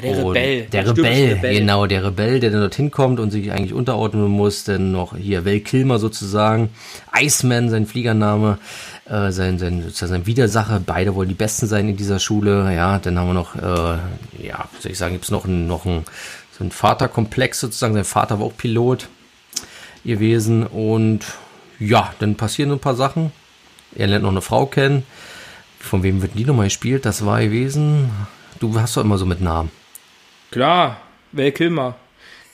Der 0.00 0.24
Rebell, 0.24 0.62
Der 0.72 0.84
der 0.84 0.96
Rebell, 0.96 1.32
Rebell. 1.34 1.58
genau, 1.58 1.86
der 1.86 2.04
Rebell, 2.04 2.40
der 2.40 2.50
dann 2.50 2.60
dorthin 2.60 2.90
kommt 2.90 3.20
und 3.20 3.30
sich 3.30 3.52
eigentlich 3.52 3.74
unterordnen 3.74 4.26
muss. 4.28 4.64
Dann 4.64 4.90
noch 4.92 5.16
hier 5.16 5.44
Val 5.44 5.60
Kilmer 5.60 5.98
sozusagen, 5.98 6.70
Iceman, 7.14 7.68
sein 7.68 7.84
Fliegername, 7.86 8.58
äh, 9.04 9.30
sein, 9.32 9.58
sein, 9.58 9.82
sozusagen 9.82 10.12
sein 10.12 10.26
Widersacher. 10.26 10.80
Beide 10.84 11.14
wollen 11.14 11.28
die 11.28 11.34
Besten 11.34 11.66
sein 11.66 11.88
in 11.88 11.96
dieser 11.98 12.18
Schule. 12.20 12.74
Ja, 12.74 12.98
dann 12.98 13.18
haben 13.18 13.26
wir 13.28 13.34
noch, 13.34 13.54
äh, 13.54 13.98
ja, 14.46 14.68
soll 14.80 14.92
ich 14.92 14.98
sagen, 14.98 15.12
gibt's 15.12 15.30
noch 15.30 15.44
einen, 15.44 15.66
noch 15.66 15.84
einen, 15.84 16.04
so 16.56 16.64
einen 16.64 16.70
Vaterkomplex 16.70 17.60
sozusagen. 17.60 17.92
Sein 17.94 18.04
Vater 18.04 18.38
war 18.38 18.46
auch 18.46 18.56
Pilot 18.56 19.08
gewesen 20.04 20.66
und 20.66 21.20
ja, 21.78 22.14
dann 22.18 22.36
passieren 22.36 22.70
so 22.70 22.76
ein 22.76 22.80
paar 22.80 22.94
Sachen. 22.96 23.30
Er 23.94 24.06
lernt 24.06 24.22
noch 24.22 24.30
eine 24.30 24.40
Frau 24.40 24.64
kennen. 24.64 25.02
Von 25.78 26.02
wem 26.02 26.22
wird 26.22 26.32
die 26.38 26.44
nochmal 26.44 26.66
gespielt? 26.66 27.04
Das 27.04 27.26
war 27.26 27.42
gewesen. 27.42 28.10
Du 28.58 28.80
hast 28.80 28.96
doch 28.96 29.02
immer 29.02 29.18
so 29.18 29.26
mit 29.26 29.40
Namen. 29.40 29.70
Klar, 30.52 31.00
Val 31.32 31.50
Kilmer. 31.50 31.96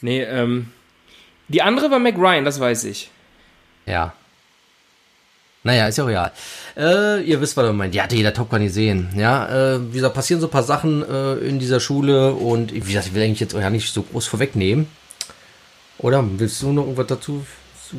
Nee, 0.01 0.23
ähm. 0.23 0.73
Die 1.49 1.61
andere 1.61 1.91
war 1.91 1.99
Mac 1.99 2.17
Ryan, 2.17 2.45
das 2.45 2.61
weiß 2.61 2.85
ich. 2.85 3.11
Ja. 3.85 4.15
Naja, 5.65 5.89
ist 5.89 5.99
ja 5.99 6.05
real. 6.05 6.33
Äh, 6.77 7.23
ihr 7.25 7.41
wisst, 7.41 7.57
was 7.57 7.65
er 7.67 7.73
meint. 7.73 7.93
Die 7.93 8.01
hatte 8.01 8.17
jeder 8.17 8.33
Top 8.33 8.49
Gun 8.49 8.63
gesehen. 8.63 9.09
Ja, 9.17 9.75
äh, 9.75 9.93
wie 9.93 9.97
gesagt, 9.97 10.15
passieren 10.15 10.41
so 10.41 10.47
ein 10.47 10.51
paar 10.51 10.63
Sachen 10.63 11.03
äh, 11.03 11.35
in 11.35 11.59
dieser 11.59 11.81
Schule 11.81 12.33
und 12.33 12.73
wie 12.73 12.81
gesagt, 12.81 13.09
ich 13.09 13.15
will 13.15 13.23
eigentlich 13.23 13.41
jetzt 13.41 13.55
auch 13.55 13.61
ja 13.61 13.69
nicht 13.69 13.93
so 13.93 14.03
groß 14.03 14.27
vorwegnehmen. 14.27 14.87
Oder 15.99 16.25
willst 16.39 16.63
du 16.63 16.73
noch 16.73 16.85
irgendwas 16.85 17.09
dazu? 17.09 17.45
Zu 17.89 17.97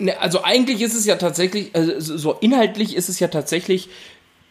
Ne, 0.00 0.18
also 0.18 0.42
eigentlich 0.42 0.80
ist 0.80 0.94
es 0.94 1.04
ja 1.04 1.16
tatsächlich, 1.16 1.74
also 1.74 2.00
so 2.00 2.16
so 2.16 2.32
inhaltlich 2.40 2.96
ist 2.96 3.10
es 3.10 3.20
ja 3.20 3.28
tatsächlich 3.28 3.90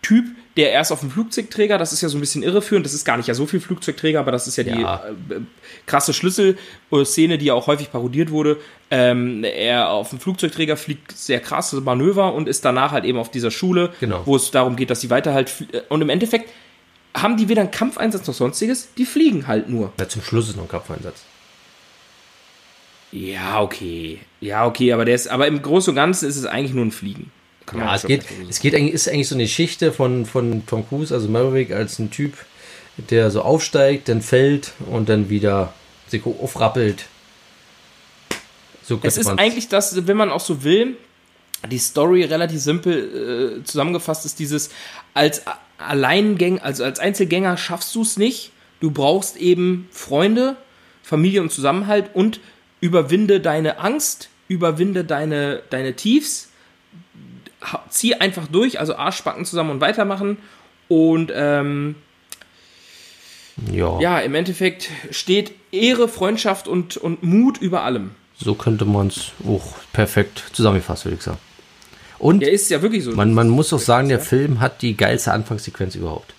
Typ, 0.04 0.26
der 0.60 0.72
erst 0.74 0.92
auf 0.92 1.00
dem 1.00 1.10
Flugzeugträger, 1.10 1.78
das 1.78 1.94
ist 1.94 2.02
ja 2.02 2.10
so 2.10 2.18
ein 2.18 2.20
bisschen 2.20 2.44
irreführend, 2.44 2.86
das 2.86 2.94
ist 2.94 3.06
gar 3.06 3.16
nicht 3.16 3.28
ja 3.28 3.34
so 3.34 3.46
viel 3.46 3.62
Flugzeugträger, 3.62 4.20
aber 4.20 4.32
das 4.32 4.46
ist 4.48 4.58
ja, 4.58 4.64
Ja. 4.66 5.04
die 5.30 5.34
äh, 5.34 5.40
krasse 5.86 6.14
Schlüsselszene, 6.14 7.38
die 7.38 7.46
ja 7.46 7.54
auch 7.54 7.68
häufig 7.68 7.92
parodiert 7.92 8.30
wurde. 8.32 8.58
Ähm, 8.92 9.44
er 9.46 9.90
auf 9.90 10.10
dem 10.10 10.20
Flugzeugträger 10.20 10.76
fliegt 10.76 11.18
sehr 11.18 11.40
krasse 11.40 11.80
Manöver 11.82 12.34
und 12.34 12.50
ist 12.50 12.66
danach 12.66 12.92
halt 12.92 13.06
eben 13.06 13.18
auf 13.18 13.32
dieser 13.32 13.52
Schule, 13.52 13.94
Genau. 14.02 14.22
wo 14.26 14.36
es 14.36 14.52
darum 14.52 14.76
geht, 14.76 14.90
dass 14.90 15.00
die 15.00 15.10
weiter 15.10 15.34
halt 15.34 15.50
fl- 15.50 15.84
und 15.90 16.02
im 16.02 16.10
Endeffekt 16.10 16.50
haben 17.16 17.38
die 17.38 17.48
weder 17.50 17.62
einen 17.62 17.72
Kampfeinsatz 17.72 18.28
noch 18.28 18.34
sonstiges, 18.36 18.90
die 18.98 19.06
fliegen 19.06 19.48
halt 19.48 19.70
nur. 19.70 19.94
Ja, 20.00 20.08
zum 20.10 20.22
Schluss 20.22 20.50
ist 20.50 20.58
noch 20.58 20.64
ein 20.64 20.70
Kampfeinsatz. 20.70 21.24
Ja, 23.12 23.62
okay. 23.62 24.20
Ja, 24.42 24.66
okay, 24.66 24.94
aber 24.94 25.06
der 25.06 25.16
ist, 25.16 25.28
aber 25.28 25.48
im 25.48 25.62
Großen 25.62 25.92
und 25.92 25.96
Ganzen 25.96 26.28
ist 26.30 26.36
es 26.36 26.46
eigentlich 26.46 26.74
nur 26.76 26.86
ein 26.86 26.92
Fliegen. 26.92 27.32
Kann 27.70 27.80
Ja, 27.82 27.96
es 27.96 28.04
geht, 28.04 28.24
so 28.24 28.28
es 28.50 28.60
geht 28.60 28.76
eigentlich, 28.76 28.94
ist 28.94 29.08
eigentlich 29.10 29.28
so 29.28 29.36
eine 29.36 29.44
Geschichte 29.44 29.92
von, 29.92 30.26
von 30.26 30.66
Tom 30.66 30.88
Cruise, 30.88 31.14
also 31.14 31.28
Maverick, 31.28 31.72
als 31.72 32.00
ein 32.00 32.10
Typ, 32.12 32.34
der 32.98 33.32
so 33.32 33.42
aufsteigt, 33.42 34.10
dann 34.10 34.22
fällt 34.22 34.74
und 34.90 35.10
dann 35.10 35.30
wieder 35.30 35.74
sich 36.08 36.26
aufrappelt. 36.26 37.06
So 38.84 39.00
Es 39.04 39.18
ist 39.18 39.28
man's- 39.28 39.40
eigentlich 39.40 39.68
das, 39.70 40.08
wenn 40.08 40.18
man 40.18 40.32
auch 40.32 40.40
so 40.40 40.64
will, 40.64 40.98
die 41.70 41.78
Story 41.78 42.24
relativ 42.24 42.60
simpel 42.62 43.60
äh, 43.60 43.64
zusammengefasst 43.64 44.26
ist 44.26 44.40
dieses, 44.40 44.70
als 45.14 45.44
Alleingänger, 45.78 46.64
also 46.64 46.84
als 46.84 47.00
Einzelgänger 47.00 47.58
schaffst 47.58 47.94
du 47.96 48.02
es 48.02 48.18
nicht. 48.18 48.52
Du 48.80 48.92
brauchst 48.92 49.36
eben 49.38 49.88
Freunde, 49.92 50.56
Familie 51.04 51.42
und 51.42 51.52
Zusammenhalt 51.52 52.12
und 52.14 52.40
überwinde 52.82 53.42
deine 53.42 53.80
Angst, 53.80 54.30
überwinde 54.48 55.04
deine, 55.04 55.62
deine 55.70 55.96
Tiefs, 55.96 56.49
zieh 57.90 58.16
einfach 58.16 58.48
durch, 58.48 58.80
also 58.80 58.96
Arschbacken 58.96 59.46
zusammen 59.46 59.72
und 59.72 59.82
weitermachen. 59.82 60.38
Und 60.88 61.32
ähm, 61.34 61.96
ja, 63.72 64.00
ja, 64.00 64.20
im 64.20 64.36
Endeffekt 64.36 64.90
steht 65.12 65.52
Ehre, 65.72 66.08
Freundschaft 66.08 66.68
und, 66.68 66.98
und 66.98 67.24
Mut 67.24 67.58
über 67.58 67.84
allem. 67.84 68.12
so 68.38 68.56
könnte 68.56 68.86
man 68.86 69.08
es 69.08 69.32
auch 69.48 69.76
perfekt 69.94 70.44
zusammengefasst, 70.54 71.06
würde 71.06 71.18
ich 71.18 71.24
sagen. 71.24 71.38
Und 72.18 72.42
Der 72.42 72.52
ist 72.52 72.70
ja 72.70 72.82
wirklich 72.82 73.04
so. 73.04 73.12
man, 73.12 73.34
man 73.34 73.50
muss 73.50 73.72
auch 73.72 73.80
sagen, 73.80 74.10
der 74.10 74.20
Film 74.20 74.60
hat 74.60 74.82
die 74.82 74.96
geilste 74.98 75.32
Anfangssequenz 75.32 75.96
überhaupt. 75.96 76.34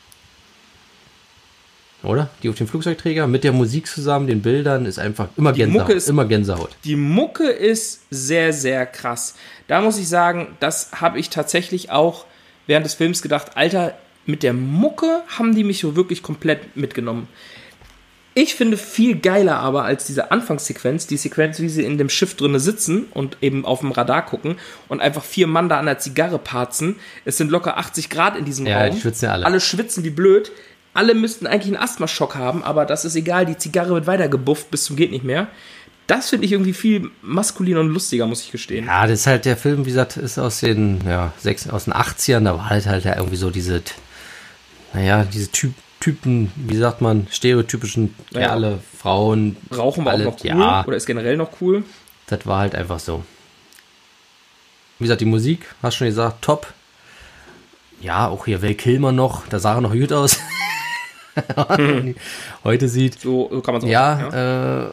Oder? 2.02 2.30
Die 2.42 2.48
auf 2.48 2.54
dem 2.54 2.66
Flugzeugträger 2.66 3.26
mit 3.26 3.44
der 3.44 3.52
Musik 3.52 3.86
zusammen, 3.86 4.26
den 4.26 4.40
Bildern, 4.42 4.86
ist 4.86 4.98
einfach 4.98 5.28
immer 5.36 5.52
Die 5.52 5.58
Gänsehaut. 5.60 5.80
Mucke 5.88 5.92
ist- 5.92 6.08
immer 6.08 6.24
Gänsehaut. 6.24 6.70
Die 6.84 6.96
Mucke 6.96 7.48
ist 7.48 8.02
sehr, 8.10 8.52
sehr 8.52 8.86
krass. 8.86 9.34
Da 9.68 9.80
muss 9.82 9.98
ich 9.98 10.08
sagen, 10.08 10.56
das 10.60 10.90
habe 11.00 11.18
ich 11.18 11.28
tatsächlich 11.30 11.90
auch 11.90 12.24
während 12.66 12.86
des 12.86 12.94
Films 12.94 13.20
gedacht, 13.20 13.56
Alter, 13.56 13.94
mit 14.26 14.42
der 14.42 14.52
Mucke 14.54 15.22
haben 15.28 15.54
die 15.54 15.64
mich 15.64 15.80
so 15.80 15.96
wirklich 15.96 16.22
komplett 16.22 16.76
mitgenommen. 16.76 17.28
Ich 18.32 18.54
finde 18.54 18.76
viel 18.76 19.16
geiler 19.18 19.56
aber 19.58 19.84
als 19.84 20.04
diese 20.06 20.30
Anfangssequenz, 20.30 21.08
die 21.08 21.16
Sequenz, 21.16 21.58
wie 21.58 21.68
sie 21.68 21.82
in 21.84 21.98
dem 21.98 22.08
Schiff 22.08 22.36
drinne 22.36 22.60
sitzen 22.60 23.06
und 23.12 23.36
eben 23.40 23.64
auf 23.64 23.80
dem 23.80 23.90
Radar 23.90 24.24
gucken 24.24 24.56
und 24.88 25.00
einfach 25.00 25.24
vier 25.24 25.48
Mann 25.48 25.68
da 25.68 25.78
an 25.80 25.86
der 25.86 25.98
Zigarre 25.98 26.38
parzen. 26.38 26.96
Es 27.24 27.36
sind 27.38 27.50
locker 27.50 27.76
80 27.76 28.08
Grad 28.08 28.38
in 28.38 28.44
diesem 28.44 28.66
Ja, 28.66 28.82
Raum. 28.84 28.94
die 28.94 29.00
schwitzen 29.00 29.24
ja 29.26 29.32
alle. 29.32 29.46
Alle 29.46 29.60
schwitzen 29.60 30.04
wie 30.04 30.10
blöd. 30.10 30.52
Alle 30.92 31.14
müssten 31.14 31.46
eigentlich 31.46 31.74
einen 31.74 31.82
Asthmaschock 31.82 32.34
haben, 32.34 32.64
aber 32.64 32.84
das 32.84 33.04
ist 33.04 33.14
egal. 33.14 33.46
Die 33.46 33.56
Zigarre 33.56 33.90
wird 33.90 34.06
weiter 34.06 34.28
gebufft 34.28 34.70
bis 34.70 34.84
zum 34.84 34.96
geht 34.96 35.10
nicht 35.12 35.24
mehr. 35.24 35.48
Das 36.08 36.30
finde 36.30 36.44
ich 36.46 36.52
irgendwie 36.52 36.72
viel 36.72 37.10
maskuliner 37.22 37.78
und 37.80 37.90
lustiger, 37.90 38.26
muss 38.26 38.42
ich 38.42 38.50
gestehen. 38.50 38.86
Ja, 38.86 39.06
das 39.06 39.20
ist 39.20 39.26
halt 39.28 39.44
der 39.44 39.56
Film, 39.56 39.84
wie 39.86 39.90
gesagt, 39.90 40.16
ist 40.16 40.38
aus 40.38 40.58
den, 40.60 41.00
ja, 41.06 41.32
sechs, 41.38 41.68
aus 41.70 41.84
den 41.84 41.92
80ern, 41.94 42.42
da 42.44 42.54
war 42.56 42.68
halt 42.70 42.86
halt 42.86 43.04
ja 43.04 43.16
irgendwie 43.16 43.36
so 43.36 43.50
diese, 43.50 43.80
naja, 44.92 45.24
diese 45.24 45.50
typ, 45.50 45.72
Typen, 46.00 46.50
wie 46.56 46.76
sagt 46.78 47.02
man, 47.02 47.26
stereotypischen 47.30 48.14
Ja. 48.30 48.40
Kerle, 48.40 48.78
Frauen. 48.98 49.56
Rauchen 49.76 50.06
war 50.06 50.14
alle- 50.14 50.26
auch 50.28 50.32
noch 50.32 50.40
cool 50.42 50.46
Ja, 50.48 50.84
oder 50.86 50.96
ist 50.96 51.04
generell 51.04 51.36
noch 51.36 51.60
cool. 51.60 51.84
das 52.26 52.46
war 52.46 52.60
halt 52.60 52.74
einfach 52.74 52.98
so. 52.98 53.22
Wie 54.98 55.04
gesagt, 55.04 55.20
die 55.20 55.26
Musik, 55.26 55.66
hast 55.82 55.96
schon 55.96 56.06
gesagt, 56.06 56.40
top. 56.42 56.72
Ja, 58.00 58.28
auch 58.28 58.46
hier 58.46 58.62
Val 58.62 58.74
Kilmer 58.74 59.12
noch, 59.12 59.46
da 59.48 59.58
sah 59.58 59.74
er 59.74 59.80
noch 59.82 59.92
gut 59.92 60.10
aus. 60.12 60.38
Heute 62.64 62.88
sieht. 62.88 63.20
So 63.20 63.48
so 63.50 63.60
kann 63.60 63.74
man 63.74 63.80
es 63.82 63.84
auch 63.86 63.90
Ja, 63.90 64.16
sagen. 64.16 64.32
Ja. 64.32 64.88
äh, 64.88 64.92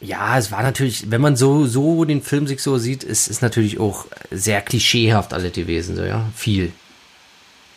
ja, 0.00 0.38
es 0.38 0.52
war 0.52 0.62
natürlich, 0.62 1.10
wenn 1.10 1.20
man 1.20 1.36
so, 1.36 1.66
so 1.66 2.04
den 2.04 2.22
Film 2.22 2.46
sich 2.46 2.62
so 2.62 2.76
sieht, 2.78 3.02
es 3.02 3.28
ist 3.28 3.40
natürlich 3.42 3.80
auch 3.80 4.06
sehr 4.30 4.60
klischeehaft 4.60 5.32
alle 5.32 5.50
gewesen, 5.50 5.96
so, 5.96 6.04
ja, 6.04 6.26
viel. 6.36 6.72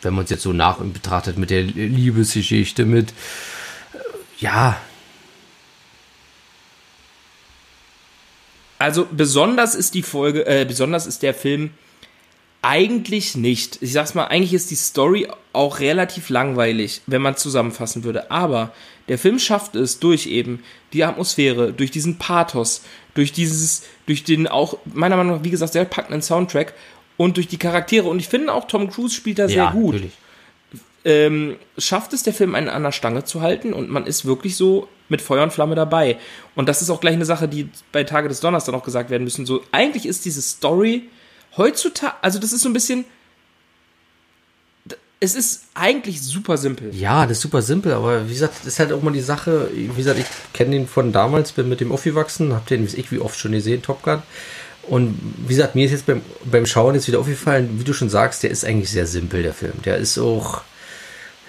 Wenn 0.02 0.14
man 0.14 0.24
es 0.24 0.30
jetzt 0.30 0.42
so 0.42 0.52
nach 0.52 0.78
betrachtet 0.78 1.38
mit 1.38 1.50
der 1.50 1.62
Liebesgeschichte, 1.62 2.84
mit, 2.84 3.10
äh, 3.10 3.98
ja, 4.38 4.76
Also 8.78 9.06
besonders 9.10 9.74
ist 9.74 9.94
die 9.94 10.02
Folge, 10.02 10.46
äh, 10.46 10.64
besonders 10.64 11.06
ist 11.06 11.22
der 11.22 11.34
Film 11.34 11.70
eigentlich 12.62 13.36
nicht. 13.36 13.78
Ich 13.80 13.92
sag's 13.92 14.14
mal, 14.14 14.26
eigentlich 14.26 14.54
ist 14.54 14.70
die 14.70 14.76
Story 14.76 15.28
auch 15.52 15.80
relativ 15.80 16.28
langweilig, 16.28 17.00
wenn 17.06 17.22
man 17.22 17.36
zusammenfassen 17.36 18.04
würde. 18.04 18.30
Aber 18.30 18.72
der 19.08 19.18
Film 19.18 19.38
schafft 19.38 19.74
es 19.76 19.98
durch 19.98 20.26
eben 20.26 20.62
die 20.92 21.04
Atmosphäre, 21.04 21.72
durch 21.72 21.90
diesen 21.90 22.18
Pathos, 22.18 22.82
durch 23.14 23.32
dieses, 23.32 23.84
durch 24.06 24.24
den 24.24 24.46
auch 24.46 24.78
meiner 24.84 25.16
Meinung 25.16 25.36
nach, 25.36 25.44
wie 25.44 25.50
gesagt, 25.50 25.72
sehr 25.72 25.84
packenden 25.84 26.22
Soundtrack 26.22 26.74
und 27.16 27.36
durch 27.36 27.48
die 27.48 27.56
Charaktere. 27.56 28.08
Und 28.08 28.20
ich 28.20 28.28
finde 28.28 28.52
auch 28.52 28.66
Tom 28.66 28.90
Cruise 28.90 29.14
spielt 29.14 29.38
da 29.38 29.48
sehr 29.48 29.56
ja, 29.56 29.70
gut. 29.72 29.94
natürlich. 29.94 30.12
ähm, 31.04 31.56
schafft 31.78 32.12
es 32.12 32.22
der 32.22 32.34
Film 32.34 32.54
einen 32.54 32.68
an 32.68 32.82
der 32.82 32.92
Stange 32.92 33.24
zu 33.24 33.40
halten 33.40 33.72
und 33.72 33.90
man 33.90 34.06
ist 34.06 34.26
wirklich 34.26 34.56
so 34.56 34.86
mit 35.08 35.22
Feuer 35.22 35.42
und 35.42 35.52
Flamme 35.52 35.74
dabei. 35.74 36.18
Und 36.54 36.68
das 36.68 36.82
ist 36.82 36.90
auch 36.90 37.00
gleich 37.00 37.14
eine 37.14 37.24
Sache, 37.24 37.48
die 37.48 37.68
bei 37.90 38.04
Tage 38.04 38.28
des 38.28 38.40
Donners 38.40 38.66
dann 38.66 38.74
auch 38.74 38.84
gesagt 38.84 39.10
werden 39.10 39.24
müssen. 39.24 39.46
So, 39.46 39.62
eigentlich 39.72 40.06
ist 40.06 40.24
diese 40.24 40.42
Story 40.42 41.08
heutzutage, 41.56 42.14
also 42.22 42.38
das 42.38 42.52
ist 42.52 42.62
so 42.62 42.68
ein 42.68 42.72
bisschen, 42.72 43.04
es 45.20 45.34
ist 45.34 45.64
eigentlich 45.74 46.22
super 46.22 46.56
simpel. 46.56 46.94
Ja, 46.94 47.26
das 47.26 47.38
ist 47.38 47.42
super 47.42 47.60
simpel, 47.60 47.92
aber 47.92 48.26
wie 48.26 48.32
gesagt, 48.32 48.54
das 48.60 48.66
ist 48.66 48.78
halt 48.78 48.92
auch 48.92 49.02
mal 49.02 49.12
die 49.12 49.20
Sache, 49.20 49.70
wie 49.72 49.86
gesagt, 49.88 50.18
ich 50.18 50.26
kenne 50.54 50.70
den 50.70 50.88
von 50.88 51.12
damals, 51.12 51.52
bin 51.52 51.68
mit 51.68 51.80
dem 51.80 51.92
aufgewachsen, 51.92 52.54
hab 52.54 52.66
den, 52.66 52.90
wie 52.90 52.96
ich, 52.96 53.12
wie 53.12 53.18
oft 53.18 53.38
schon 53.38 53.52
gesehen, 53.52 53.82
Top 53.82 54.02
Gun. 54.02 54.22
Und 54.88 55.20
wie 55.46 55.54
gesagt, 55.54 55.74
mir 55.74 55.84
ist 55.84 55.92
jetzt 55.92 56.06
beim, 56.06 56.22
beim 56.44 56.64
Schauen 56.64 56.94
jetzt 56.94 57.06
wieder 57.06 57.20
aufgefallen, 57.20 57.78
wie 57.78 57.84
du 57.84 57.92
schon 57.92 58.08
sagst, 58.08 58.42
der 58.42 58.50
ist 58.50 58.64
eigentlich 58.64 58.90
sehr 58.90 59.06
simpel, 59.06 59.42
der 59.42 59.52
Film. 59.52 59.74
Der 59.84 59.98
ist 59.98 60.18
auch, 60.18 60.62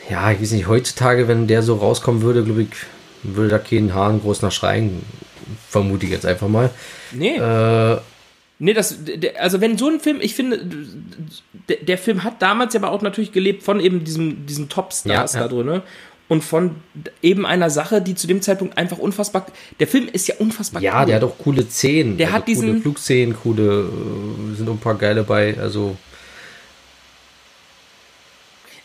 ja, 0.10 0.32
ich 0.32 0.42
weiß 0.42 0.52
nicht, 0.52 0.68
heutzutage, 0.68 1.30
wenn 1.30 1.48
der 1.48 1.64
so 1.64 1.76
rauskommen 1.76 2.22
würde, 2.22 2.44
glaube 2.44 2.64
ich, 2.64 2.70
würde 3.24 3.50
da 3.50 3.58
kein 3.58 3.94
Hahn 3.94 4.20
groß 4.20 4.42
nach 4.42 4.52
schreien, 4.52 5.02
vermute 5.70 6.06
ich 6.06 6.12
jetzt 6.12 6.26
einfach 6.26 6.50
mal. 6.50 6.72
Nee. 7.14 7.38
Äh, 7.38 7.98
Nee, 8.64 8.74
das, 8.74 9.00
also 9.40 9.60
wenn 9.60 9.76
so 9.78 9.90
ein 9.90 10.00
Film, 10.00 10.20
ich 10.22 10.36
finde, 10.36 10.60
der, 11.68 11.78
der 11.78 11.98
Film 11.98 12.24
hat 12.24 12.42
damals 12.44 12.76
aber 12.76 12.92
auch 12.92 13.02
natürlich 13.02 13.32
gelebt 13.32 13.64
von 13.64 13.80
eben 13.80 14.04
diesem, 14.04 14.46
diesen 14.46 14.70
Topstars 14.70 15.34
Ja, 15.34 15.40
ja. 15.42 15.48
da 15.48 15.54
drin 15.54 15.82
und 16.28 16.44
von 16.44 16.76
eben 17.24 17.46
einer 17.48 17.72
Sache, 17.72 18.02
die 18.04 18.14
zu 18.14 18.28
dem 18.28 18.42
Zeitpunkt 18.44 18.78
einfach 18.78 19.00
unfassbar, 19.00 19.48
der 19.80 19.88
Film 19.88 20.08
ist 20.14 20.28
ja 20.28 20.36
unfassbar 20.38 20.80
ja, 20.82 21.00
cool. 21.00 21.06
der 21.08 21.16
hat 21.16 21.24
auch 21.24 21.38
coole 21.40 21.68
Szenen. 21.68 22.18
Der 22.18 22.32
hat 22.32 22.46
coole 22.46 22.56
diesen- 22.56 22.82
Flugszenen, 22.84 23.36
coole, 23.36 23.90
äh, 23.90 24.56
sind 24.56 24.70
auch 24.70 24.74
ein 24.74 24.78
paar 24.80 24.96
geile 24.96 25.24
bei, 25.24 25.58
also, 25.60 25.98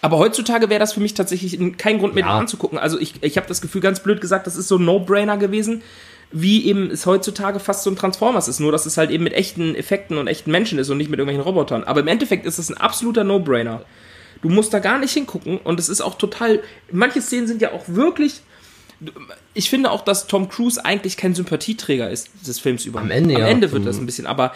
Aber 0.02 0.18
heutzutage 0.18 0.68
wäre 0.70 0.80
das 0.80 0.92
für 0.92 1.00
mich 1.00 1.14
tatsächlich 1.14 1.58
kein 1.78 1.98
Grund 1.98 2.14
mehr, 2.14 2.24
Ja. 2.24 2.38
anzugucken. 2.38 2.78
Also 2.78 2.98
ich, 2.98 3.14
ich 3.22 3.36
habe 3.36 3.46
das 3.48 3.60
Gefühl, 3.60 3.80
ganz 3.80 4.00
blöd 4.00 4.20
gesagt, 4.20 4.46
das 4.46 4.56
ist 4.56 4.68
so 4.68 4.76
ein 4.78 4.84
No-Brainer 4.84 5.36
gewesen, 5.36 5.82
wie 6.32 6.66
eben 6.66 6.90
es 6.90 7.06
heutzutage 7.06 7.60
fast 7.60 7.84
so 7.84 7.90
ein 7.90 7.96
Transformers 7.96 8.48
ist. 8.48 8.60
Nur, 8.60 8.72
dass 8.72 8.86
es 8.86 8.96
halt 8.96 9.10
eben 9.10 9.24
mit 9.24 9.32
echten 9.32 9.74
Effekten 9.74 10.18
und 10.18 10.26
echten 10.26 10.50
Menschen 10.50 10.78
ist 10.78 10.90
und 10.90 10.98
nicht 10.98 11.10
mit 11.10 11.18
irgendwelchen 11.18 11.44
Robotern. 11.44 11.84
Aber 11.84 12.00
im 12.00 12.08
Endeffekt 12.08 12.46
ist 12.46 12.58
es 12.58 12.68
ein 12.70 12.76
absoluter 12.76 13.24
No-Brainer. 13.24 13.82
Du 14.42 14.48
musst 14.48 14.74
da 14.74 14.80
gar 14.80 14.98
nicht 14.98 15.12
hingucken 15.12 15.58
und 15.58 15.80
es 15.80 15.88
ist 15.88 16.00
auch 16.00 16.16
total. 16.16 16.62
Manche 16.90 17.22
Szenen 17.22 17.46
sind 17.46 17.62
ja 17.62 17.72
auch 17.72 17.84
wirklich. 17.86 18.40
Ich 19.54 19.70
finde 19.70 19.90
auch, 19.90 20.02
dass 20.02 20.26
Tom 20.26 20.48
Cruise 20.48 20.82
eigentlich 20.84 21.16
kein 21.16 21.34
Sympathieträger 21.34 22.10
ist 22.10 22.30
des 22.46 22.58
Films 22.58 22.86
über. 22.86 23.00
Am 23.00 23.10
Ende, 23.10 23.34
Am 23.34 23.40
ja. 23.42 23.46
Ende 23.48 23.70
wird 23.72 23.82
Mhm. 23.82 23.86
das 23.86 23.98
ein 23.98 24.06
bisschen, 24.06 24.26
aber 24.26 24.52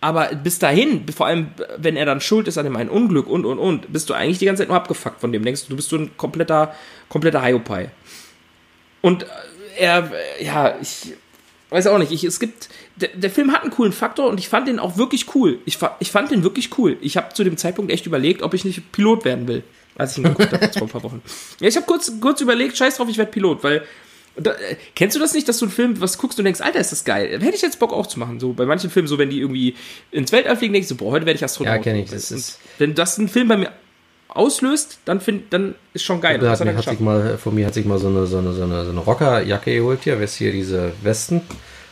aber 0.00 0.34
bis 0.34 0.58
dahin, 0.58 1.04
vor 1.14 1.26
allem, 1.26 1.48
wenn 1.78 1.96
er 1.96 2.04
dann 2.04 2.20
schuld 2.20 2.48
ist 2.48 2.58
an 2.58 2.64
dem 2.64 2.74
einen 2.74 2.90
Unglück 2.90 3.28
und, 3.28 3.44
und, 3.44 3.60
und, 3.60 3.92
bist 3.92 4.10
du 4.10 4.14
eigentlich 4.14 4.38
die 4.38 4.46
ganze 4.46 4.62
Zeit 4.62 4.68
nur 4.68 4.76
abgefuckt 4.76 5.20
von 5.20 5.30
dem. 5.30 5.44
Denkst 5.44 5.62
du, 5.62 5.68
du 5.70 5.76
bist 5.76 5.90
so 5.90 5.96
ein 5.96 6.16
kompletter, 6.16 6.74
kompletter 7.08 7.40
Hiopai. 7.40 7.88
Und 9.00 9.22
äh, 9.22 9.26
er, 9.82 10.10
ja, 10.40 10.76
ich 10.80 11.12
weiß 11.70 11.86
auch 11.88 11.98
nicht, 11.98 12.12
ich, 12.12 12.24
es 12.24 12.38
gibt, 12.38 12.68
der, 12.96 13.08
der 13.14 13.30
Film 13.30 13.52
hat 13.52 13.62
einen 13.62 13.70
coolen 13.70 13.92
Faktor 13.92 14.28
und 14.28 14.38
ich 14.38 14.48
fand 14.48 14.68
den 14.68 14.78
auch 14.78 14.96
wirklich 14.96 15.34
cool. 15.34 15.58
Ich, 15.64 15.78
ich 15.98 16.10
fand 16.10 16.30
den 16.30 16.42
wirklich 16.42 16.78
cool. 16.78 16.96
Ich 17.00 17.16
habe 17.16 17.34
zu 17.34 17.44
dem 17.44 17.56
Zeitpunkt 17.56 17.90
echt 17.90 18.06
überlegt, 18.06 18.42
ob 18.42 18.54
ich 18.54 18.64
nicht 18.64 18.92
Pilot 18.92 19.24
werden 19.24 19.48
will, 19.48 19.62
als 19.96 20.12
ich 20.12 20.18
ihn 20.18 20.24
geguckt 20.24 20.52
habe, 20.52 20.70
vor 20.72 20.82
ein 20.82 20.88
paar 20.88 21.02
Wochen. 21.02 21.22
Ja, 21.60 21.68
ich 21.68 21.76
habe 21.76 21.86
kurz, 21.86 22.12
kurz 22.20 22.40
überlegt, 22.40 22.76
scheiß 22.76 22.96
drauf, 22.96 23.08
ich 23.10 23.18
werde 23.18 23.30
Pilot, 23.32 23.64
weil 23.64 23.82
da, 24.36 24.52
äh, 24.52 24.76
kennst 24.94 25.16
du 25.16 25.20
das 25.20 25.34
nicht, 25.34 25.48
dass 25.48 25.58
du 25.58 25.66
einen 25.66 25.72
Film 25.72 26.00
was 26.00 26.16
guckst 26.16 26.38
und 26.38 26.44
denkst, 26.46 26.60
Alter, 26.60 26.78
ist 26.80 26.92
das 26.92 27.04
geil? 27.04 27.38
Hätte 27.42 27.54
ich 27.56 27.60
jetzt 27.62 27.78
Bock 27.78 27.92
auch 27.92 28.06
zu 28.06 28.18
machen. 28.18 28.40
So 28.40 28.52
bei 28.54 28.64
manchen 28.64 28.88
Filmen, 28.88 29.08
so 29.08 29.18
wenn 29.18 29.28
die 29.30 29.40
irgendwie 29.40 29.74
ins 30.10 30.32
Weltall 30.32 30.56
fliegen, 30.56 30.72
denkst 30.72 30.88
du, 30.88 30.94
boah, 30.94 31.10
heute 31.12 31.26
werde 31.26 31.36
ich 31.36 31.44
Astronaut. 31.44 31.74
Ja, 31.76 31.82
kenn 31.82 31.96
ich, 31.96 32.08
das 32.10 32.30
ist- 32.30 32.58
wenn 32.78 32.94
das 32.94 33.18
ein 33.18 33.28
Film 33.28 33.48
bei 33.48 33.56
mir 33.58 33.72
auslöst, 34.34 34.98
dann, 35.04 35.20
find, 35.20 35.52
dann 35.52 35.74
ist 35.94 36.04
schon 36.04 36.20
geil. 36.20 36.40
Hat, 36.48 36.60
hat 36.60 36.84
sich 36.84 37.00
mal, 37.00 37.38
von 37.38 37.54
mir 37.54 37.66
hat 37.66 37.74
sich 37.74 37.84
mal 37.84 37.98
so 37.98 38.08
eine, 38.08 38.26
so 38.26 38.38
eine, 38.38 38.52
so 38.52 38.62
eine, 38.62 38.84
so 38.84 38.90
eine 38.90 39.00
Rockerjacke 39.00 39.74
geholt 39.74 40.00
hier, 40.04 40.20
weißt 40.20 40.36
hier 40.36 40.52
diese 40.52 40.92
Westen. 41.02 41.42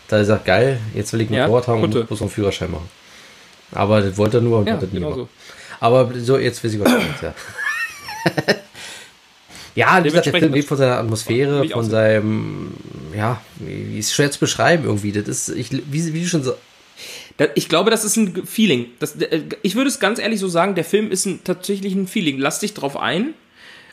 Da 0.09 0.17
hat 0.17 0.21
er 0.21 0.21
gesagt, 0.21 0.45
geil, 0.45 0.81
jetzt 0.95 1.13
will 1.13 1.21
ich 1.21 1.31
ein 1.31 1.35
Ja, 1.35 1.49
haben 1.49 1.83
und 1.83 2.11
muss 2.11 2.21
einen 2.21 2.31
Führerschein 2.31 2.71
machen. 2.71 2.89
Aber 3.73 4.01
das 4.01 4.17
wollte 4.17 4.39
er 4.39 4.41
nur 4.41 4.59
und 4.59 4.67
Ja, 4.67 4.77
das 4.77 4.91
genau 4.91 5.15
so. 5.15 5.29
Aber 5.79 6.11
so, 6.19 6.39
jetzt 6.39 6.63
weiß 6.65 6.75
ich, 6.75 6.81
was 6.81 6.91
du 6.91 6.99
meinst, 6.99 7.23
ja. 7.23 7.35
ja, 9.75 9.99
wie 10.05 10.09
gesagt, 10.09 10.27
der 10.27 10.35
Film 10.35 10.53
lebt 10.53 10.69
von 10.69 10.77
seiner 10.77 10.99
Atmosphäre, 10.99 11.67
von 11.69 11.89
seinem, 11.89 12.75
ja, 13.15 13.41
wie 13.57 13.99
ist 13.99 14.13
schwer 14.13 14.31
zu 14.31 14.41
beschreiben 14.41 14.85
irgendwie. 14.85 15.13
Das 15.13 15.27
ist, 15.27 15.49
ich, 15.49 15.71
wie, 15.71 16.13
wie 16.13 16.23
du 16.23 16.29
schon 16.29 16.43
so, 16.43 16.55
Ich 17.55 17.69
glaube, 17.69 17.91
das 17.91 18.05
ist 18.05 18.17
ein 18.17 18.47
Feeling. 18.47 18.87
Das, 18.99 19.17
äh, 19.17 19.43
ich 19.63 19.75
würde 19.75 19.89
es 19.89 20.01
ganz 20.01 20.19
ehrlich 20.19 20.41
so 20.41 20.49
sagen, 20.49 20.75
der 20.75 20.85
Film 20.85 21.11
ist 21.11 21.27
ein, 21.27 21.41
tatsächlich 21.45 21.95
ein 21.95 22.07
Feeling. 22.07 22.39
Lass 22.39 22.61
dich 22.61 22.75
drauf 22.75 22.97
ein. 22.97 23.35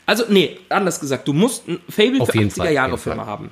Also, 0.06 0.24
nee, 0.28 0.58
anders 0.68 1.00
gesagt, 1.00 1.28
du 1.28 1.32
musst 1.32 1.68
ein 1.68 1.80
Fable 1.88 2.20
Auf 2.20 2.30
für 2.30 2.38
jeden 2.38 2.50
Fall, 2.50 2.66
80er 2.66 2.70
auf 2.70 2.74
Jahre 2.74 2.90
jeden 2.90 3.02
Filme 3.02 3.18
Fall. 3.18 3.26
haben. 3.26 3.50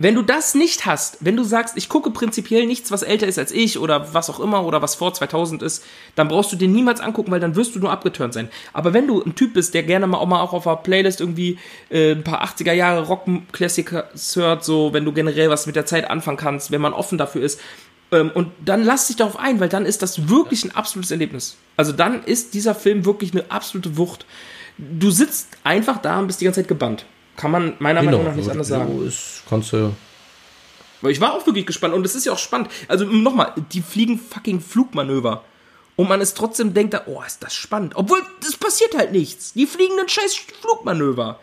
Wenn 0.00 0.14
du 0.14 0.22
das 0.22 0.54
nicht 0.54 0.86
hast, 0.86 1.16
wenn 1.20 1.36
du 1.36 1.42
sagst, 1.42 1.76
ich 1.76 1.88
gucke 1.88 2.12
prinzipiell 2.12 2.66
nichts, 2.66 2.92
was 2.92 3.02
älter 3.02 3.26
ist 3.26 3.36
als 3.36 3.50
ich 3.50 3.80
oder 3.80 4.14
was 4.14 4.30
auch 4.30 4.38
immer 4.38 4.64
oder 4.64 4.80
was 4.80 4.94
vor 4.94 5.12
2000 5.12 5.60
ist, 5.60 5.84
dann 6.14 6.28
brauchst 6.28 6.52
du 6.52 6.56
den 6.56 6.70
niemals 6.70 7.00
angucken, 7.00 7.32
weil 7.32 7.40
dann 7.40 7.56
wirst 7.56 7.74
du 7.74 7.80
nur 7.80 7.90
abgeturnt 7.90 8.32
sein. 8.32 8.48
Aber 8.72 8.92
wenn 8.94 9.08
du 9.08 9.20
ein 9.20 9.34
Typ 9.34 9.54
bist, 9.54 9.74
der 9.74 9.82
gerne 9.82 10.06
mal 10.06 10.18
auch 10.18 10.26
mal 10.26 10.40
auch 10.40 10.52
auf 10.52 10.68
einer 10.68 10.76
Playlist 10.76 11.20
irgendwie 11.20 11.58
äh, 11.90 12.12
ein 12.12 12.22
paar 12.22 12.44
80er 12.44 12.72
Jahre 12.72 13.06
Rock-Klassiker 13.08 14.08
hört, 14.34 14.64
so, 14.64 14.92
wenn 14.92 15.04
du 15.04 15.12
generell 15.12 15.50
was 15.50 15.66
mit 15.66 15.74
der 15.74 15.86
Zeit 15.86 16.08
anfangen 16.08 16.36
kannst, 16.36 16.70
wenn 16.70 16.80
man 16.80 16.92
offen 16.92 17.18
dafür 17.18 17.42
ist, 17.42 17.60
und 18.10 18.52
dann 18.64 18.84
lass 18.84 19.06
dich 19.08 19.16
darauf 19.16 19.38
ein, 19.38 19.60
weil 19.60 19.68
dann 19.68 19.84
ist 19.84 20.02
das 20.02 20.28
wirklich 20.28 20.64
ein 20.64 20.74
absolutes 20.74 21.10
Erlebnis. 21.10 21.56
Also 21.76 21.92
dann 21.92 22.24
ist 22.24 22.54
dieser 22.54 22.74
Film 22.74 23.04
wirklich 23.04 23.32
eine 23.32 23.50
absolute 23.50 23.96
Wucht. 23.96 24.24
Du 24.78 25.10
sitzt 25.10 25.48
einfach 25.64 25.98
da 25.98 26.18
und 26.18 26.26
bist 26.26 26.40
die 26.40 26.46
ganze 26.46 26.60
Zeit 26.60 26.68
gebannt. 26.68 27.04
Kann 27.36 27.50
man 27.50 27.74
meiner 27.78 28.02
Meinung 28.02 28.24
nach 28.24 28.34
nicht 28.34 28.50
anders 28.50 28.68
sagen. 28.68 29.06
ist, 29.06 29.42
kannst 29.48 29.72
du, 29.72 29.92
Weil 31.02 31.12
ich 31.12 31.20
war 31.20 31.34
auch 31.34 31.46
wirklich 31.46 31.66
gespannt 31.66 31.94
und 31.94 32.04
es 32.06 32.14
ist 32.14 32.24
ja 32.24 32.32
auch 32.32 32.38
spannend. 32.38 32.68
Also 32.88 33.04
nochmal, 33.04 33.52
die 33.72 33.82
fliegen 33.82 34.18
fucking 34.18 34.60
Flugmanöver. 34.60 35.44
Und 35.96 36.08
man 36.08 36.20
ist 36.20 36.36
trotzdem 36.36 36.74
denkt 36.74 36.94
da, 36.94 37.02
oh, 37.06 37.22
ist 37.26 37.42
das 37.42 37.54
spannend. 37.54 37.94
Obwohl, 37.96 38.22
es 38.40 38.56
passiert 38.56 38.96
halt 38.96 39.12
nichts. 39.12 39.52
Die 39.52 39.66
fliegen 39.66 39.98
einen 39.98 40.08
scheiß 40.08 40.36
Flugmanöver. 40.62 41.40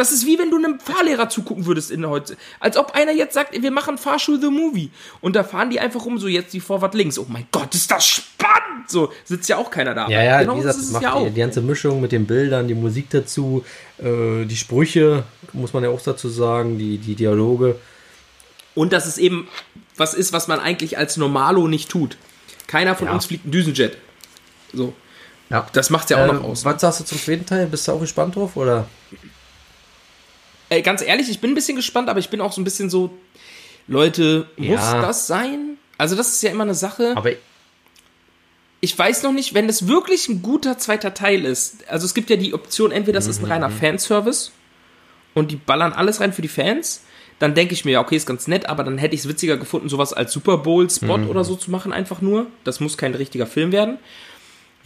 Das 0.00 0.12
ist 0.12 0.24
wie 0.24 0.38
wenn 0.38 0.50
du 0.50 0.56
einem 0.56 0.80
Fahrlehrer 0.80 1.28
zugucken 1.28 1.66
würdest 1.66 1.90
in 1.90 2.06
heute. 2.08 2.34
Als 2.58 2.78
ob 2.78 2.92
einer 2.92 3.12
jetzt 3.12 3.34
sagt, 3.34 3.52
wir 3.60 3.70
machen 3.70 3.98
Fahrschul 3.98 4.40
the 4.40 4.48
Movie. 4.48 4.90
Und 5.20 5.36
da 5.36 5.44
fahren 5.44 5.68
die 5.68 5.78
einfach 5.78 6.06
rum, 6.06 6.18
so 6.18 6.26
jetzt 6.26 6.54
die 6.54 6.60
Vorwart 6.60 6.94
links. 6.94 7.18
Oh 7.18 7.26
mein 7.28 7.46
Gott, 7.52 7.74
ist 7.74 7.90
das 7.90 8.06
spannend! 8.06 8.88
So, 8.88 9.12
sitzt 9.24 9.50
ja 9.50 9.58
auch 9.58 9.70
keiner 9.70 9.94
da. 9.94 10.08
Ja, 10.08 10.22
ja, 10.22 10.40
genau 10.40 10.54
wie 10.54 10.60
gesagt, 10.62 10.76
das 10.78 10.82
ist 10.86 10.94
das 10.94 11.02
macht 11.02 11.02
ja 11.02 11.20
die, 11.20 11.26
auch. 11.28 11.34
die 11.34 11.40
ganze 11.40 11.60
Mischung 11.60 12.00
mit 12.00 12.12
den 12.12 12.24
Bildern, 12.26 12.66
die 12.66 12.74
Musik 12.74 13.10
dazu, 13.10 13.62
äh, 13.98 14.46
die 14.46 14.56
Sprüche, 14.56 15.24
muss 15.52 15.74
man 15.74 15.84
ja 15.84 15.90
auch 15.90 16.00
dazu 16.00 16.30
sagen, 16.30 16.78
die, 16.78 16.96
die 16.96 17.14
Dialoge. 17.14 17.76
Und 18.74 18.94
dass 18.94 19.04
es 19.04 19.18
eben 19.18 19.48
was 19.98 20.14
ist, 20.14 20.32
was 20.32 20.48
man 20.48 20.60
eigentlich 20.60 20.96
als 20.96 21.18
Normalo 21.18 21.68
nicht 21.68 21.90
tut. 21.90 22.16
Keiner 22.68 22.94
von 22.94 23.08
Ja. 23.08 23.12
uns 23.12 23.26
fliegt 23.26 23.44
einen 23.44 23.52
Düsenjet. 23.52 23.98
So. 24.72 24.94
Ja. 25.50 25.66
Das 25.74 25.90
macht's 25.90 26.08
ja 26.10 26.24
auch 26.24 26.30
Äh, 26.30 26.32
noch 26.32 26.44
aus. 26.44 26.64
Was 26.64 26.80
sagst 26.80 27.00
du 27.00 27.04
zum 27.04 27.18
zweiten 27.18 27.44
Teil? 27.44 27.66
Bist 27.66 27.86
du 27.86 27.92
auch 27.92 28.00
gespannt 28.00 28.34
drauf? 28.36 28.56
Oder? 28.56 28.86
Ey, 30.70 30.82
ganz 30.82 31.02
ehrlich, 31.02 31.28
ich 31.28 31.40
bin 31.40 31.50
ein 31.50 31.54
bisschen 31.54 31.76
gespannt, 31.76 32.08
aber 32.08 32.20
ich 32.20 32.30
bin 32.30 32.40
auch 32.40 32.52
so 32.52 32.60
ein 32.60 32.64
bisschen 32.64 32.88
so, 32.88 33.10
Leute, 33.88 34.46
muss 34.56 34.68
Ja. 34.80 35.02
das 35.02 35.26
sein? 35.26 35.76
Also 35.98 36.16
das 36.16 36.28
ist 36.32 36.42
ja 36.42 36.50
immer 36.50 36.62
eine 36.64 36.74
Sache. 36.74 37.12
Aber 37.16 37.30
Ich 38.82 38.98
weiß 38.98 39.24
noch 39.24 39.32
nicht, 39.32 39.52
wenn 39.52 39.68
es 39.68 39.88
wirklich 39.88 40.28
ein 40.30 40.40
guter 40.40 40.78
zweiter 40.78 41.12
Teil 41.12 41.44
ist. 41.44 41.86
Also 41.90 42.06
es 42.06 42.14
gibt 42.14 42.30
ja 42.30 42.36
die 42.36 42.54
Option, 42.54 42.92
entweder 42.92 43.18
das 43.18 43.26
ist 43.26 43.40
ein 43.42 43.44
reiner 43.44 43.68
Fanservice 43.68 44.52
und 45.34 45.50
die 45.50 45.56
ballern 45.56 45.92
alles 45.92 46.20
rein 46.20 46.32
für 46.32 46.40
die 46.40 46.48
Fans. 46.48 47.02
Dann 47.40 47.54
denke 47.54 47.74
ich 47.74 47.84
mir, 47.84 47.90
ja, 47.92 48.00
okay, 48.00 48.16
ist 48.16 48.26
ganz 48.26 48.46
nett, 48.46 48.66
aber 48.70 48.82
dann 48.84 48.96
hätte 48.96 49.14
ich 49.14 49.20
es 49.22 49.28
witziger 49.28 49.58
gefunden, 49.58 49.90
sowas 49.90 50.12
als 50.14 50.32
Super 50.32 50.56
Bowl-Spot 50.58 51.14
oder 51.28 51.44
so 51.44 51.56
zu 51.56 51.70
machen, 51.70 51.92
einfach 51.92 52.22
nur. 52.22 52.46
Das 52.64 52.80
muss 52.80 52.96
kein 52.96 53.14
richtiger 53.14 53.46
Film 53.46 53.70
werden. 53.72 53.98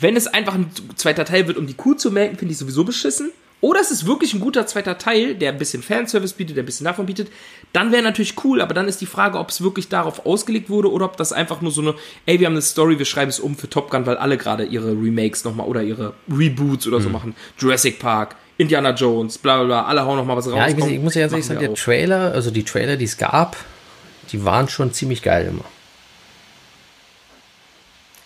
Wenn 0.01 0.17
es 0.17 0.27
einfach 0.27 0.55
ein 0.55 0.71
zweiter 0.97 1.25
Teil 1.25 1.47
wird, 1.47 1.57
um 1.59 1.67
die 1.69 1.75
Kuh 1.75 1.95
zu 1.95 2.11
melken, 2.11 2.37
finde 2.39 2.51
ich 2.53 2.59
sowieso 2.59 2.83
beschissen. 2.85 3.31
Oder 3.61 3.81
es 3.81 3.91
ist 3.91 4.05
wirklich 4.07 4.35
ein 4.35 4.41
guter 4.41 4.67
zweiter 4.67 4.99
Teil, 4.99 5.35
der 5.37 5.51
ein 5.53 5.57
bisschen 5.59 5.83
Fanservice 5.83 6.35
bietet, 6.35 6.57
der 6.57 6.65
ein 6.65 6.67
bisschen 6.67 6.85
davon 6.85 7.07
bietet. 7.07 7.29
Dann 7.73 7.93
wäre 7.93 8.03
natürlich 8.03 8.35
cool, 8.45 8.61
aber 8.61 8.75
dann 8.75 8.89
ist 8.89 9.01
die 9.01 9.07
Frage, 9.07 9.39
ob 9.39 9.49
es 9.49 9.63
wirklich 9.63 9.89
darauf 9.89 10.27
ausgelegt 10.27 10.69
wurde 10.69 10.93
oder 10.93 11.07
ob 11.07 11.17
das 11.17 11.33
einfach 11.33 11.63
nur 11.63 11.73
so 11.73 11.81
eine, 11.81 11.95
ey, 12.27 12.39
wir 12.39 12.47
haben 12.47 12.53
eine 12.53 12.61
Story, 12.63 12.99
wir 12.99 13.07
schreiben 13.07 13.31
es 13.31 13.41
um 13.41 13.57
für 13.57 13.71
Top 13.71 13.91
Gun, 13.91 14.05
weil 14.05 14.19
alle 14.19 14.37
gerade 14.37 14.65
ihre 14.65 14.91
Remakes 14.93 15.45
nochmal 15.45 15.67
oder 15.67 15.83
ihre 15.83 16.13
Reboots 16.31 16.87
oder 16.87 17.01
so 17.01 17.09
machen. 17.09 17.35
Jurassic 17.59 17.99
Park, 17.99 18.37
Indiana 18.59 18.91
Jones, 18.91 19.39
bla 19.39 19.57
bla 19.57 19.65
bla, 19.65 19.85
alle 19.87 20.05
hauen 20.05 20.19
nochmal 20.19 20.37
was 20.37 20.47
raus. 20.47 20.57
ja, 20.57 20.69
ich, 20.69 20.77
muss- 20.77 20.89
ich 20.91 21.01
muss 21.01 21.15
ja 21.15 21.23
ganz 21.23 21.33
ehrlich 21.33 21.47
sagen, 21.47 21.61
der 21.61 21.71
auch. 21.71 21.75
Trailer, 21.75 22.33
also 22.33 22.51
die 22.51 22.65
Trailer, 22.65 22.97
die 22.97 23.07
es 23.07 23.17
gab, 23.17 23.57
die 24.31 24.45
waren 24.45 24.69
schon 24.69 24.93
ziemlich 24.93 25.23
geil 25.23 25.47
immer. 25.49 25.65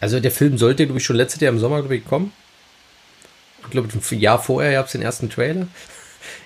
Also 0.00 0.20
der 0.20 0.30
Film 0.30 0.58
sollte, 0.58 0.84
glaube 0.86 0.98
ich, 0.98 1.04
schon 1.04 1.16
letztes 1.16 1.40
Jahr 1.40 1.52
im 1.52 1.58
Sommer, 1.58 1.78
glaube 1.80 1.96
ich, 1.96 2.04
kommen. 2.04 2.32
Ich 3.68 3.72
glaube, 3.72 3.88
ein 3.92 4.18
Jahr 4.18 4.42
vorher 4.42 4.72
gab 4.72 4.86
es 4.86 4.92
den 4.92 5.02
ersten 5.02 5.28
Trailer. 5.28 5.66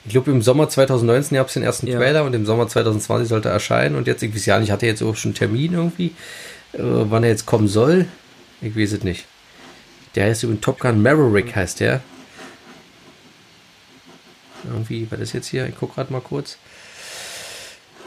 Ich 0.05 0.11
glaube, 0.11 0.33
im 0.33 0.43
Sommer 0.43 0.69
2019 0.69 1.37
gab 1.37 1.47
es 1.47 1.55
den 1.55 1.63
ersten 1.63 1.87
Ja. 1.87 1.99
Trailer 1.99 2.25
und 2.25 2.35
im 2.35 2.45
Sommer 2.45 2.67
2020 2.67 3.29
sollte 3.29 3.49
er 3.49 3.55
erscheinen. 3.55 3.95
Und 3.95 4.09
jetzt, 4.09 4.23
ich 4.23 4.35
weiß 4.35 4.47
ja 4.47 4.59
nicht, 4.59 4.73
hat 4.73 4.83
er 4.83 4.89
jetzt 4.89 5.03
auch 5.03 5.15
schon 5.15 5.31
einen 5.31 5.37
Termin 5.37 5.73
irgendwie, 5.73 6.15
äh, 6.73 6.81
wann 6.81 7.23
er 7.23 7.31
jetzt 7.31 7.47
kommen 7.47 7.69
soll. 7.69 8.07
Ich 8.61 8.77
weiß 8.77 8.93
es 8.93 9.05
nicht. 9.05 9.27
Der 10.17 10.27
heißt 10.27 10.43
übrigens 10.43 10.65
Top 10.65 10.81
Gun 10.81 11.01
Maverick, 11.01 11.55
heißt 11.55 11.79
der. 11.79 12.01
Irgendwie, 14.65 15.09
war 15.11 15.19
das 15.19 15.33
jetzt 15.33 15.47
hier? 15.47 15.67
Ich 15.67 15.77
gucke 15.77 15.95
gerade 15.95 16.13
mal 16.13 16.21
kurz. 16.21 16.59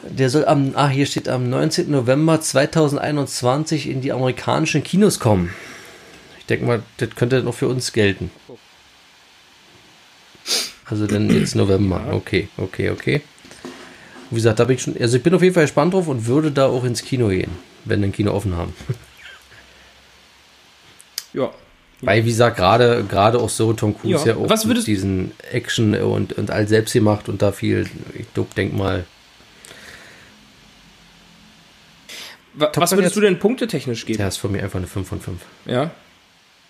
Der 0.03 0.29
soll 0.29 0.45
am, 0.45 0.73
ah, 0.75 0.89
hier 0.89 1.05
steht 1.05 1.29
am 1.29 1.49
19. 1.49 1.89
November 1.89 2.39
2021 2.41 3.89
in 3.89 4.01
die 4.01 4.11
amerikanischen 4.11 4.83
Kinos 4.83 5.19
kommen. 5.19 5.53
Ich 6.37 6.45
denke 6.45 6.65
mal, 6.65 6.83
das 6.97 7.09
könnte 7.15 7.41
noch 7.41 7.55
für 7.55 7.67
uns 7.67 7.91
gelten. 7.91 8.29
Also 10.85 11.07
dann 11.07 11.29
jetzt 11.29 11.55
November. 11.55 12.01
Okay, 12.11 12.47
okay, 12.57 12.89
okay. 12.91 13.21
Wie 14.29 14.35
gesagt, 14.35 14.59
da 14.59 14.63
bin 14.65 14.75
ich 14.75 14.81
schon, 14.83 14.95
also 14.99 15.17
ich 15.17 15.23
bin 15.23 15.33
auf 15.33 15.41
jeden 15.41 15.53
Fall 15.53 15.63
gespannt 15.63 15.93
drauf 15.93 16.07
und 16.07 16.25
würde 16.27 16.51
da 16.51 16.65
auch 16.67 16.83
ins 16.83 17.03
Kino 17.03 17.27
gehen, 17.29 17.51
wenn 17.85 18.01
wir 18.01 18.07
ein 18.09 18.11
Kino 18.11 18.31
offen 18.33 18.55
haben. 18.55 18.73
Ja. 21.33 21.51
Weil, 21.99 22.23
wie 22.23 22.29
gesagt, 22.29 22.55
gerade 22.55 23.03
gerade 23.09 23.39
auch 23.39 23.49
so 23.49 23.73
Tom 23.73 23.97
Cruise 23.99 24.25
Ja. 24.25 24.35
ja, 24.35 24.39
auch 24.39 24.49
Was 24.49 24.63
mit 24.63 24.87
diesen 24.87 25.31
Action 25.51 25.93
und, 25.95 26.31
und 26.31 26.49
all 26.49 26.65
selbst 26.65 26.93
gemacht 26.93 27.27
und 27.27 27.41
da 27.41 27.51
viel, 27.51 27.85
ich 28.17 28.25
glaub, 28.33 28.55
denk 28.55 28.73
mal, 28.73 29.03
Was 32.53 32.71
Gun 32.71 32.79
würdest 32.99 33.01
jetzt- 33.01 33.15
du 33.17 33.21
denn 33.21 33.37
punktetechnisch 33.39 34.05
geben? 34.05 34.17
der 34.19 34.29
ist 34.29 34.37
von 34.37 34.51
mir 34.53 34.63
einfach 34.63 34.77
eine 34.77 34.87
5 34.87 35.07
von 35.07 35.19
5. 35.19 35.41
Ja. 35.65 35.91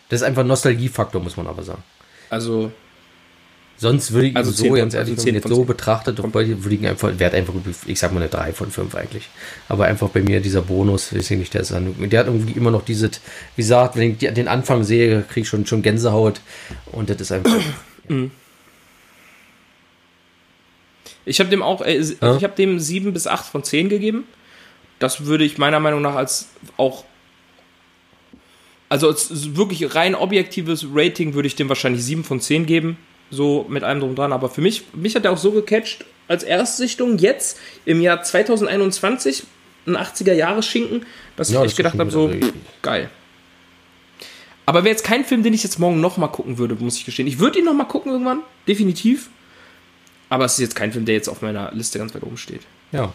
Das 0.10 0.21
ist 0.21 0.28
einfach 0.28 0.41
ein 0.41 0.47
Nostalgiefaktor, 0.47 1.21
muss 1.21 1.38
man 1.38 1.45
aber 1.47 1.62
sagen. 1.63 1.84
Also, 2.32 2.71
Sonst 3.77 4.13
würde 4.13 4.27
ich 4.27 4.35
Also 4.35 4.51
ihn 4.51 4.55
10 4.55 4.69
so, 4.69 4.73
ganz 4.75 4.93
ehrlich, 4.93 5.11
also 5.11 5.25
wenn 5.25 5.25
10 5.25 5.33
man 5.33 5.41
jetzt 5.41 5.49
so 5.49 5.55
10. 5.57 5.65
betrachtet, 5.65 6.17
würde 6.33 6.75
ich 6.75 6.81
ihn 6.81 6.88
einfach, 6.88 7.19
wert 7.19 7.33
einfach, 7.33 7.53
ich 7.85 7.99
sag 7.99 8.13
mal 8.13 8.21
eine 8.21 8.29
3 8.29 8.53
von 8.53 8.71
5 8.71 8.95
eigentlich. 8.95 9.27
Aber 9.67 9.85
einfach 9.85 10.09
bei 10.09 10.21
mir 10.21 10.39
dieser 10.39 10.61
Bonus, 10.61 11.13
weiß 11.13 11.31
ich 11.31 11.38
nicht, 11.38 11.53
der 11.53 11.61
ist 11.61 11.71
dann, 11.71 12.09
der 12.09 12.21
hat 12.21 12.27
irgendwie 12.27 12.53
immer 12.53 12.71
noch 12.71 12.85
dieses, 12.85 13.19
wie 13.55 13.61
gesagt, 13.61 13.97
wenn 13.97 14.11
ich 14.11 14.17
den 14.33 14.47
Anfang 14.47 14.83
sehe, 14.85 15.23
kriege 15.23 15.41
ich 15.41 15.49
schon, 15.49 15.65
schon 15.65 15.81
Gänsehaut 15.81 16.39
und 16.93 17.09
das 17.09 17.19
ist 17.19 17.31
einfach, 17.33 17.53
ich 21.25 21.39
habe 21.39 21.49
dem 21.49 21.61
auch, 21.61 21.81
also 21.81 22.13
Ja. 22.21 22.38
ich 22.38 22.43
habe 22.43 22.55
dem 22.55 22.79
7 22.79 23.11
bis 23.13 23.27
8 23.27 23.45
von 23.45 23.63
10 23.63 23.89
gegeben. 23.89 24.23
Das 24.99 25.25
würde 25.25 25.43
ich 25.43 25.57
meiner 25.57 25.81
Meinung 25.81 26.01
nach 26.01 26.15
als 26.15 26.47
auch 26.77 27.03
also 28.88 29.07
als 29.07 29.55
wirklich 29.55 29.95
rein 29.95 30.15
objektives 30.15 30.85
Rating 30.93 31.33
würde 31.33 31.47
ich 31.47 31.55
dem 31.55 31.67
wahrscheinlich 31.69 32.03
7 32.03 32.23
von 32.23 32.39
10 32.39 32.65
geben, 32.65 32.97
so 33.31 33.65
mit 33.69 33.83
allem 33.83 33.99
drum 33.99 34.15
dran. 34.15 34.31
Aber 34.33 34.49
für 34.49 34.61
mich, 34.61 34.83
mich 34.93 35.15
hat 35.15 35.25
er 35.25 35.31
auch 35.31 35.38
so 35.38 35.51
gecatcht 35.51 36.05
als 36.27 36.43
Erstsichtung 36.43 37.17
jetzt 37.17 37.59
im 37.85 38.01
Jahr 38.01 38.23
2021, 38.23 39.43
ein 39.88 39.95
80er-Jahre-Schinken, 39.97 41.05
dass 41.35 41.51
Ja, 41.51 41.61
ich 41.63 41.71
das 41.71 41.77
gedacht 41.77 41.99
habe, 41.99 42.09
so, 42.09 42.29
pff, 42.29 42.53
geil. 42.81 43.09
Aber 44.65 44.83
wäre 44.83 44.91
jetzt 44.91 45.03
kein 45.03 45.23
Film, 45.23 45.43
den 45.43 45.53
ich 45.53 45.61
jetzt 45.63 45.77
morgen 45.77 46.01
nochmal 46.01 46.31
gucken 46.31 46.57
würde, 46.57 46.73
muss 46.75 46.97
ich 46.97 47.05
gestehen. 47.05 47.27
Ich 47.27 47.38
würde 47.38 47.59
ihn 47.59 47.65
nochmal 47.65 47.88
gucken 47.88 48.11
irgendwann, 48.11 48.39
definitiv. 48.67 49.29
Aber 50.29 50.45
es 50.45 50.53
ist 50.53 50.59
jetzt 50.59 50.75
kein 50.75 50.91
Film, 50.91 51.05
der 51.05 51.13
jetzt 51.13 51.27
auf 51.29 51.43
meiner 51.43 51.71
Liste 51.73 51.99
ganz 51.99 52.15
weit 52.15 52.23
oben 52.23 52.38
steht. 52.38 52.61
ja, 52.91 53.13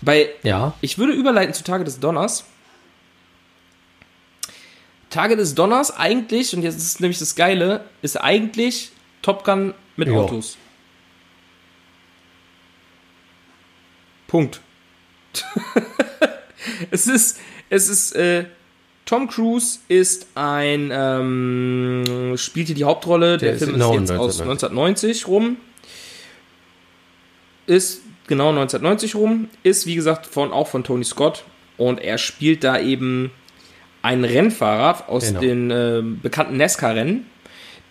Bei 0.00 0.30
ja, 0.42 0.72
Ich 0.80 0.96
würde 0.96 1.12
überleiten 1.12 1.52
zu 1.54 1.64
Tage 1.64 1.84
des 1.84 2.00
Donners. 2.00 2.46
Tage 5.10 5.36
des 5.36 5.54
Donners 5.54 5.96
eigentlich, 5.96 6.54
und 6.54 6.62
jetzt 6.62 6.76
ist 6.76 7.00
nämlich 7.00 7.18
das 7.18 7.34
Geile, 7.34 7.84
ist 8.02 8.16
eigentlich 8.20 8.90
Top 9.22 9.44
Gun 9.44 9.74
mit 9.96 10.08
Ja. 10.08 10.14
Autos. 10.14 10.56
Punkt. 14.26 14.60
es 16.90 17.06
ist, 17.06 17.38
es 17.70 17.88
ist, 17.88 18.12
äh, 18.12 18.46
Tom 19.04 19.28
Cruise 19.28 19.78
ist 19.88 20.26
ein, 20.34 20.90
ähm, 20.92 22.34
spielt 22.36 22.66
hier 22.66 22.74
die 22.74 22.84
Hauptrolle. 22.84 23.38
Der, 23.38 23.50
Der 23.50 23.52
ist 23.52 23.58
Film 23.60 23.70
ist 23.70 23.74
genau 23.76 23.94
jetzt 23.94 24.10
aus 24.10 24.40
1990 24.40 25.28
rum. 25.28 25.56
Ist 27.66 28.02
genau 28.26 28.48
1990 28.48 29.14
rum. 29.14 29.48
Ist, 29.62 29.86
wie 29.86 29.94
gesagt, 29.94 30.26
von, 30.26 30.52
auch 30.52 30.66
von 30.66 30.82
Tony 30.82 31.04
Scott. 31.04 31.44
Und 31.76 32.00
er 32.00 32.18
spielt 32.18 32.64
da 32.64 32.80
eben 32.80 33.30
einen 34.06 34.24
Rennfahrer 34.24 35.08
aus 35.08 35.28
Genau. 35.28 35.40
den 35.40 35.70
äh, 35.70 36.02
bekannten 36.22 36.56
NASCAR-Rennen, 36.56 37.26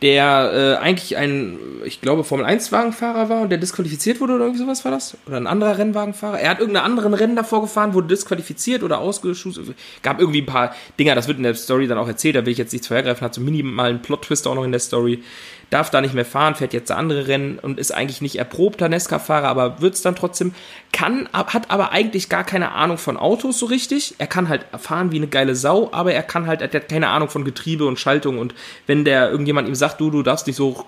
der 0.02 0.78
äh, 0.80 0.84
eigentlich 0.84 1.16
ein, 1.18 1.58
ich 1.86 2.02
glaube, 2.02 2.24
Formel-1-Wagenfahrer 2.24 3.30
war 3.30 3.42
und 3.42 3.50
der 3.50 3.58
disqualifiziert 3.58 4.20
wurde 4.20 4.34
oder 4.34 4.44
irgendwie 4.46 4.62
sowas 4.62 4.84
war 4.84 4.92
das? 4.92 5.18
Oder 5.26 5.38
ein 5.38 5.48
anderer 5.48 5.78
Rennwagenfahrer? 5.78 6.40
Er 6.40 6.50
hat 6.50 6.60
irgendeinen 6.60 6.86
anderen 6.86 7.14
Rennen 7.14 7.36
davor 7.36 7.62
gefahren, 7.62 7.94
wurde 7.94 8.08
disqualifiziert 8.08 8.84
oder 8.84 9.00
ausgeschossen. 9.00 9.74
Gab 10.04 10.20
irgendwie 10.20 10.42
ein 10.42 10.46
paar 10.46 10.76
Dinger, 11.00 11.16
das 11.16 11.28
wird 11.28 11.38
in 11.38 11.44
der 11.44 11.56
Story 11.56 11.88
dann 11.88 11.98
auch 11.98 12.08
erzählt, 12.08 12.36
da 12.36 12.46
will 12.46 12.52
ich 12.52 12.58
jetzt 12.58 12.74
nichts 12.74 12.88
vorhergreifen, 12.88 13.24
hat 13.24 13.34
so 13.34 13.42
minimal 13.42 13.90
einen 13.90 14.02
Plot-Twist 14.02 14.48
auch 14.48 14.56
noch 14.56 14.66
in 14.66 14.72
der 14.72 14.82
Story. 14.82 15.24
Darf 15.70 15.90
da 15.90 16.02
nicht 16.02 16.14
mehr 16.14 16.26
fahren, 16.26 16.56
fährt 16.56 16.74
jetzt 16.74 16.92
andere 16.92 17.28
Rennen 17.28 17.60
und 17.60 17.80
ist 17.80 17.94
eigentlich 17.94 18.22
nicht 18.22 18.38
erprobter 18.38 18.88
Nesca-Fahrer, 18.88 19.48
aber 19.48 19.82
wird 19.82 19.96
es 19.96 20.02
dann 20.02 20.16
trotzdem, 20.16 20.54
kann, 20.92 21.28
hat 21.34 21.72
aber 21.72 21.92
eigentlich 21.92 22.30
gar 22.30 22.44
keine 22.44 22.72
Ahnung 22.72 22.98
von 22.98 23.18
Autos 23.18 23.60
so 23.60 23.66
richtig. 23.66 24.16
Er 24.18 24.28
kann 24.28 24.48
halt 24.48 24.66
fahren 24.78 25.12
wie 25.12 25.18
eine 25.18 25.28
geile 25.28 25.56
Sau, 25.56 25.90
aber 25.92 26.14
er 26.14 26.24
kann 26.24 26.48
halt, 26.48 26.62
er 26.62 26.72
hat 26.72 26.90
keine 26.90 27.10
Ahnung 27.10 27.30
von 27.30 27.46
Getriebe 27.46 27.86
und 27.86 28.00
Schaltung 28.00 28.38
und 28.38 28.54
wenn 28.88 29.06
der 29.06 29.32
irgendjemand 29.32 29.68
ihm 29.68 29.76
sagt, 29.76 30.00
du, 30.00 30.12
du 30.12 30.24
darfst 30.24 30.48
nicht 30.48 30.56
so, 30.56 30.86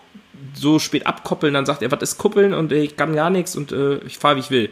so 0.54 0.80
spät 0.80 1.08
abkoppeln, 1.08 1.54
dann 1.54 1.66
sagt 1.66 1.82
er, 1.82 1.92
was 1.92 2.02
ist 2.02 2.18
kuppeln 2.18 2.54
und 2.54 2.72
äh, 2.72 2.84
ich 2.84 2.96
kann 2.96 3.16
gar 3.16 3.30
nichts 3.30 3.56
und 3.56 3.72
äh, 3.72 3.98
ich 4.06 4.18
fahre 4.18 4.36
wie 4.36 4.42
ich 4.42 4.52
will. 4.52 4.70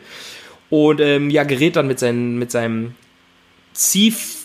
Und 0.69 0.99
ähm, 0.99 1.29
ja, 1.29 1.43
gerät 1.43 1.75
dann 1.75 1.87
mit, 1.87 1.99
seinen, 1.99 2.37
mit 2.37 2.51
seinem 2.51 2.95
Zief 3.73 4.44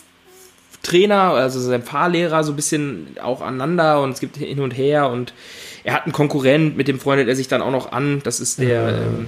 Trainer, 0.83 1.33
also 1.35 1.61
sein 1.61 1.83
Fahrlehrer, 1.83 2.43
so 2.45 2.53
ein 2.53 2.57
bisschen 2.57 3.17
auch 3.23 3.41
aneinander 3.43 4.01
und 4.03 4.11
es 4.13 4.21
gibt 4.21 4.37
hin 4.37 4.61
und 4.61 4.71
her 4.73 5.09
und 5.11 5.33
er 5.85 5.95
hat 5.95 6.05
einen 6.05 6.13
Konkurrent, 6.13 6.77
mit 6.77 6.89
dem 6.89 6.99
freundet 7.01 7.29
er 7.29 7.37
sich 7.37 7.49
dann 7.49 7.63
auch 7.63 7.71
noch 7.71 7.93
an. 7.93 8.21
Das 8.25 8.41
ist 8.41 8.59
der, 8.59 8.89
Äh, 8.89 8.91
ähm, 9.03 9.27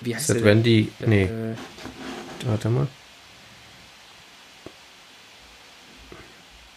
wie, 0.00 0.14
heißt 0.14 0.30
Ist 0.30 0.40
der? 0.40 0.46
Randy? 0.46 0.88
Nee, 1.06 1.24
Äh, 1.24 1.56
warte 2.46 2.68
mal. 2.68 2.86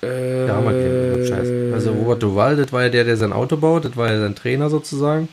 äh, 0.01 0.47
Ja, 0.47 0.59
mal 0.61 0.73
gehen, 0.73 1.25
Scheiße. 1.27 1.71
Also 1.73 1.91
Robert 1.93 2.23
Duval, 2.23 2.55
das 2.55 2.71
war 2.71 2.83
ja 2.83 2.89
der, 2.89 3.03
der 3.03 3.17
sein 3.17 3.33
Auto 3.33 3.57
baut, 3.57 3.85
das 3.85 3.95
war 3.95 4.09
ja 4.11 4.19
sein 4.19 4.35
Trainer 4.35 4.69
sozusagen. 4.69 5.29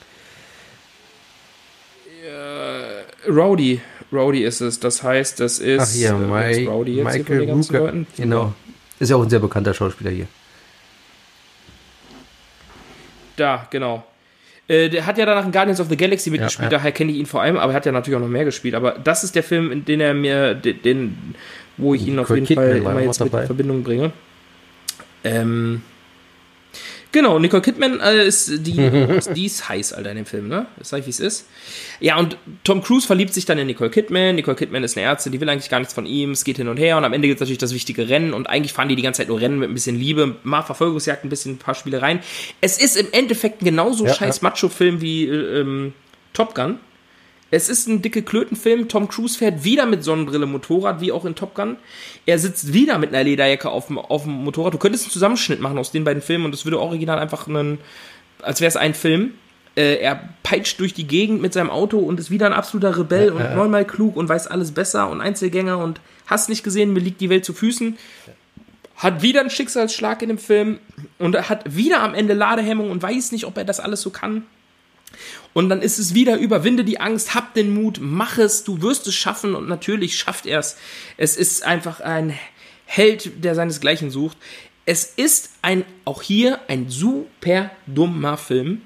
Rowdy. 3.29 3.81
Rowdy 4.12 4.42
ist 4.42 4.61
es. 4.61 4.81
Das 4.81 5.03
heißt, 5.03 5.40
das 5.40 5.59
ist. 5.59 5.81
Ach 5.81 5.90
hier, 5.90 6.09
äh, 6.11 6.66
Rowdy 6.66 6.96
jetzt 6.96 7.14
hier 7.14 7.25
von 7.25 7.37
Michael 7.37 7.46
den. 7.46 7.62
Leuten? 7.70 8.07
Genau. 8.16 8.55
Ist 8.99 9.11
ja 9.11 9.16
auch 9.16 9.23
ein 9.23 9.31
sehr 9.31 9.38
bekannter 9.38 9.73
Schauspieler 9.73 10.11
hier. 10.11 10.27
Da, 13.37 13.66
genau. 13.70 14.05
Äh, 14.68 14.88
der 14.88 15.07
hat 15.07 15.18
ja 15.18 15.27
danach 15.27 15.44
in 15.44 15.53
Guardians 15.53 15.81
of 15.81 15.88
the 15.88 15.96
Galaxy 15.96 16.31
mitgespielt, 16.31 16.70
ja. 16.70 16.79
daher 16.79 16.92
kenne 16.92 17.11
ich 17.11 17.18
ihn 17.18 17.27
vor 17.27 17.42
allem, 17.42 17.57
aber 17.57 17.73
er 17.73 17.77
hat 17.77 17.87
ja 17.87 17.92
natürlich 17.92 18.16
auch 18.16 18.23
noch 18.23 18.29
mehr 18.29 18.44
gespielt. 18.44 18.75
Aber 18.75 18.92
das 18.92 19.25
ist 19.25 19.35
der 19.35 19.42
Film, 19.42 19.73
in 19.73 19.85
den 19.85 20.01
er 20.01 20.14
mir, 20.14 20.55
den, 20.55 20.83
den 20.83 21.35
wo 21.77 21.94
ich 21.94 22.07
ihn 22.07 22.18
auf 22.18 22.31
jeden 22.31 22.46
Fall 22.46 22.75
Kidman 22.75 22.85
war 22.85 22.92
immer 22.92 23.01
jetzt 23.03 23.25
mit 23.25 23.33
in 23.33 23.46
Verbindung 23.46 23.83
bringe. 23.83 24.12
Ähm, 25.25 25.83
genau, 27.12 27.38
Nicole 27.38 27.62
Kidman 27.62 28.01
äh, 28.01 28.27
ist 28.27 28.66
die, 28.66 28.73
die 29.35 29.46
ist 29.46 29.68
heiß, 29.68 29.92
Alter, 29.92 30.11
in 30.11 30.16
dem 30.16 30.27
Film, 30.27 30.49
ne? 30.49 30.66
Das 30.79 30.90
sag 30.90 31.01
ich, 31.01 31.07
wie 31.07 31.11
es 31.11 31.20
ist. 31.20 31.46
Ja, 32.01 32.18
und 32.18 32.37
Tom 32.64 32.83
Cruise 32.83 33.07
verliebt 33.07 33.35
sich 33.35 33.44
dann 33.44 33.59
in 33.59 33.66
Nicole 33.66 33.90
Kidman. 33.90 34.35
Nicole 34.37 34.57
Kidman 34.57 34.85
ist 34.85 34.96
eine 34.96 35.07
Ärztin, 35.07 35.33
die 35.33 35.40
will 35.40 35.49
eigentlich 35.49 35.70
gar 35.70 35.79
nichts 35.79 35.94
von 35.94 36.07
ihm. 36.07 36.33
Es 36.33 36.44
geht 36.44 36.57
hin 36.57 36.68
und 36.68 36.79
her 36.79 36.96
und 36.96 37.05
am 37.05 37.12
Ende 37.12 37.29
gibt 37.29 37.38
es 37.38 37.40
natürlich 37.40 37.59
das 37.59 37.75
wichtige 37.75 38.09
Rennen 38.09 38.33
und 38.33 38.49
eigentlich 38.49 38.73
fahren 38.73 38.88
die 38.88 38.96
die 38.96 39.03
ganze 39.03 39.18
Zeit 39.23 39.29
nur 39.29 39.40
Rennen 39.40 39.59
mit 39.59 39.70
ein 39.70 39.75
bisschen 39.75 39.99
Liebe, 39.99 40.37
mal 40.42 40.62
Verfolgungsjagd, 40.62 41.25
ein 41.25 41.29
bisschen 41.31 41.55
ein 41.55 41.59
paar 41.59 41.75
Spielereien. 41.75 42.20
Es 42.61 42.81
ist 42.81 42.96
im 42.96 43.09
Endeffekt 43.12 43.61
genauso 43.61 44.07
Ja, 44.07 44.14
scheiß 44.14 44.42
Macho-Film 44.42 45.01
wie 45.01 45.27
äh, 45.27 45.61
ähm, 45.61 45.92
Top 46.33 46.55
Gun. 46.55 46.79
Es 47.51 47.69
ist 47.69 47.89
ein 47.89 48.01
dicke 48.01 48.23
Klötenfilm. 48.23 48.89
Tom 48.89 49.09
Cruise 49.09 49.37
fährt 49.37 49.65
wieder 49.65 49.87
mit 49.87 50.05
Sonnenbrille 50.05 50.47
Motorrad, 50.47 51.01
wie 51.01 51.13
auch 51.13 51.25
in 51.25 51.35
Top 51.35 51.55
Gun. 51.55 51.77
Er 52.27 52.39
sitzt 52.39 52.73
wieder 52.73 52.99
mit 52.99 53.11
einer 53.11 53.25
Lederjacke 53.25 53.69
auf 53.71 53.89
dem, 53.89 53.99
auf 53.99 54.23
dem 54.23 54.33
Motorrad. 54.45 54.75
Du 54.75 54.79
könntest 54.79 55.05
einen 55.05 55.13
Zusammenschnitt 55.13 55.61
machen 55.61 55.79
aus 55.79 55.91
den 55.91 56.05
beiden 56.05 56.23
Filmen 56.23 56.45
und 56.45 56.55
es 56.55 56.65
würde 56.65 56.79
original 56.79 57.19
einfach 57.19 57.49
einen, 57.49 57.79
als 58.41 58.61
wäre 58.61 58.69
es 58.69 58.77
ein 58.77 58.95
Film. 58.95 59.33
Äh, 59.77 59.97
er 59.97 60.29
peitscht 60.43 60.79
durch 60.81 60.95
die 60.95 61.07
Gegend 61.07 61.43
mit 61.43 61.53
seinem 61.53 61.71
Auto 61.71 61.99
und 61.99 62.21
ist 62.21 62.31
wieder 62.31 62.47
ein 62.47 62.53
absoluter 62.53 62.97
Rebell 62.97 63.29
Ja, 63.29 63.33
und 63.33 63.41
ja. 63.41 63.55
neunmal 63.55 63.85
klug 63.85 64.17
und 64.17 64.29
weiß 64.29 64.47
alles 64.47 64.73
besser 64.73 65.09
und 65.11 65.21
Einzelgänger 65.21 65.79
und 65.79 66.01
hast 66.27 66.49
nicht 66.49 66.63
gesehen, 66.63 66.93
mir 66.93 67.01
liegt 67.01 67.21
die 67.21 67.31
Welt 67.31 67.45
zu 67.45 67.53
Füßen. 67.53 67.97
Hat 68.97 69.23
wieder 69.23 69.41
einen 69.41 69.51
Schicksalsschlag 69.51 70.23
in 70.23 70.29
dem 70.29 70.39
Film 70.39 70.79
und 71.19 71.49
hat 71.49 71.75
wieder 71.75 72.03
am 72.03 72.15
Ende 72.15 72.35
Ladehemmung 72.35 72.91
und 72.91 73.03
weiß 73.03 73.33
nicht, 73.33 73.45
ob 73.45 73.57
er 73.57 73.65
das 73.65 73.81
alles 73.81 74.03
so 74.03 74.11
kann. 74.11 74.45
Und 75.53 75.68
dann 75.68 75.83
ist 75.83 75.99
es 75.99 76.14
wieder, 76.14 76.37
überwinde 76.37 76.85
die 76.85 77.01
Angst, 77.01 77.35
hab 77.35 77.55
den 77.55 77.75
Mut, 77.75 77.99
mach 78.01 78.38
es, 78.38 78.64
du 78.64 78.83
wirst 78.83 79.07
es 79.07 79.14
schaffen 79.14 79.55
und 79.55 79.68
natürlich 79.68 80.16
schafft 80.16 80.46
er 80.46 80.61
es. 80.61 80.77
Es 81.16 81.37
ist 81.37 81.64
einfach 81.64 82.01
ein 82.01 82.38
Held, 82.87 83.44
der 83.44 83.55
seinesgleichen 83.55 84.11
sucht. 84.11 84.37
Es 84.87 85.05
ist 85.05 85.51
ein, 85.62 85.85
auch 86.05 86.23
hier, 86.23 86.61
ein 86.68 86.88
super 86.88 87.70
dummer 87.87 88.37
Film. 88.37 88.83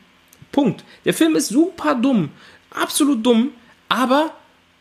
Punkt. 0.52 0.84
Der 1.04 1.14
Film 1.14 1.36
ist 1.36 1.48
super 1.48 1.94
dumm, 1.94 2.30
absolut 2.70 3.24
dumm, 3.24 3.50
aber 3.88 4.34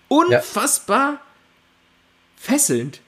unfassbar 0.08 1.20
fesselnd. 2.36 3.02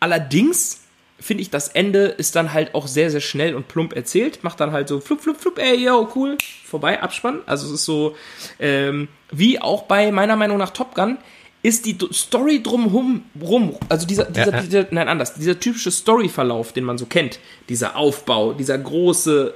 Allerdings 0.00 0.80
finde 1.26 1.42
ich, 1.42 1.50
das 1.50 1.68
Ende 1.68 2.06
ist 2.06 2.36
dann 2.36 2.52
halt 2.52 2.74
auch 2.74 2.86
sehr, 2.86 3.10
sehr 3.10 3.20
schnell 3.20 3.54
und 3.54 3.68
plump 3.68 3.94
erzählt. 3.94 4.42
Macht 4.44 4.60
dann 4.60 4.72
halt 4.72 4.88
so 4.88 5.00
flup, 5.00 5.20
flup, 5.20 5.40
flup, 5.40 5.58
ey, 5.58 5.84
yo, 5.84 6.08
cool, 6.14 6.38
vorbei, 6.64 7.02
Abspann. 7.02 7.40
Also 7.46 7.66
es 7.66 7.72
ist 7.72 7.84
so, 7.84 8.16
ähm, 8.58 9.08
wie 9.30 9.60
auch 9.60 9.82
bei 9.82 10.12
meiner 10.12 10.36
Meinung 10.36 10.58
nach 10.58 10.70
Top 10.70 10.94
Gun, 10.94 11.18
ist 11.62 11.84
die 11.84 11.98
Story 12.12 12.62
drumherum, 12.62 13.24
rum, 13.42 13.74
also 13.88 14.06
dieser, 14.06 14.26
dieser, 14.26 14.50
Ja, 14.50 14.56
ja. 14.56 14.62
dieser, 14.62 14.86
nein, 14.92 15.08
anders, 15.08 15.34
dieser 15.34 15.58
typische 15.58 15.90
Storyverlauf, 15.90 16.72
den 16.72 16.84
man 16.84 16.96
so 16.96 17.06
kennt, 17.06 17.40
dieser 17.68 17.96
Aufbau, 17.96 18.52
dieser 18.52 18.78
große, 18.78 19.52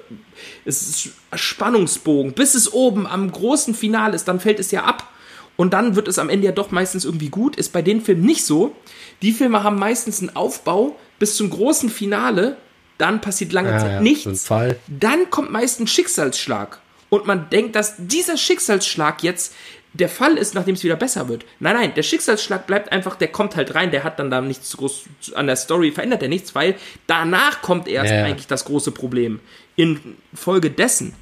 Spannungsbogen, 1.32 2.32
bis 2.32 2.54
es 2.54 2.72
oben 2.72 3.06
am 3.06 3.30
großen 3.30 3.74
Finale 3.74 4.16
ist, 4.16 4.26
dann 4.26 4.40
fällt 4.40 4.58
es 4.58 4.72
ja 4.72 4.84
ab. 4.84 5.08
Und 5.56 5.74
dann 5.74 5.94
wird 5.94 6.08
es 6.08 6.18
am 6.18 6.30
Ende 6.30 6.46
ja 6.46 6.52
doch 6.52 6.70
meistens 6.70 7.04
irgendwie 7.04 7.28
gut. 7.28 7.54
Ist 7.56 7.74
bei 7.74 7.82
den 7.82 8.00
Filmen 8.00 8.24
nicht 8.24 8.46
so. 8.46 8.74
Die 9.20 9.30
Filme 9.30 9.62
haben 9.62 9.78
meistens 9.78 10.20
einen 10.20 10.34
Aufbau 10.34 10.96
bis 11.20 11.36
zum 11.36 11.48
großen 11.50 11.88
Finale. 11.88 12.56
Dann 12.98 13.20
passiert 13.20 13.52
lange 13.52 13.70
Ja, 13.70 13.78
Zeit 13.78 13.92
ja, 13.92 14.00
nichts. 14.00 14.48
Dann 14.88 15.30
kommt 15.30 15.52
meist 15.52 15.78
ein 15.78 15.86
Schicksalsschlag. 15.86 16.80
Und 17.08 17.26
man 17.26 17.48
denkt, 17.50 17.76
dass 17.76 17.94
dieser 17.98 18.36
Schicksalsschlag 18.36 19.22
jetzt 19.22 19.54
der 19.92 20.08
Fall 20.08 20.36
ist, 20.36 20.54
nachdem 20.54 20.74
es 20.74 20.84
wieder 20.84 20.96
besser 20.96 21.28
wird. 21.28 21.44
Nein, 21.58 21.74
nein, 21.74 21.94
der 21.94 22.02
Schicksalsschlag 22.02 22.66
bleibt 22.66 22.92
einfach, 22.92 23.16
der 23.16 23.28
kommt 23.28 23.56
halt 23.56 23.74
rein, 23.74 23.90
der 23.90 24.04
hat 24.04 24.18
dann 24.18 24.30
da 24.30 24.40
nichts 24.40 24.76
groß 24.76 25.04
an 25.34 25.46
der 25.46 25.56
Story, 25.56 25.90
verändert 25.90 26.22
er 26.22 26.28
nichts, 26.28 26.54
weil 26.54 26.76
danach 27.06 27.62
kommt 27.62 27.88
erst 27.88 28.12
Ja, 28.12 28.24
eigentlich 28.24 28.46
das 28.46 28.64
große 28.64 28.92
Problem. 28.92 29.40
In 29.76 30.16
Folge 30.34 30.70
dessen. 30.70 31.14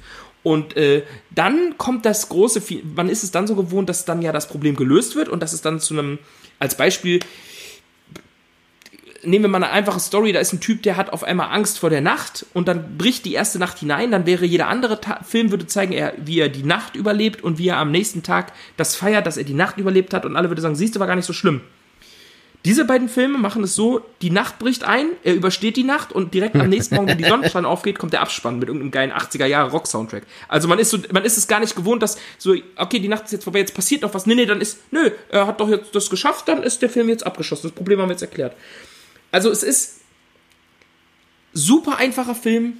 Und 0.43 0.77
äh, 0.77 1.03
dann 1.31 1.77
kommt 1.77 2.05
das 2.05 2.29
große, 2.29 2.61
man 2.95 3.09
ist 3.09 3.23
es 3.23 3.31
dann 3.31 3.47
so 3.47 3.55
gewohnt, 3.55 3.89
dass 3.89 4.05
dann 4.05 4.21
ja 4.21 4.31
das 4.31 4.47
Problem 4.47 4.75
gelöst 4.75 5.15
wird 5.15 5.29
und 5.29 5.41
dass 5.41 5.53
es 5.53 5.61
dann 5.61 5.79
zu 5.79 5.95
einem, 5.95 6.19
als 6.59 6.75
Beispiel, 6.75 7.19
nehmen 9.23 9.45
wir 9.45 9.49
mal 9.49 9.63
eine 9.63 9.71
einfache 9.71 9.99
Story, 9.99 10.31
da 10.31 10.39
ist 10.39 10.53
ein 10.53 10.59
Typ, 10.59 10.83
der 10.83 10.97
hat 10.97 11.11
auf 11.11 11.23
einmal 11.23 11.49
Angst 11.51 11.79
vor 11.79 11.89
der 11.89 12.01
Nacht 12.01 12.45
und 12.53 12.67
dann 12.67 12.97
bricht 12.97 13.25
die 13.25 13.33
erste 13.33 13.59
Nacht 13.59 13.79
hinein, 13.79 14.11
dann 14.11 14.25
wäre 14.25 14.45
jeder 14.45 14.67
andere 14.67 15.01
Ta 15.01 15.21
Film 15.23 15.51
würde 15.51 15.67
zeigen, 15.67 15.93
er, 15.93 16.13
wie 16.17 16.39
er 16.39 16.49
die 16.49 16.63
Nacht 16.63 16.95
überlebt 16.95 17.43
und 17.43 17.57
wie 17.57 17.67
er 17.67 17.77
am 17.77 17.91
nächsten 17.91 18.23
Tag 18.23 18.53
das 18.77 18.95
feiert, 18.95 19.25
dass 19.25 19.37
er 19.37 19.43
die 19.43 19.53
Nacht 19.53 19.77
überlebt 19.77 20.13
hat 20.13 20.25
und 20.25 20.35
alle 20.35 20.49
würde 20.49 20.61
sagen, 20.61 20.75
siehst 20.75 20.95
du, 20.95 20.99
war 20.99 21.07
gar 21.07 21.15
nicht 21.15 21.25
so 21.25 21.33
schlimm. 21.33 21.61
Diese 22.65 22.83
beiden 22.83 23.07
Filme 23.07 23.37
machen 23.37 23.63
es 23.63 23.73
so, 23.73 24.01
die 24.21 24.31
Nacht 24.31 24.59
bricht 24.59 24.83
ein, 24.83 25.07
er 25.23 25.33
übersteht 25.33 25.77
die 25.77 25.85
Nacht 25.85 26.11
und 26.11 26.33
direkt 26.33 26.57
am 26.57 26.67
nächsten 26.67 26.95
Morgen, 26.95 27.07
wenn 27.07 27.17
die 27.17 27.23
Sonnenschein 27.23 27.63
aufgeht, 27.65 27.97
kommt 27.97 28.11
der 28.11 28.19
Abspann 28.19 28.59
mit 28.59 28.67
irgendeinem 28.67 28.91
geilen 28.91 29.11
80er 29.13 29.45
Jahre 29.45 29.71
Rock-Soundtrack. 29.71 30.23
Also 30.49 30.67
man 30.67 30.77
ist 30.77 30.89
so, 30.89 30.97
man 31.13 31.23
ist 31.23 31.37
es 31.37 31.47
gar 31.47 31.61
nicht 31.61 31.77
gewohnt, 31.77 32.03
dass 32.03 32.17
so, 32.37 32.53
okay, 32.75 32.99
die 32.99 33.07
Nacht 33.07 33.25
ist 33.25 33.31
jetzt 33.31 33.45
vorbei, 33.45 33.59
jetzt 33.59 33.73
passiert 33.73 34.01
noch 34.01 34.13
was. 34.13 34.25
Nee, 34.25 34.35
nee, 34.35 34.45
dann 34.45 34.59
ist, 34.59 34.79
nö, 34.91 35.09
er 35.29 35.47
hat 35.47 35.61
doch 35.61 35.69
jetzt 35.69 35.95
das 35.95 36.09
geschafft, 36.09 36.49
dann 36.49 36.61
ist 36.61 36.81
der 36.81 36.89
Film 36.89 37.07
jetzt 37.07 37.25
abgeschossen. 37.25 37.69
Das 37.69 37.71
Problem 37.71 38.01
haben 38.01 38.09
wir 38.09 38.13
jetzt 38.13 38.23
erklärt. 38.23 38.55
Also 39.31 39.49
es 39.51 39.63
ist 39.63 40.01
super 41.53 41.97
einfacher 41.97 42.35
Film. 42.35 42.77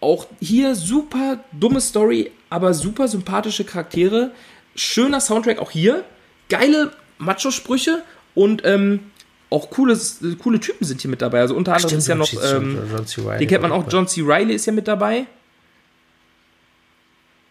Auch 0.00 0.26
hier 0.40 0.74
super 0.74 1.44
dumme 1.52 1.80
Story, 1.80 2.30
aber 2.50 2.74
super 2.74 3.08
sympathische 3.08 3.64
Charaktere. 3.64 4.32
Schöner 4.74 5.20
Soundtrack 5.20 5.58
auch 5.58 5.70
hier. 5.70 6.04
Geile 6.48 6.92
Macho-Sprüche 7.18 8.02
und 8.34 8.62
ähm, 8.64 9.00
auch 9.48 9.70
coole, 9.70 9.98
coole 10.42 10.60
Typen 10.60 10.84
sind 10.84 11.00
hier 11.00 11.10
mit 11.10 11.22
dabei. 11.22 11.40
Also 11.40 11.54
unter 11.54 11.74
anderem 11.74 11.98
ist 11.98 12.08
ja 12.08 12.14
noch, 12.14 12.30
ähm, 12.32 12.78
John 12.90 13.06
C. 13.06 13.22
Reilly 13.22 13.38
den 13.38 13.48
kennt 13.48 13.62
man 13.62 13.72
auch. 13.72 13.90
John 13.90 14.06
C. 14.06 14.22
Reilly 14.24 14.54
ist 14.54 14.66
ja 14.66 14.72
mit 14.72 14.86
dabei. 14.86 15.26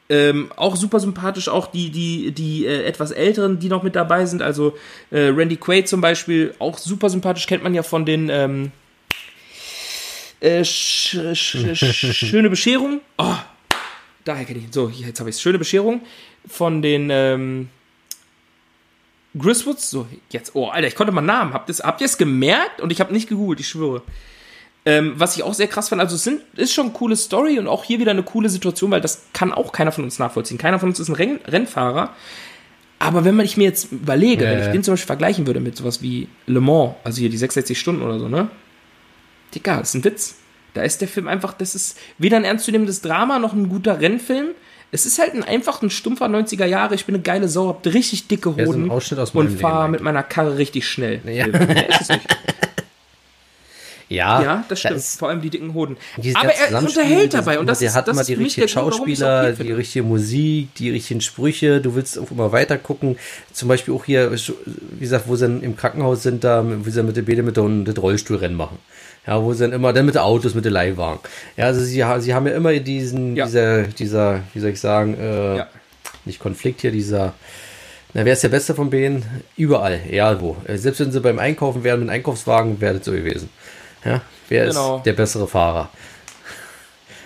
Ähm, 0.08 0.52
auch 0.56 0.76
super 0.76 1.00
sympathisch, 1.00 1.50
auch 1.50 1.68
die, 1.68 1.90
die, 1.90 2.32
die 2.32 2.66
äh, 2.66 2.84
etwas 2.84 3.10
älteren, 3.12 3.58
die 3.58 3.70
noch 3.70 3.82
mit 3.82 3.96
dabei 3.96 4.26
sind. 4.28 4.44
Also 4.44 4.78
äh, 5.10 5.30
Randy 5.30 5.58
Quaid 5.58 5.88
zum 5.88 6.00
Beispiel, 6.00 6.54
auch 6.60 6.78
super 6.78 7.10
sympathisch, 7.10 7.48
kennt 7.48 7.64
man 7.64 7.74
ja 7.74 7.82
von 7.82 8.06
den, 8.06 8.30
ähm, 8.30 8.72
Äh, 10.42 10.64
sch, 10.64 11.18
sch, 11.34 11.58
sch, 11.76 12.14
schöne 12.14 12.52
Bescherung. 12.52 13.02
Oh, 13.18 13.36
daher 14.26 14.46
kenne 14.46 14.60
ich 14.60 14.66
ihn. 14.66 14.72
So, 14.72 14.90
jetzt 14.90 15.20
habe 15.20 15.30
ich 15.30 15.38
es. 15.38 15.42
Schöne 15.42 15.58
Bescherung 15.58 16.02
von 16.48 16.82
den 16.84 17.10
ähm, 17.10 17.70
Griswoods. 19.36 19.90
So, 19.90 20.08
jetzt. 20.30 20.54
Oh, 20.56 20.68
Alter, 20.68 20.88
ich 20.88 20.96
konnte 20.96 21.14
mal 21.14 21.22
Namen. 21.22 21.54
Habt 21.54 21.70
ihr 21.70 21.76
habt 21.84 22.02
es 22.02 22.18
gemerkt? 22.18 22.82
Und 22.82 22.92
ich 22.92 23.00
habe 23.00 23.12
nicht 23.12 23.28
gegoogelt, 23.28 23.60
ich 23.60 23.70
schwöre. 23.70 24.04
Ähm, 24.88 25.14
was 25.18 25.36
ich 25.36 25.42
auch 25.42 25.56
sehr 25.56 25.68
krass 25.68 25.90
fand, 25.90 26.00
also 26.00 26.16
es 26.16 26.24
sind, 26.24 26.42
ist 26.56 26.72
schon 26.74 26.86
eine 26.86 26.94
coole 26.94 27.16
Story 27.16 27.58
und 27.58 27.68
auch 27.68 27.84
hier 27.84 28.00
wieder 28.00 28.12
eine 28.12 28.22
coole 28.22 28.50
Situation, 28.50 28.92
weil 28.92 29.02
das 29.02 29.24
kann 29.34 29.52
auch 29.52 29.72
keiner 29.72 29.92
von 29.92 30.04
uns 30.04 30.20
nachvollziehen. 30.20 30.60
Keiner 30.60 30.80
von 30.80 30.90
uns 30.90 31.00
ist 31.00 31.10
ein 31.10 31.16
Renn 31.16 31.40
Rennfahrer. 31.48 32.12
Aber 33.00 33.26
wenn 33.26 33.36
man 33.36 33.46
ich 33.46 33.58
mir 33.58 33.64
jetzt 33.64 33.92
überlege, 33.92 34.46
Ja, 34.46 34.52
wenn 34.52 34.60
ich 34.60 34.66
ja. 34.68 34.72
den 34.72 34.84
zum 34.84 34.94
Beispiel 34.94 35.08
vergleichen 35.08 35.48
würde 35.48 35.60
mit 35.60 35.76
sowas 35.76 36.02
wie 36.02 36.28
Le 36.46 36.62
Mans, 36.62 36.94
also 37.04 37.20
hier 37.20 37.30
die 37.30 37.38
66 37.38 37.80
Stunden 37.80 38.04
oder 38.04 38.20
so, 38.20 38.30
ne? 38.30 38.48
Digga, 39.54 39.80
das 39.80 39.90
ist 39.90 39.96
ein 39.96 40.04
Witz. 40.04 40.36
Da 40.74 40.84
ist 40.84 41.02
der 41.02 41.08
Film 41.08 41.28
einfach, 41.28 41.54
das 41.54 41.74
ist 41.74 41.98
weder 42.18 42.38
ein 42.38 42.44
ernstzunehmendes 42.44 43.02
Drama 43.02 43.40
noch 43.40 43.54
ein 43.54 43.70
guter 43.70 44.00
Rennfilm. 44.00 44.50
Es 44.92 45.06
ist 45.06 45.20
halt 45.20 45.34
ein 45.34 45.44
einfach 45.44 45.82
ein 45.82 45.90
stumpfer 45.90 46.28
90er 46.28 46.66
Jahre. 46.66 46.96
Ich 46.96 47.06
bin 47.06 47.16
eine 47.16 47.24
geile 47.24 47.48
Sau, 47.48 47.70
hab 47.70 47.86
richtig 47.86 48.28
dicke 48.28 48.54
Ja, 48.56 48.66
so 48.66 48.74
Hoden 48.74 48.92
aus 48.92 49.34
meinem 49.34 49.48
und 49.48 49.60
fahre 49.60 49.90
mit 49.90 50.02
meiner 50.02 50.24
Karre 50.24 50.58
richtig 50.58 50.88
schnell. 50.88 51.22
Ja. 51.26 51.48
Mehr 51.48 51.90
ist 51.90 52.02
es 52.02 52.10
nicht. 52.10 52.38
Ja, 54.08 54.42
Ja, 54.44 54.64
das 54.70 54.80
stimmt. 54.80 54.98
ist- 54.98 55.18
Vor 55.18 55.30
allem 55.30 55.42
die 55.42 55.50
dicken 55.50 55.74
Hoden. 55.74 55.98
Aber 56.36 56.54
er 56.54 56.78
unterhält 56.80 57.34
das- 57.34 57.44
dabei 57.44 57.58
und 57.60 57.66
das 57.68 57.80
der 57.80 57.90
ist, 57.90 57.96
hat 57.96 58.08
das 58.08 58.16
immer 58.16 58.24
die 58.24 58.34
richtigen 58.36 58.68
Grund, 58.68 58.94
Schauspieler, 58.96 59.50
okay 59.54 59.64
die 59.64 59.72
richtige 59.72 60.04
Musik, 60.06 60.76
die 60.76 60.92
richtigen 60.92 61.22
Sprüche. 61.22 61.82
Du 61.82 61.96
willst 61.96 62.20
auch 62.20 62.30
immer 62.30 62.52
weiter 62.52 62.78
gucken. 62.78 63.18
Zum 63.52 63.68
Beispiel 63.68 63.94
auch 63.96 64.06
hier, 64.06 64.32
wie 64.32 65.00
gesagt, 65.00 65.28
wo 65.28 65.36
sie 65.36 65.46
im 65.46 65.76
Krankenhaus 65.76 66.22
sind, 66.24 66.44
da, 66.44 66.64
wie 66.86 66.90
sie 66.92 67.02
mit 67.02 67.16
der 67.18 67.24
Bede 67.24 67.42
mit 67.42 67.58
dem 67.58 67.84
das 67.86 67.98
Rollstuhlrennen 67.98 68.56
machen. 68.56 68.78
Ja, 69.26 69.42
wo 69.42 69.52
sie 69.54 69.64
dann 69.64 69.74
immer, 69.74 69.92
dann 69.92 70.06
mit 70.06 70.14
den 70.14 70.22
Autos, 70.22 70.54
mit 70.54 70.66
den 70.66 70.74
Leihwagen. 70.74 71.20
Ja, 71.58 71.66
also 71.66 71.80
sie, 71.84 72.04
sie 72.20 72.34
haben 72.36 72.46
ja 72.48 72.54
immer 72.54 72.74
diesen, 72.74 73.36
Ja. 73.36 73.46
dieser, 73.48 73.84
dieser, 73.84 74.42
wie 74.54 74.60
soll 74.60 74.70
ich 74.70 74.80
sagen, 74.80 75.18
äh, 75.20 75.58
Ja. 75.58 75.68
nicht 76.26 76.40
Konflikt 76.40 76.82
hier, 76.82 76.92
dieser, 76.92 77.34
na, 78.14 78.24
wer 78.24 78.34
ist 78.34 78.44
der 78.44 78.50
Beste 78.50 78.76
von 78.76 78.92
denen? 78.92 79.26
Überall, 79.58 80.00
egal 80.08 80.40
wo. 80.42 80.58
Äh, 80.68 80.78
Selbst 80.78 81.00
wenn 81.00 81.12
sie 81.12 81.20
beim 81.22 81.40
Einkaufen 81.40 81.84
wären 81.84 82.02
mit 82.02 82.10
Einkaufswagen, 82.10 82.80
wäre 82.80 82.96
das 82.98 83.06
so 83.06 83.12
gewesen. 83.14 83.50
Ja, 84.06 84.22
wer 84.50 84.68
Genau. 84.68 84.98
ist 84.98 85.04
der 85.04 85.14
bessere 85.14 85.48
Fahrer? 85.48 85.90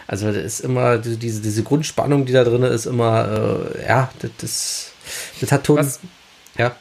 Also 0.08 0.28
das 0.28 0.38
ist 0.38 0.60
immer 0.62 0.98
die- 0.98 1.18
diese, 1.18 1.42
diese 1.42 1.62
Grundspannung, 1.64 2.26
die 2.26 2.34
da 2.34 2.44
drin 2.44 2.64
ist, 2.64 2.86
immer, 2.88 3.70
äh, 3.76 3.86
ja, 3.88 4.10
das, 4.20 4.32
das, 4.40 4.92
das 5.42 5.52
hat 5.52 5.64
Ton. 5.66 5.78
Was- 5.78 6.00
Ja. 6.58 6.76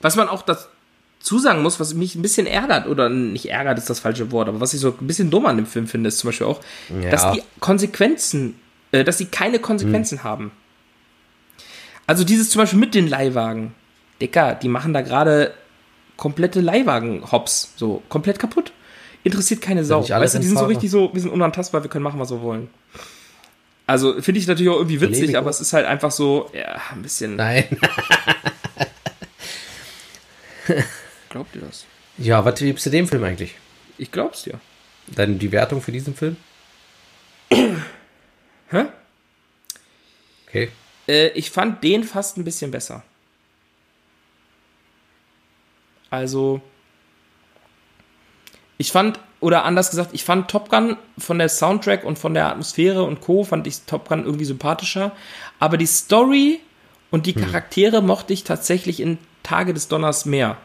Was 0.00 0.16
man 0.16 0.28
auch 0.28 0.42
dazu 0.42 1.38
sagen 1.38 1.62
muss, 1.62 1.80
was 1.80 1.94
mich 1.94 2.14
ein 2.14 2.22
bisschen 2.22 2.46
ärgert, 2.46 2.86
oder 2.86 3.08
nicht 3.08 3.48
ärgert 3.50 3.78
ist 3.78 3.88
das 3.88 4.00
falsche 4.00 4.30
Wort, 4.32 4.48
aber 4.48 4.60
was 4.60 4.74
ich 4.74 4.80
so 4.80 4.88
ein 5.00 5.06
bisschen 5.06 5.30
dumm 5.30 5.46
an 5.46 5.56
dem 5.56 5.66
Film 5.66 5.86
finde, 5.86 6.08
ist 6.08 6.18
zum 6.18 6.28
Beispiel 6.28 6.46
auch, 6.46 6.60
Ja. 7.02 7.10
dass 7.10 7.32
die 7.32 7.42
Konsequenzen, 7.60 8.58
äh, 8.92 9.04
dass 9.04 9.18
sie 9.18 9.26
keine 9.26 9.58
Konsequenzen 9.58 10.18
Hm. 10.18 10.24
haben. 10.24 10.52
Also 12.06 12.24
dieses 12.24 12.50
zum 12.50 12.60
Beispiel 12.60 12.78
mit 12.80 12.94
den 12.94 13.08
Leihwagen. 13.08 13.74
Dicker, 14.20 14.54
die 14.54 14.68
machen 14.68 14.92
da 14.92 15.00
gerade 15.00 15.54
komplette 16.16 16.60
Leihwagen-Hops, 16.60 17.74
so 17.76 18.02
komplett 18.08 18.38
kaputt. 18.38 18.72
Interessiert 19.22 19.60
keine 19.62 19.84
Sau. 19.84 20.02
alle 20.02 20.24
Weißt 20.24 20.34
du, 20.34 20.38
die 20.38 20.46
sind 20.46 20.58
so 20.58 20.66
richtig 20.66 20.90
so, 20.90 21.10
wir 21.12 21.20
sind 21.20 21.30
unantastbar, 21.30 21.82
wir 21.82 21.90
können 21.90 22.04
machen, 22.04 22.20
was 22.20 22.30
wir 22.30 22.42
wollen. 22.42 22.68
Also 23.86 24.20
finde 24.20 24.40
ich 24.40 24.46
natürlich 24.46 24.70
auch 24.70 24.76
irgendwie 24.76 25.00
witzig, 25.00 25.20
Polemik 25.20 25.36
aber 25.36 25.46
auch. 25.46 25.50
es 25.50 25.60
ist 25.60 25.72
halt 25.72 25.86
einfach 25.86 26.10
so, 26.10 26.50
ja, 26.54 26.80
ein 26.92 27.02
bisschen. 27.02 27.36
Nein. 27.36 27.64
Glaubt 31.28 31.54
ihr 31.54 31.62
das? 31.62 31.84
Ja, 32.16 32.44
was 32.44 32.58
gibst 32.60 32.86
du 32.86 32.90
dem 32.90 33.08
Film 33.08 33.24
eigentlich? 33.24 33.56
Ich 33.98 34.10
glaub's 34.10 34.44
dir. 34.44 34.60
Dann 35.08 35.38
die 35.38 35.52
Wertung 35.52 35.82
für 35.82 35.92
diesen 35.92 36.14
Film? 36.14 36.36
Hä? 37.50 38.86
Okay. 40.48 40.70
Äh, 41.08 41.28
ich 41.28 41.50
fand 41.50 41.82
den 41.84 42.04
fast 42.04 42.38
ein 42.38 42.44
bisschen 42.44 42.70
besser. 42.70 43.02
Also, 46.14 46.60
ich 48.78 48.92
fand, 48.92 49.18
oder 49.40 49.64
anders 49.64 49.90
gesagt, 49.90 50.10
ich 50.12 50.22
fand 50.22 50.48
Top 50.48 50.70
Gun 50.70 50.96
von 51.18 51.38
der 51.38 51.48
Soundtrack 51.48 52.04
und 52.04 52.20
von 52.20 52.34
der 52.34 52.46
Atmosphäre 52.46 53.02
und 53.02 53.20
Co. 53.20 53.42
fand 53.42 53.66
ich 53.66 53.80
Top 53.82 54.08
Gun 54.08 54.24
irgendwie 54.24 54.44
sympathischer. 54.44 55.10
Aber 55.58 55.76
die 55.76 55.86
Story 55.86 56.60
und 57.10 57.26
die 57.26 57.32
Charaktere 57.32 58.00
mochte 58.00 58.32
ich 58.32 58.44
tatsächlich 58.44 59.00
in 59.00 59.18
Tage 59.42 59.74
des 59.74 59.88
Donners 59.88 60.24
mehr. 60.24 60.56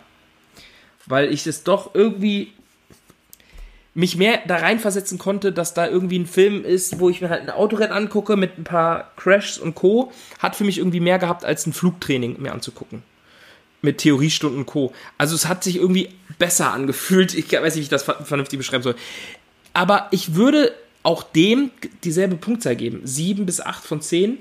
Weil 1.07 1.33
ich 1.33 1.47
es 1.47 1.63
doch 1.63 1.95
irgendwie 1.95 2.53
mich 3.95 4.17
mehr 4.17 4.41
da 4.47 4.57
reinversetzen 4.57 5.17
konnte, 5.17 5.51
dass 5.51 5.73
da 5.73 5.87
irgendwie 5.87 6.19
ein 6.19 6.27
Film 6.27 6.63
ist, 6.63 6.99
wo 6.99 7.09
ich 7.09 7.21
mir 7.21 7.29
halt 7.29 7.41
ein 7.41 7.49
Autorennen 7.49 7.91
angucke 7.91 8.37
mit 8.37 8.59
ein 8.59 8.63
paar 8.65 9.11
Crashs 9.17 9.57
und 9.57 9.73
Co. 9.73 10.11
Hat 10.37 10.55
für 10.55 10.63
mich 10.63 10.77
irgendwie 10.77 10.99
mehr 10.99 11.17
gehabt, 11.17 11.43
als 11.43 11.65
ein 11.65 11.73
Flugtraining 11.73 12.39
mir 12.39 12.53
anzugucken. 12.53 13.01
Mit 13.81 13.99
Theoriestunden 13.99 14.59
und 14.59 14.65
Co. 14.65 14.91
Also 15.17 15.35
es 15.35 15.47
hat 15.47 15.63
sich 15.63 15.77
irgendwie 15.77 16.09
besser 16.37 16.73
angefühlt. 16.73 17.33
Ich 17.33 17.51
weiß 17.51 17.61
nicht, 17.75 17.75
wie 17.75 17.79
ich 17.81 17.89
das 17.89 18.03
ver- 18.03 18.23
vernünftig 18.25 18.57
beschreiben 18.59 18.83
soll. 18.83 18.95
Aber 19.73 20.07
ich 20.11 20.35
würde 20.35 20.73
auch 21.03 21.23
dem 21.23 21.71
dieselbe 22.03 22.35
Punktzahl 22.35 22.75
geben. 22.75 23.01
Sieben 23.05 23.45
bis 23.45 23.61
acht 23.61 23.85
von 23.85 24.01
zehn. 24.01 24.39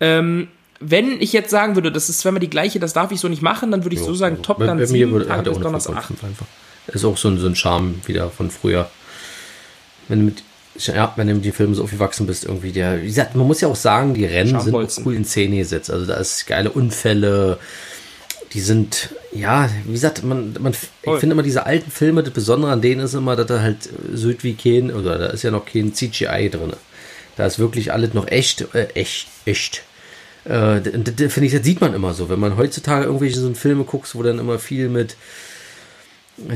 Ähm, 0.00 0.48
wenn 0.80 1.20
ich 1.20 1.32
jetzt 1.32 1.50
sagen 1.50 1.74
würde, 1.74 1.90
das 1.92 2.08
ist 2.08 2.20
zweimal 2.20 2.40
die 2.40 2.48
gleiche, 2.48 2.78
das 2.80 2.92
darf 2.94 3.10
ich 3.12 3.20
so 3.20 3.28
nicht 3.28 3.42
machen, 3.42 3.70
dann 3.72 3.84
würde 3.84 3.96
ich 3.96 4.00
so 4.02 4.14
sagen, 4.14 4.40
Top 4.42 4.58
Bei- 4.58 4.66
Gun 4.66 4.76
bei 4.76 4.82
mir 4.82 4.86
7, 4.86 5.10
würde- 5.12 5.28
hat 5.36 5.46
auch 5.48 5.60
Donners 5.60 5.88
8. 5.88 6.12
5,5 6.12 6.24
einfach. 6.24 6.46
Ist 6.86 7.04
auch 7.04 7.16
so 7.18 7.28
ein, 7.28 7.38
so 7.38 7.46
ein 7.46 7.56
Charme 7.56 7.96
wieder 8.06 8.30
von 8.30 8.50
früher. 8.50 8.90
Wenn 10.08 10.20
du 10.20 10.24
mit, 10.26 10.42
ja, 10.78 11.12
wenn 11.16 11.26
du 11.28 11.34
mit 11.34 11.44
den 11.44 11.52
Filmen 11.52 11.74
so 11.74 11.82
aufgewachsen 11.82 12.26
bist, 12.26 12.44
irgendwie 12.44 12.72
der, 12.72 13.02
wie 13.02 13.06
gesagt, 13.06 13.34
man 13.36 13.46
muss 13.46 13.60
ja 13.60 13.68
auch 13.68 13.76
sagen, 13.76 14.14
die 14.14 14.24
Rennen 14.24 14.58
sind 14.60 14.74
auch 14.74 14.88
cool 15.04 15.14
in 15.14 15.24
Szene 15.26 15.56
gesetzt. 15.58 15.90
Also 15.90 16.06
da 16.06 16.14
ist 16.14 16.46
geile 16.46 16.70
Unfälle, 16.70 17.58
die 18.52 18.60
sind, 18.60 19.14
ja, 19.32 19.68
wie 19.84 19.92
gesagt, 19.92 20.24
man, 20.24 20.56
man 20.58 20.72
ich 20.72 21.18
finde 21.18 21.34
immer 21.34 21.42
diese 21.42 21.66
alten 21.66 21.90
Filme, 21.90 22.22
das 22.22 22.32
Besondere 22.32 22.72
an 22.72 22.80
denen 22.80 23.02
ist 23.02 23.14
immer, 23.14 23.36
dass 23.36 23.46
da 23.46 23.60
halt 23.60 23.88
so 24.12 24.32
wie 24.42 24.54
kein, 24.54 24.90
oder 24.90 25.18
da 25.18 25.26
ist 25.26 25.42
ja 25.42 25.50
noch 25.50 25.66
kein 25.66 25.94
CGI 25.94 26.48
drin. 26.50 26.72
Da 27.36 27.46
ist 27.46 27.58
wirklich 27.58 27.92
alles 27.92 28.14
noch 28.14 28.26
echt, 28.28 28.74
äh, 28.74 28.88
echt, 28.94 29.28
echt. 29.44 29.82
Äh, 30.44 30.80
finde 30.80 31.44
ich, 31.44 31.52
das 31.52 31.64
sieht 31.64 31.80
man 31.80 31.94
immer 31.94 32.14
so. 32.14 32.28
Wenn 32.28 32.40
man 32.40 32.56
heutzutage 32.56 33.04
irgendwelche 33.04 33.38
so 33.38 33.52
Filme 33.54 33.84
guckt, 33.84 34.14
wo 34.14 34.22
dann 34.22 34.38
immer 34.38 34.58
viel 34.58 34.88
mit 34.88 35.16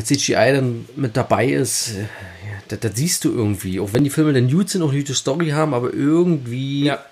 CGI 0.05 0.53
dann 0.55 0.86
mit 0.97 1.16
dabei 1.16 1.47
ist, 1.49 1.90
äh, 1.90 2.01
ja, 2.01 2.62
das, 2.68 2.80
das 2.80 2.93
siehst 2.95 3.24
du 3.24 3.32
irgendwie. 3.32 3.80
Auch 3.80 3.93
wenn 3.93 4.05
die 4.05 4.11
Filme 4.11 4.32
dann 4.32 4.51
gut 4.51 4.70
sind, 4.70 4.82
auch 4.82 4.90
eine 4.90 4.99
gute 4.99 5.14
Story 5.14 5.51
haben, 5.51 5.74
aber 5.74 5.93
irgendwie 5.93 6.84
Ja, 6.84 7.05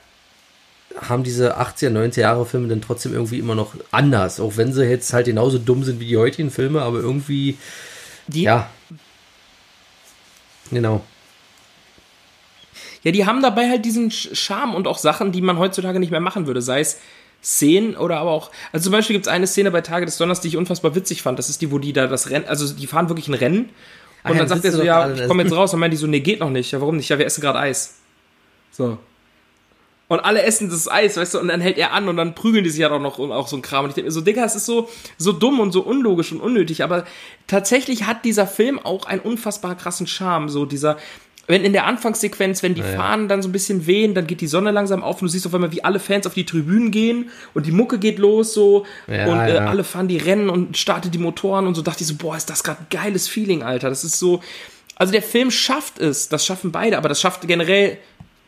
haben 1.08 1.22
diese 1.22 1.58
80er, 1.58 1.90
90er 1.90 2.20
Jahre 2.20 2.46
Filme 2.46 2.68
dann 2.68 2.80
trotzdem 2.80 3.12
irgendwie 3.12 3.38
immer 3.38 3.54
noch 3.54 3.74
anders. 3.90 4.40
Auch 4.40 4.56
wenn 4.56 4.72
sie 4.72 4.84
jetzt 4.84 5.12
halt 5.12 5.26
genauso 5.26 5.58
dumm 5.58 5.84
sind 5.84 6.00
wie 6.00 6.06
die 6.06 6.16
heutigen 6.16 6.50
Filme, 6.50 6.82
aber 6.82 6.98
irgendwie, 6.98 7.58
die, 8.26 8.42
ja. 8.42 8.68
Genau. 10.70 11.02
Ja, 13.02 13.12
die 13.12 13.26
haben 13.26 13.42
dabei 13.42 13.68
halt 13.68 13.84
diesen 13.84 14.10
Charme 14.10 14.74
und 14.74 14.86
auch 14.86 14.98
Sachen, 14.98 15.32
die 15.32 15.40
man 15.40 15.58
heutzutage 15.58 16.00
nicht 16.00 16.10
mehr 16.10 16.20
machen 16.20 16.46
würde. 16.46 16.60
Sei 16.60 16.80
es 16.80 16.98
Szenen 17.42 17.96
oder 17.96 18.18
aber 18.18 18.30
auch. 18.30 18.50
Also 18.72 18.84
zum 18.84 18.92
Beispiel 18.92 19.14
gibt 19.14 19.26
es 19.26 19.32
eine 19.32 19.46
Szene 19.46 19.70
bei 19.70 19.80
Tage 19.80 20.04
des 20.04 20.18
Donners, 20.18 20.40
die 20.40 20.48
ich 20.48 20.56
unfassbar 20.56 20.94
witzig 20.94 21.22
fand. 21.22 21.38
Das 21.38 21.48
ist 21.48 21.62
die, 21.62 21.70
wo 21.70 21.78
die 21.78 21.94
da 21.94 22.06
das 22.06 22.28
Rennen, 22.28 22.46
also 22.46 22.72
die 22.74 22.86
fahren 22.86 23.08
wirklich 23.08 23.28
ein 23.28 23.34
Rennen. 23.34 23.60
Und 23.60 23.70
Ah 24.22 24.32
ja, 24.32 24.38
dann 24.40 24.48
sagt 24.48 24.64
er 24.66 24.72
so, 24.72 24.82
ja, 24.82 25.10
ich 25.10 25.26
komme 25.26 25.42
jetzt 25.42 25.54
raus. 25.54 25.72
Und 25.72 25.80
meint 25.80 25.94
die 25.94 25.96
so, 25.96 26.06
nee, 26.06 26.20
geht 26.20 26.40
noch 26.40 26.50
nicht. 26.50 26.72
Ja, 26.72 26.80
warum 26.80 26.96
nicht? 26.96 27.08
Ja, 27.08 27.18
wir 27.18 27.24
essen 27.24 27.40
gerade 27.40 27.58
Eis. 27.58 27.96
So. 28.70 28.98
Und 30.10 30.18
alle 30.18 30.42
essen 30.42 30.68
das 30.68 30.90
Eis, 30.90 31.16
weißt 31.16 31.34
du, 31.34 31.38
und 31.38 31.46
dann 31.46 31.60
hält 31.60 31.78
er 31.78 31.92
an 31.92 32.08
und 32.08 32.16
dann 32.16 32.34
prügeln 32.34 32.64
die 32.64 32.70
sich 32.70 32.80
ja 32.80 32.88
doch 32.88 32.98
noch 32.98 33.18
und 33.18 33.30
auch 33.30 33.46
so 33.46 33.54
ein 33.54 33.62
Kram. 33.62 33.84
Und 33.84 33.90
ich 33.90 33.94
denke 33.94 34.08
mir 34.08 34.12
so, 34.12 34.20
Digga, 34.20 34.44
es 34.44 34.56
ist 34.56 34.66
so, 34.66 34.88
so 35.18 35.30
dumm 35.30 35.60
und 35.60 35.70
so 35.70 35.82
unlogisch 35.82 36.32
und 36.32 36.40
unnötig, 36.40 36.82
aber 36.82 37.04
tatsächlich 37.46 38.08
hat 38.08 38.24
dieser 38.24 38.48
Film 38.48 38.80
auch 38.80 39.06
einen 39.06 39.20
unfassbar 39.20 39.76
krassen 39.76 40.08
Charme. 40.08 40.48
So 40.48 40.64
dieser, 40.66 40.96
wenn 41.46 41.64
in 41.64 41.72
der 41.72 41.86
Anfangssequenz, 41.86 42.64
wenn 42.64 42.74
die 42.74 42.82
Fahnen 42.82 43.28
dann 43.28 43.40
so 43.40 43.48
ein 43.48 43.52
bisschen 43.52 43.86
wehen, 43.86 44.14
dann 44.14 44.26
geht 44.26 44.40
die 44.40 44.48
Sonne 44.48 44.72
langsam 44.72 45.04
auf 45.04 45.22
und 45.22 45.28
du 45.28 45.28
siehst 45.28 45.46
auf 45.46 45.54
einmal, 45.54 45.70
wie 45.70 45.84
alle 45.84 46.00
Fans 46.00 46.26
auf 46.26 46.34
die 46.34 46.44
Tribünen 46.44 46.90
gehen 46.90 47.30
und 47.54 47.66
die 47.66 47.72
Mucke 47.72 48.00
geht 48.00 48.18
los 48.18 48.52
so 48.52 48.86
Ja, 49.06 49.28
und 49.30 49.38
äh, 49.38 49.54
ja. 49.54 49.66
alle 49.66 49.84
fahren 49.84 50.08
die 50.08 50.18
Rennen 50.18 50.50
und 50.50 50.76
startet 50.76 51.14
die 51.14 51.18
Motoren 51.18 51.68
und 51.68 51.76
so 51.76 51.82
dachte 51.82 52.00
ich 52.00 52.08
so, 52.08 52.16
boah, 52.16 52.36
ist 52.36 52.50
das 52.50 52.64
gerade 52.64 52.80
ein 52.80 52.86
geiles 52.90 53.28
Feeling, 53.28 53.62
Alter. 53.62 53.88
Das 53.88 54.02
ist 54.02 54.18
so, 54.18 54.40
also 54.96 55.12
der 55.12 55.22
Film 55.22 55.52
schafft 55.52 56.00
es, 56.00 56.28
das 56.28 56.44
schaffen 56.44 56.72
beide, 56.72 56.98
aber 56.98 57.08
das 57.08 57.20
schafft 57.20 57.46
generell 57.46 57.96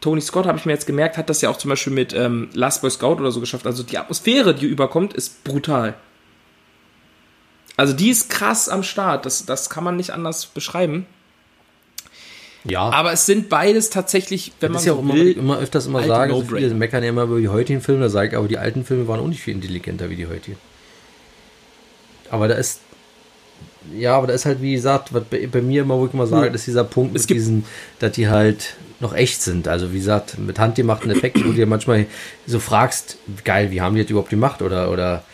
Tony 0.02 0.20
Scott, 0.20 0.46
habe 0.46 0.58
ich 0.58 0.66
mir 0.66 0.72
jetzt 0.72 0.86
gemerkt, 0.86 1.16
hat 1.16 1.30
das 1.30 1.40
ja 1.40 1.48
auch 1.48 1.56
zum 1.56 1.70
Beispiel 1.70 1.92
mit 1.92 2.12
ähm, 2.12 2.50
Last 2.52 2.82
Boy 2.82 2.90
Scout 2.90 3.14
oder 3.14 3.30
so 3.30 3.40
geschafft. 3.40 3.66
Also 3.66 3.82
die 3.82 3.96
Atmosphäre, 3.96 4.54
die 4.54 4.66
überkommt, 4.66 5.14
ist 5.14 5.44
brutal. 5.44 5.94
Also 7.76 7.94
die 7.94 8.10
ist 8.10 8.28
krass 8.28 8.68
am 8.68 8.82
Start. 8.82 9.24
Das, 9.24 9.46
das 9.46 9.70
kann 9.70 9.84
man 9.84 9.96
nicht 9.96 10.10
anders 10.10 10.44
beschreiben. 10.46 11.06
Ja. 12.64 12.90
Aber 12.90 13.12
es 13.12 13.26
sind 13.26 13.48
beides 13.48 13.90
tatsächlich, 13.90 14.52
wenn 14.60 14.70
man 14.70 14.74
das 14.74 14.82
ist 14.82 14.86
ja 14.86 14.92
auch 14.92 14.96
so 14.96 15.02
immer, 15.02 15.14
will, 15.14 15.32
immer 15.32 15.58
öfters 15.58 15.86
immer 15.86 15.98
alte 15.98 16.08
sage, 16.10 16.32
so 16.32 16.40
No-Brainer. 16.40 16.58
viele 16.66 16.74
meckern 16.74 17.02
ja 17.02 17.08
immer 17.08 17.22
über 17.22 17.40
die 17.40 17.48
heutigen 17.48 17.80
Filme, 17.80 18.02
da 18.02 18.08
sage 18.08 18.28
ich, 18.28 18.36
aber 18.36 18.46
die 18.46 18.58
alten 18.58 18.84
Filme 18.84 19.08
waren 19.08 19.18
auch 19.20 19.26
nicht 19.26 19.40
viel 19.40 19.54
intelligenter 19.54 20.10
wie 20.10 20.16
die 20.16 20.26
heutigen. 20.26 20.58
Aber 22.30 22.46
da 22.48 22.54
ist, 22.54 22.80
ja, 23.96 24.16
aber 24.16 24.28
da 24.28 24.32
ist 24.34 24.46
halt, 24.46 24.62
wie 24.62 24.74
gesagt, 24.74 25.12
was 25.12 25.24
bei, 25.24 25.46
bei 25.46 25.60
mir 25.60 25.82
immer, 25.82 25.98
wo 25.98 26.06
ich 26.06 26.14
immer 26.14 26.26
sage, 26.28 26.46
Hm. 26.46 26.52
dass 26.52 26.64
dieser 26.64 26.84
Punkt 26.84 27.16
Es 27.16 27.22
mit 27.28 27.30
diesen, 27.36 27.64
dass 27.98 28.12
die 28.12 28.28
halt 28.28 28.74
noch 29.02 29.14
echt 29.14 29.42
sind. 29.42 29.68
Also 29.68 29.92
wie 29.92 29.98
gesagt, 29.98 30.38
mit 30.38 30.58
handgemachten 30.58 31.10
Effekten, 31.10 31.44
wo 31.44 31.48
du 31.48 31.54
dir 31.54 31.66
manchmal 31.66 32.06
so 32.46 32.58
fragst, 32.60 33.18
geil, 33.44 33.70
wie 33.70 33.80
haben 33.80 33.94
die 33.94 34.02
das 34.02 34.10
überhaupt 34.10 34.30
gemacht? 34.30 34.62
Oder, 34.62 34.90
oder 34.90 35.24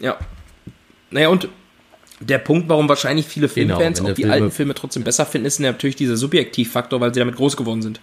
Ja. 0.00 0.18
Naja, 1.10 1.28
und 1.28 1.48
der 2.20 2.38
Punkt, 2.38 2.68
warum 2.68 2.88
wahrscheinlich 2.88 3.26
viele 3.26 3.48
Genau, 3.48 3.76
Filmfans 3.78 3.98
wenn 4.02 4.10
auch 4.10 4.14
die 4.14 4.22
Filme- 4.22 4.34
alten 4.34 4.50
Filme 4.50 4.74
trotzdem 4.74 5.04
besser 5.04 5.26
finden, 5.26 5.46
ist 5.46 5.58
natürlich 5.60 5.96
dieser 5.96 6.16
Subjektivfaktor, 6.16 7.00
weil 7.00 7.12
sie 7.14 7.20
damit 7.20 7.36
groß 7.36 7.56
geworden 7.56 7.82
sind. 7.82 8.00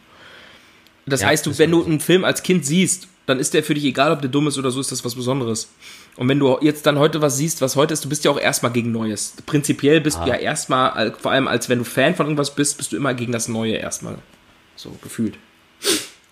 Das 1.05 1.21
Ja, 1.21 1.27
heißt, 1.27 1.45
du, 1.45 1.57
wenn 1.57 1.71
du 1.71 1.83
einen 1.83 1.99
Film 1.99 2.23
als 2.23 2.43
Kind 2.43 2.65
siehst, 2.65 3.07
dann 3.25 3.39
ist 3.39 3.53
der 3.53 3.63
für 3.63 3.73
dich 3.73 3.83
egal, 3.85 4.11
ob 4.11 4.21
der 4.21 4.29
dumm 4.29 4.47
ist 4.47 4.57
oder 4.57 4.71
so, 4.71 4.79
ist 4.79 4.91
das 4.91 5.03
was 5.03 5.15
Besonderes. 5.15 5.69
Und 6.15 6.29
wenn 6.29 6.37
du 6.39 6.57
jetzt 6.61 6.85
dann 6.85 6.99
heute 6.99 7.21
was 7.21 7.37
siehst, 7.37 7.61
was 7.61 7.75
heute 7.75 7.93
ist, 7.93 8.05
du 8.05 8.09
bist 8.09 8.23
ja 8.23 8.29
auch 8.31 8.39
erstmal 8.39 8.71
gegen 8.71 8.91
Neues. 8.91 9.33
Prinzipiell 9.47 9.99
bist 9.99 10.19
Ah. 10.19 10.25
du 10.25 10.29
ja 10.29 10.35
erstmal, 10.35 10.91
al- 10.91 11.15
vor 11.19 11.31
allem 11.31 11.47
als 11.47 11.69
wenn 11.69 11.79
du 11.79 11.83
Fan 11.85 12.13
von 12.15 12.27
irgendwas 12.27 12.53
bist, 12.53 12.77
bist 12.77 12.91
du 12.91 12.97
immer 12.97 13.13
gegen 13.15 13.31
das 13.31 13.47
Neue 13.47 13.73
erstmal. 13.75 14.17
So 14.75 14.91
gefühlt. 15.01 15.37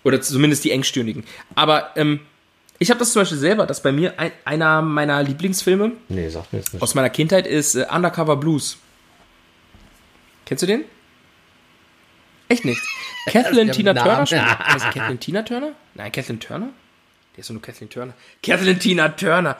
Oder 0.04 0.20
zumindest 0.20 0.62
die 0.64 0.70
Engstirnigen. 0.70 1.24
Aber 1.56 1.90
ähm, 1.96 2.20
ich 2.78 2.90
habe 2.90 2.98
das 3.00 3.12
zum 3.12 3.22
Beispiel 3.22 3.38
selber, 3.38 3.66
dass 3.66 3.82
bei 3.82 3.90
mir 3.92 4.18
ein, 4.18 4.30
einer 4.44 4.82
meiner 4.82 5.22
Lieblingsfilme 5.22 5.92
nee, 6.08 6.28
sagt 6.28 6.52
mir 6.52 6.60
jetzt 6.60 6.74
nicht. 6.74 6.82
aus 6.82 6.94
meiner 6.94 7.10
Kindheit 7.10 7.46
ist 7.46 7.74
äh, 7.74 7.86
Undercover 7.92 8.36
Blues. 8.36 8.78
Kennst 10.46 10.62
du 10.62 10.66
den? 10.66 10.84
Echt 12.48 12.64
nicht. 12.64 12.80
Kathleen 13.26 13.70
Tina. 13.72 13.94
Turner? 13.94 14.24
Kathleen 14.92 15.20
Tina 15.20 15.42
Turner? 15.42 15.72
Nein, 15.94 16.10
Kathleen 16.12 16.40
Turner? 16.40 16.68
Der 17.34 17.40
ist 17.40 17.48
doch 17.48 17.54
nur 17.54 17.62
Kathleen 17.62 17.90
Turner. 17.90 18.14
Kathleen 18.42 18.78
Tina 18.78 19.08
Turner. 19.10 19.56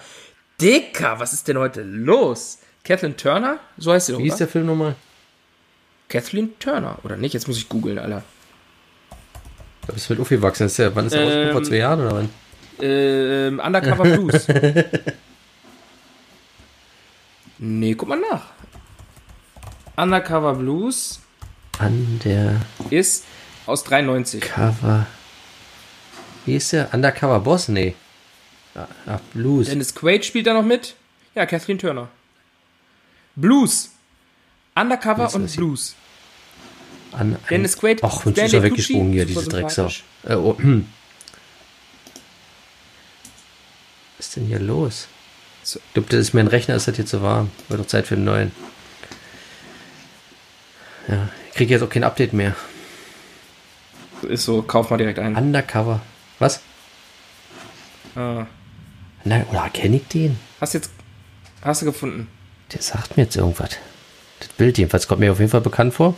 Dicker, 0.61 1.19
was 1.19 1.33
ist 1.33 1.49
denn 1.49 1.59
heute 1.59 1.83
los? 1.83 2.59
Kathleen 2.85 3.17
Turner? 3.17 3.59
So 3.79 3.93
heißt 3.93 4.07
sie 4.07 4.13
doch, 4.13 4.19
Wie 4.19 4.27
ist 4.27 4.33
oder? 4.35 4.39
der 4.39 4.49
Film 4.49 4.67
nochmal? 4.67 4.95
Kathleen 6.09 6.59
Turner, 6.59 6.99
oder 7.05 7.17
nicht? 7.17 7.33
Jetzt 7.33 7.49
muss 7.49 7.57
ich 7.57 7.69
googeln, 7.69 7.99
Alter. 7.99 8.23
Da 9.87 9.93
bist 9.95 10.09
du 10.09 10.13
mit 10.15 10.21
aufgewachsen. 10.21 10.67
Ist 10.67 10.79
der, 10.79 10.95
wann 10.95 11.07
ist 11.07 11.13
der 11.15 11.23
Ähm, 11.23 11.27
rausgekommen? 11.29 11.53
Vor 11.53 11.63
zwei 11.65 11.77
Jahren 11.77 12.01
oder 12.01 12.13
wann? 12.17 12.29
Ähm, 12.81 13.61
Undercover 13.65 14.05
Blues. 14.05 14.47
nee, 17.59 17.95
guck 17.95 18.09
mal 18.09 18.21
nach. 18.31 18.47
Undercover 19.97 20.55
Blues 20.55 21.21
An 21.79 22.21
der 22.25 22.61
ist 22.91 23.25
aus 23.67 23.85
93. 23.85 24.41
Cover. 24.43 25.07
Wie 26.47 26.57
ist 26.57 26.73
der? 26.73 26.93
Undercover 26.93 27.41
Boss? 27.41 27.69
Nee. 27.69 27.95
Ah, 28.75 28.87
ah, 29.07 29.21
Blues. 29.33 29.69
Dennis 29.69 29.95
Quaid 29.95 30.25
spielt 30.25 30.47
da 30.47 30.55
noch 30.55 30.65
mit. 30.65 30.95
Ja, 31.35 31.47
Kathleen 31.47 31.79
Turner. 31.79 32.09
Blues. 33.37 33.91
Undercover 34.75 35.25
Was 35.25 35.35
und? 35.35 35.55
Blues. 35.55 35.95
An, 37.13 37.37
Dennis 37.51 37.77
Quaid, 37.77 38.03
Ach, 38.03 38.25
Mensch, 38.25 38.39
ist 38.39 38.55
er 38.55 38.63
weggesprungen 38.63 39.13
hier, 39.13 39.27
diese 39.27 39.47
Drecksau. 39.47 39.89
Äh, 40.25 40.35
oh, 40.35 40.57
hm. 40.59 40.89
Was 44.17 44.27
ist 44.29 44.37
denn 44.37 44.47
hier 44.47 44.59
los? 44.59 45.09
So. 45.63 45.79
Ich 45.79 45.93
glaube, 45.95 46.09
das 46.09 46.21
ist 46.21 46.33
mein 46.33 46.47
Rechner, 46.47 46.75
ist 46.75 46.89
das 46.89 46.97
hier 46.97 47.07
zu 47.07 47.23
warm. 47.23 47.51
Wird 47.69 47.81
doch 47.81 47.87
Zeit 47.87 48.07
für 48.07 48.15
einen 48.15 48.25
neuen. 48.25 48.53
Ja, 51.09 51.29
ich 51.49 51.55
kriege 51.55 51.75
jetzt 51.75 51.83
auch 51.83 51.91
kein 51.91 52.05
Update 52.05 52.33
mehr. 52.33 52.57
Ist 54.23 54.45
so, 54.45 54.63
kauf 54.63 54.89
mal 54.91 54.97
direkt 54.97 55.19
ein. 55.19 55.37
Undercover. 55.37 56.01
Was? 56.43 56.61
Ah. 58.17 58.47
Nein, 59.23 59.47
oder 59.49 59.71
kenne 59.71 59.97
ich 59.97 60.09
den? 60.09 60.37
Hast 60.61 60.75
jetzt, 60.75 60.91
hast 61.63 61.83
du 61.83 61.87
gefunden? 61.87 62.27
Der 62.73 62.83
sagt 62.83 63.17
mir 63.17 63.23
jetzt 63.23 63.37
irgendwas. 63.37 63.77
Das 64.41 64.49
Bild 64.49 64.77
jedenfalls 64.77 65.07
kommt 65.07 65.21
mir 65.21 65.31
auf 65.31 65.39
jeden 65.39 65.53
Fall 65.53 65.61
bekannt 65.61 65.95
vor. 65.95 66.17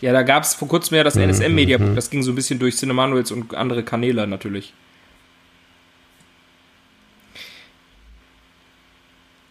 Ja, 0.00 0.12
da 0.12 0.22
gab 0.22 0.44
es 0.44 0.54
vor 0.54 0.68
kurzem 0.68 0.96
ja 0.96 1.02
das 1.02 1.16
Mhm, 1.16 1.22
NSM 1.22 1.54
Media 1.56 1.76
Book. 1.76 1.96
Das 1.96 2.08
ging 2.10 2.22
so 2.22 2.30
ein 2.30 2.36
bisschen 2.36 2.60
durch 2.60 2.76
Cinemanuals 2.76 3.32
und 3.32 3.52
andere 3.56 3.82
Kanäle 3.82 4.28
natürlich. 4.28 4.72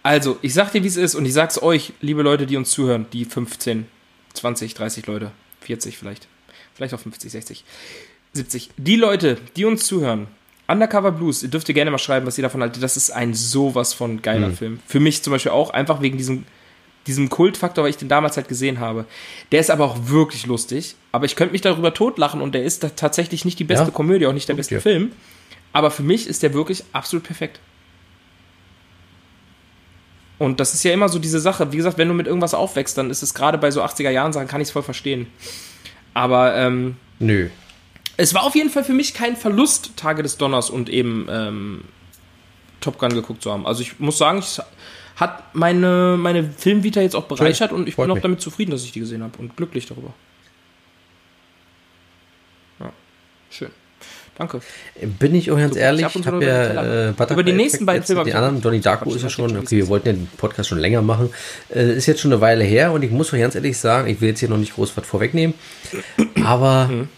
Also, 0.03 0.39
ich 0.41 0.53
sag 0.53 0.71
dir, 0.71 0.83
wie 0.83 0.87
es 0.87 0.95
ist 0.95 1.15
und 1.15 1.25
ich 1.25 1.33
sag's 1.33 1.61
euch, 1.61 1.91
liebe 1.99 2.21
Leute, 2.21 2.45
die 2.45 2.55
uns 2.55 2.69
zuhören, 2.69 3.07
die 3.11 3.25
15, 3.25 3.87
20, 4.33 4.73
30 4.73 5.05
Leute, 5.05 5.31
40 5.61 5.97
vielleicht, 5.97 6.27
vielleicht 6.73 6.93
auch 6.93 6.99
50, 6.99 7.31
60, 7.31 7.63
70. 8.33 8.69
Die 8.77 8.95
Leute, 8.95 9.37
die 9.55 9.65
uns 9.65 9.85
zuhören, 9.85 10.27
Undercover 10.67 11.11
Blues, 11.11 11.41
ihr 11.41 11.49
dürft 11.49 11.67
ihr 11.67 11.73
gerne 11.73 11.89
mal 11.89 11.97
schreiben, 11.97 12.27
was 12.27 12.37
ihr 12.37 12.43
davon 12.43 12.61
haltet. 12.61 12.83
Das 12.83 12.95
ist 12.95 13.09
ein 13.09 13.33
sowas 13.33 13.93
von 13.95 14.21
geiler 14.21 14.51
Film. 14.51 14.79
Für 14.85 14.99
mich 14.99 15.23
zum 15.23 15.31
Beispiel 15.31 15.51
auch, 15.51 15.71
einfach 15.71 15.99
wegen 16.01 16.17
diesem, 16.17 16.45
diesem 17.07 17.29
Kultfaktor, 17.29 17.83
weil 17.83 17.89
ich 17.89 17.97
den 17.97 18.07
damals 18.07 18.37
halt 18.37 18.47
gesehen 18.47 18.79
habe. 18.79 19.05
Der 19.51 19.61
ist 19.61 19.71
aber 19.71 19.85
auch 19.85 19.97
wirklich 20.09 20.45
lustig. 20.45 20.95
Aber 21.11 21.25
ich 21.25 21.35
könnte 21.35 21.53
mich 21.53 21.61
darüber 21.61 21.95
totlachen 21.95 22.39
und 22.39 22.53
der 22.53 22.63
ist 22.63 22.85
tatsächlich 22.97 23.45
nicht 23.45 23.57
die 23.57 23.63
beste 23.63 23.85
Ja. 23.85 23.91
Komödie, 23.91 24.27
auch 24.27 24.33
nicht 24.33 24.47
der 24.47 24.53
beste. 24.53 24.79
Film. 24.79 25.11
Aber 25.73 25.89
für 25.89 26.03
mich 26.03 26.27
ist 26.27 26.43
der 26.43 26.53
wirklich 26.53 26.83
absolut 26.93 27.23
perfekt. 27.23 27.59
Und 30.39 30.59
das 30.61 30.73
ist 30.73 30.83
ja 30.83 30.93
immer 30.93 31.09
so 31.09 31.19
diese 31.19 31.39
Sache. 31.39 31.71
Wie 31.73 31.77
gesagt, 31.77 31.97
wenn 31.97 32.07
du 32.07 32.13
mit 32.13 32.25
irgendwas 32.25 32.53
aufwächst, 32.53 32.97
dann 32.97 33.09
ist 33.09 33.21
es 33.21 33.33
gerade 33.33 33.57
bei 33.57 33.71
so 33.71 33.83
80er 33.83 34.09
Jahren 34.09 34.33
Sachen, 34.33 34.47
kann 34.47 34.61
ich 34.61 34.69
es 34.69 34.71
voll 34.71 34.83
verstehen. 34.83 35.27
Aber 36.13 36.55
ähm, 36.55 36.95
Nö. 37.19 37.49
es 38.15 38.33
war 38.33 38.43
auf 38.43 38.55
jeden 38.55 38.69
Fall 38.69 38.85
für 38.85 38.93
mich 38.93 39.13
kein 39.13 39.35
Verlust, 39.35 39.97
Tage 39.97 40.23
des 40.23 40.37
Donners 40.37 40.69
und 40.69 40.89
eben 40.89 41.27
ähm, 41.29 41.83
Top 42.79 42.97
Gun 42.97 43.13
geguckt 43.13 43.43
zu 43.43 43.51
haben. 43.51 43.67
Also 43.67 43.81
ich 43.81 43.99
muss 43.99 44.17
sagen, 44.17 44.39
es 44.39 44.61
hat 45.17 45.53
meine, 45.53 46.15
meine 46.17 46.43
Filmvita 46.49 47.01
jetzt 47.01 47.15
auch 47.15 47.25
bereichert 47.25 47.73
und 47.73 47.89
ich 47.89 47.95
Freut 47.95 48.05
bin 48.05 48.11
auch 48.11 48.15
mich. 48.15 48.23
damit 48.23 48.41
zufrieden, 48.41 48.71
dass 48.71 48.85
ich 48.85 48.93
die 48.93 49.01
gesehen 49.01 49.21
habe 49.21 49.37
und 49.37 49.57
glücklich 49.57 49.85
darüber. 49.87 50.13
Ja, 52.79 52.93
schön. 53.49 53.71
Danke. 54.39 54.61
Bin 55.19 55.35
ich 55.35 55.51
auch 55.51 55.57
ganz 55.57 55.73
Super. 55.73 55.85
ehrlich, 55.85 56.05
Ich 56.07 56.15
hab 56.15 56.31
den 56.31 56.41
ja 56.41 57.09
äh, 57.09 57.11
Butterfly 57.11 57.33
Über 57.33 57.43
die 57.43 57.51
nächsten 57.51 57.85
beiden 57.85 58.03
Filme 58.03 58.21
hab 58.21 58.25
Die 58.25 58.33
anderen, 58.33 58.61
Donnie 58.61 58.79
Darko 58.79 59.13
ist 59.13 59.21
ja 59.21 59.29
schon, 59.29 59.55
okay, 59.57 59.75
wir 59.77 59.87
wollten 59.89 60.05
den 60.05 60.27
Podcast 60.37 60.69
schon 60.69 60.79
länger 60.79 61.01
machen. 61.01 61.29
Äh, 61.75 61.93
ist 61.97 62.05
jetzt 62.07 62.21
schon 62.21 62.31
eine 62.31 62.39
Weile 62.41 62.63
her 62.63 62.93
und 62.93 63.03
ich 63.03 63.11
muss 63.11 63.31
euch 63.33 63.41
ganz 63.41 63.53
ehrlich 63.55 63.77
sagen, 63.77 64.07
ich 64.07 64.21
will 64.21 64.29
jetzt 64.29 64.39
hier 64.39 64.49
noch 64.49 64.57
nicht 64.57 64.73
groß 64.75 64.95
was 64.95 65.05
vorwegnehmen, 65.05 65.53
aber 66.43 66.87
Mhm. 66.87 67.09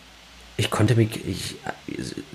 ich 0.57 0.71
konnte 0.71 0.95
mich, 0.95 1.09
ich, 1.27 1.55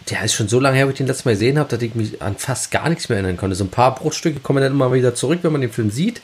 der 0.08 0.22
ist 0.24 0.34
schon 0.34 0.46
so 0.48 0.60
lange 0.60 0.76
her, 0.76 0.86
wo 0.86 0.90
ich 0.90 0.96
den 0.96 1.08
letztes 1.08 1.24
Mal 1.24 1.32
gesehen 1.32 1.58
habe, 1.58 1.68
dass 1.68 1.82
ich 1.82 1.96
mich 1.96 2.22
an 2.22 2.36
fast 2.38 2.70
gar 2.70 2.88
nichts 2.88 3.08
mehr 3.08 3.18
erinnern 3.18 3.36
konnte. 3.36 3.56
So 3.56 3.64
ein 3.64 3.70
paar 3.70 3.92
Bruchstücke 3.94 4.38
kommen 4.38 4.62
dann 4.62 4.70
immer 4.72 4.92
wieder 4.92 5.16
zurück, 5.16 5.40
wenn 5.42 5.50
man 5.52 5.60
den 5.62 5.72
Film 5.72 5.90
sieht. 5.90 6.20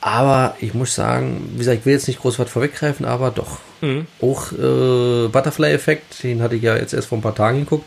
Aber 0.00 0.56
ich 0.60 0.74
muss 0.74 0.94
sagen, 0.94 1.50
wie 1.52 1.58
gesagt, 1.58 1.80
ich 1.80 1.86
will 1.86 1.92
jetzt 1.94 2.08
nicht 2.08 2.20
groß 2.20 2.38
was 2.38 2.50
vorweggreifen, 2.50 3.06
aber 3.06 3.30
doch. 3.30 3.58
Mhm. 3.84 4.06
Auch 4.20 4.52
äh, 4.52 5.28
Butterfly-Effekt, 5.28 6.22
den 6.22 6.42
hatte 6.42 6.56
ich 6.56 6.62
ja 6.62 6.76
jetzt 6.76 6.94
erst 6.94 7.08
vor 7.08 7.18
ein 7.18 7.22
paar 7.22 7.34
Tagen 7.34 7.60
geguckt. 7.60 7.84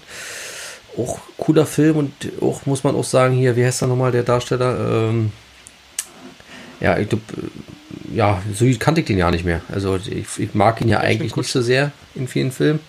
Auch 0.96 1.20
cooler 1.38 1.66
Film 1.66 1.98
und 1.98 2.14
auch, 2.42 2.66
muss 2.66 2.84
man 2.84 2.96
auch 2.96 3.04
sagen, 3.04 3.36
hier, 3.36 3.56
wie 3.56 3.66
heißt 3.66 3.82
er 3.82 3.88
nochmal, 3.88 4.12
der 4.12 4.24
Darsteller? 4.24 5.10
Ähm, 5.10 5.32
ja, 6.80 6.98
ich 6.98 7.10
glaube, 7.10 7.24
ja, 8.14 8.42
so 8.54 8.66
kannte 8.78 9.02
ich 9.02 9.08
den 9.08 9.18
ja 9.18 9.32
nicht 9.32 9.46
mehr. 9.46 9.62
Also 9.70 9.96
ich, 9.98 10.28
ich 10.38 10.54
mag 10.54 10.82
ihn 10.82 10.90
ja 10.90 11.00
eigentlich 11.00 11.32
gut. 11.32 11.44
nicht 11.44 11.52
so 11.52 11.62
sehr 11.62 11.92
in 12.14 12.28
vielen 12.28 12.52
Filmen. 12.52 12.80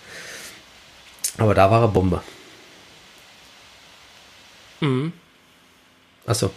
Aber 1.38 1.54
da 1.54 1.70
war 1.70 1.82
er 1.82 1.88
Bombe. 1.88 2.22
Mhm. 4.80 5.12
Achso, 6.26 6.50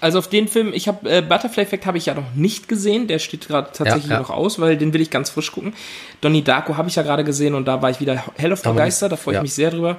Also 0.00 0.18
auf 0.18 0.28
den 0.28 0.46
Film, 0.46 0.72
ich 0.72 0.86
habe 0.86 1.10
äh, 1.10 1.22
Butterfly 1.22 1.62
Effect 1.62 1.84
habe 1.86 1.98
ich 1.98 2.06
ja 2.06 2.14
noch 2.14 2.34
nicht 2.34 2.68
gesehen, 2.68 3.08
der 3.08 3.18
steht 3.18 3.48
gerade 3.48 3.70
tatsächlich 3.72 4.06
Ja, 4.06 4.14
ja. 4.14 4.20
noch 4.20 4.30
aus, 4.30 4.60
weil 4.60 4.76
den 4.76 4.92
will 4.92 5.00
ich 5.00 5.10
ganz 5.10 5.30
frisch 5.30 5.50
gucken. 5.50 5.74
Donnie 6.20 6.42
Darko 6.42 6.76
habe 6.76 6.88
ich 6.88 6.94
ja 6.96 7.02
gerade 7.02 7.24
gesehen 7.24 7.54
und 7.54 7.66
da 7.66 7.82
war 7.82 7.90
ich 7.90 7.98
wieder 8.00 8.22
hell 8.36 8.52
auf 8.52 8.64
Aber 8.64 8.74
begeistert, 8.74 9.12
da 9.12 9.16
freue 9.16 9.36
ich 9.36 9.42
mich 9.42 9.54
sehr 9.54 9.70
drüber. 9.70 9.96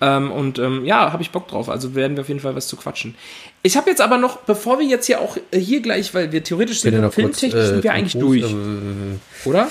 Ähm, 0.00 0.30
und 0.30 0.58
ähm, 0.58 0.84
ja, 0.84 1.12
habe 1.12 1.22
ich 1.22 1.30
Bock 1.30 1.48
drauf, 1.48 1.70
also 1.70 1.94
werden 1.94 2.16
wir 2.16 2.22
auf 2.22 2.28
jeden 2.28 2.40
Fall 2.40 2.54
was 2.54 2.66
zu 2.66 2.76
quatschen. 2.76 3.14
Ich 3.62 3.76
habe 3.76 3.88
jetzt 3.88 4.00
aber 4.00 4.18
noch, 4.18 4.38
bevor 4.38 4.78
wir 4.78 4.86
jetzt 4.86 5.06
hier 5.06 5.20
auch 5.20 5.38
äh, 5.50 5.58
hier 5.58 5.80
gleich, 5.80 6.12
weil 6.12 6.32
wir 6.32 6.44
theoretisch 6.44 6.80
sind, 6.80 6.94
noch 6.94 7.02
kurz. 7.04 7.14
filmtechnisch 7.14 7.62
äh, 7.62 7.66
sind 7.66 7.84
wir 7.84 7.92
eigentlich 7.92 8.18
durch, 8.18 8.42
äh, 8.42 9.48
oder? 9.48 9.68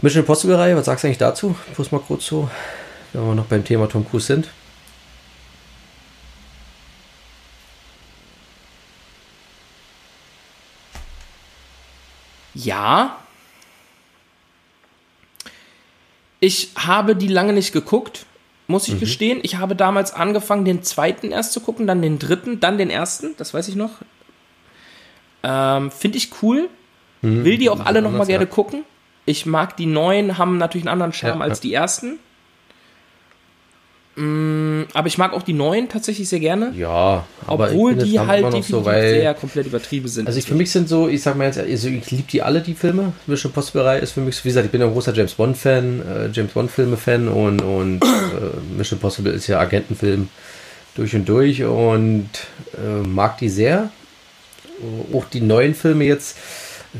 Mission 0.00 0.20
Impossible 0.22 0.56
Reihe, 0.56 0.76
was 0.76 0.86
sagst 0.86 1.04
du 1.04 1.08
eigentlich 1.08 1.18
dazu? 1.18 1.54
Bloß 1.74 1.92
mal 1.92 2.00
kurz 2.00 2.24
so, 2.24 2.48
wenn 3.12 3.26
wir 3.26 3.34
noch 3.34 3.44
beim 3.44 3.62
Thema 3.62 3.88
Tom 3.88 4.08
Cruise 4.08 4.26
sind. 4.26 4.48
Ja. 12.64 13.16
Ich 16.40 16.70
habe 16.76 17.16
die 17.16 17.28
lange 17.28 17.52
nicht 17.52 17.72
geguckt, 17.72 18.24
muss 18.66 18.88
Mhm. 18.88 18.94
ich 18.94 19.00
gestehen. 19.00 19.40
Ich 19.42 19.56
habe 19.58 19.76
damals 19.76 20.12
angefangen, 20.14 20.64
den 20.64 20.82
zweiten 20.82 21.32
erst 21.32 21.52
zu 21.52 21.60
gucken, 21.60 21.86
dann 21.86 22.00
den 22.02 22.18
dritten, 22.18 22.60
dann 22.60 22.78
den 22.78 22.90
ersten, 22.90 23.34
das 23.36 23.52
weiß 23.52 23.68
ich 23.68 23.76
noch. 23.76 23.90
Ähm, 25.42 25.90
Finde 25.90 26.18
ich 26.18 26.30
cool. 26.42 26.68
Will 27.22 27.58
die 27.58 27.68
auch 27.68 27.80
alle 27.84 28.00
noch 28.00 28.08
mal 28.10 28.14
Mhm. 28.16 28.20
anders, 28.22 28.28
gerne 28.28 28.44
ja. 28.44 28.50
gucken. 28.50 28.84
Ich 29.26 29.44
mag 29.44 29.76
die 29.76 29.84
neuen, 29.86 30.38
haben 30.38 30.56
natürlich 30.56 30.86
einen 30.86 30.92
anderen 30.94 31.12
Charme 31.12 31.40
Ja, 31.40 31.44
als 31.44 31.58
ja. 31.58 31.62
die 31.62 31.74
ersten. 31.74 32.18
Aber 34.92 35.06
ich 35.06 35.18
mag 35.18 35.32
auch 35.32 35.42
die 35.42 35.52
neuen 35.52 35.88
tatsächlich 35.88 36.28
sehr 36.28 36.40
gerne. 36.40 36.72
Ja, 36.76 37.24
aber 37.46 37.68
obwohl 37.70 37.94
die 37.94 38.18
halt 38.18 38.44
definitiv 38.44 38.70
so, 38.70 38.84
weil, 38.84 39.14
sehr 39.14 39.34
komplett 39.34 39.66
übertrieben 39.66 40.08
sind. 40.08 40.26
Also 40.26 40.38
ich, 40.38 40.46
für 40.46 40.54
mich 40.54 40.70
sind 40.70 40.88
so, 40.88 41.08
ich 41.08 41.22
sag 41.22 41.36
mal 41.36 41.46
jetzt, 41.46 41.58
also 41.58 41.88
ich 41.88 42.10
liebe 42.10 42.24
die 42.30 42.42
alle, 42.42 42.60
die 42.60 42.74
Filme. 42.74 43.12
Mission 43.26 43.52
Possible 43.52 43.98
ist 43.98 44.12
für 44.12 44.20
mich, 44.20 44.36
so, 44.36 44.44
wie 44.44 44.48
gesagt, 44.48 44.66
ich 44.66 44.72
bin 44.72 44.82
ein 44.82 44.92
großer 44.92 45.14
James 45.14 45.34
Bond 45.34 45.56
Fan, 45.56 46.02
äh, 46.02 46.28
James 46.32 46.52
Bond 46.52 46.70
Filme 46.70 46.96
Fan 46.96 47.28
und, 47.28 47.62
und 47.62 48.02
äh, 48.02 48.76
Mission 48.76 48.98
Possible 48.98 49.32
ist 49.32 49.46
ja 49.46 49.58
Agentenfilm 49.58 50.28
durch 50.96 51.14
und 51.14 51.28
durch 51.28 51.64
und 51.64 52.28
äh, 52.74 53.06
mag 53.06 53.38
die 53.38 53.48
sehr. 53.48 53.90
Auch 55.14 55.24
die 55.26 55.40
neuen 55.40 55.74
Filme 55.74 56.04
jetzt, 56.04 56.36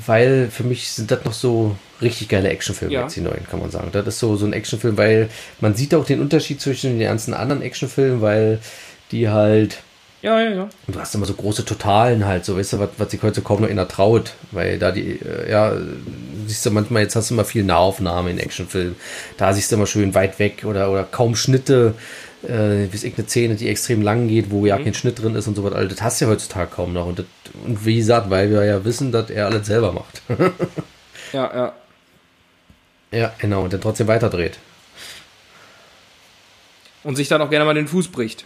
weil 0.07 0.49
für 0.51 0.65
mich 0.65 0.91
sind 0.91 1.11
das 1.11 1.25
noch 1.25 1.33
so 1.33 1.77
richtig 2.03 2.29
geile 2.29 2.49
Actionfilme 2.49 2.95
Ja. 2.95 3.03
jetzt 3.03 3.17
die 3.17 3.21
neuen, 3.21 3.47
kann 3.51 3.61
man 3.61 3.71
sagen. 3.71 3.91
Das 3.93 4.07
ist 4.07 4.19
so, 4.19 4.37
so 4.37 4.47
ein 4.47 4.53
Actionfilm, 4.53 4.97
weil 4.97 5.29
man 5.61 5.75
sieht 5.75 5.95
auch 5.95 6.05
den 6.05 6.21
Unterschied 6.21 6.61
zwischen 6.61 6.99
den 6.99 7.09
ganzen 7.09 7.35
anderen 7.35 7.63
Actionfilmen, 7.63 8.21
weil 8.21 8.59
die 9.13 9.29
halt 9.29 9.79
ja, 10.23 10.39
ja, 10.39 10.51
ja. 10.51 10.63
und 10.87 10.97
du 10.97 11.01
hast 11.01 11.15
immer 11.15 11.25
so 11.25 11.33
große 11.33 11.65
Totalen 11.65 12.27
halt, 12.27 12.45
so 12.45 12.55
weißt 12.57 12.75
du, 12.75 12.79
was, 12.79 12.91
was 12.99 13.11
sich 13.11 13.23
heute 13.23 13.41
kaum 13.41 13.63
noch 13.63 13.71
einer 13.71 13.89
traut, 13.89 14.35
weil 14.51 14.79
da 14.79 14.93
die, 14.93 15.19
äh, 15.19 15.51
ja, 15.51 15.73
siehst 16.47 16.67
du 16.67 16.71
manchmal, 16.71 17.03
jetzt 17.03 17.17
hast 17.17 17.31
du 17.31 17.35
immer 17.35 17.47
viel 17.47 17.65
Nahaufnahme 17.65 18.31
in 18.31 18.39
Actionfilmen, 18.39 18.97
da 19.39 19.55
siehst 19.55 19.73
du 19.73 19.77
immer 19.77 19.87
schön 19.87 20.15
weit 20.15 20.39
weg 20.39 20.65
oder, 20.67 20.91
oder 20.91 21.05
kaum 21.05 21.37
Schnitte, 21.37 21.95
äh, 22.43 22.89
wie 22.91 23.13
eine 23.17 23.27
Szene, 23.27 23.55
die 23.55 23.69
extrem 23.71 24.03
lang 24.03 24.29
geht, 24.29 24.51
wo 24.51 24.67
ja 24.67 24.77
kein 24.77 24.93
Schnitt 24.93 25.23
drin 25.23 25.35
ist 25.37 25.47
und 25.47 25.55
so 25.55 25.65
was, 25.65 25.73
also 25.73 25.89
das 25.89 26.03
hast 26.03 26.21
du 26.21 26.27
ja 26.27 26.31
heutzutage 26.31 26.71
kaum 26.71 26.93
noch 26.93 27.07
und, 27.07 27.21
das, 27.21 27.27
und 27.65 27.87
wie 27.87 27.97
gesagt, 27.97 28.29
weil 28.29 28.51
wir 28.51 28.63
ja 28.65 28.85
wissen, 28.85 29.13
dass 29.13 29.31
er 29.31 29.47
alles 29.47 29.67
selber 29.67 29.93
macht. 29.93 30.21
Ja, 31.33 31.51
ja. 31.55 31.73
Ja, 33.13 33.33
genau, 33.39 33.65
und 33.65 33.73
dann 33.73 33.81
trotzdem 33.81 34.07
weiterdreht. 34.07 34.59
Und 37.03 37.17
sich 37.17 37.29
dann 37.29 37.41
auch 37.41 37.51
gerne 37.51 37.65
mal 37.65 37.75
den 37.75 37.89
Fuß 37.89 38.09
bricht. 38.09 38.45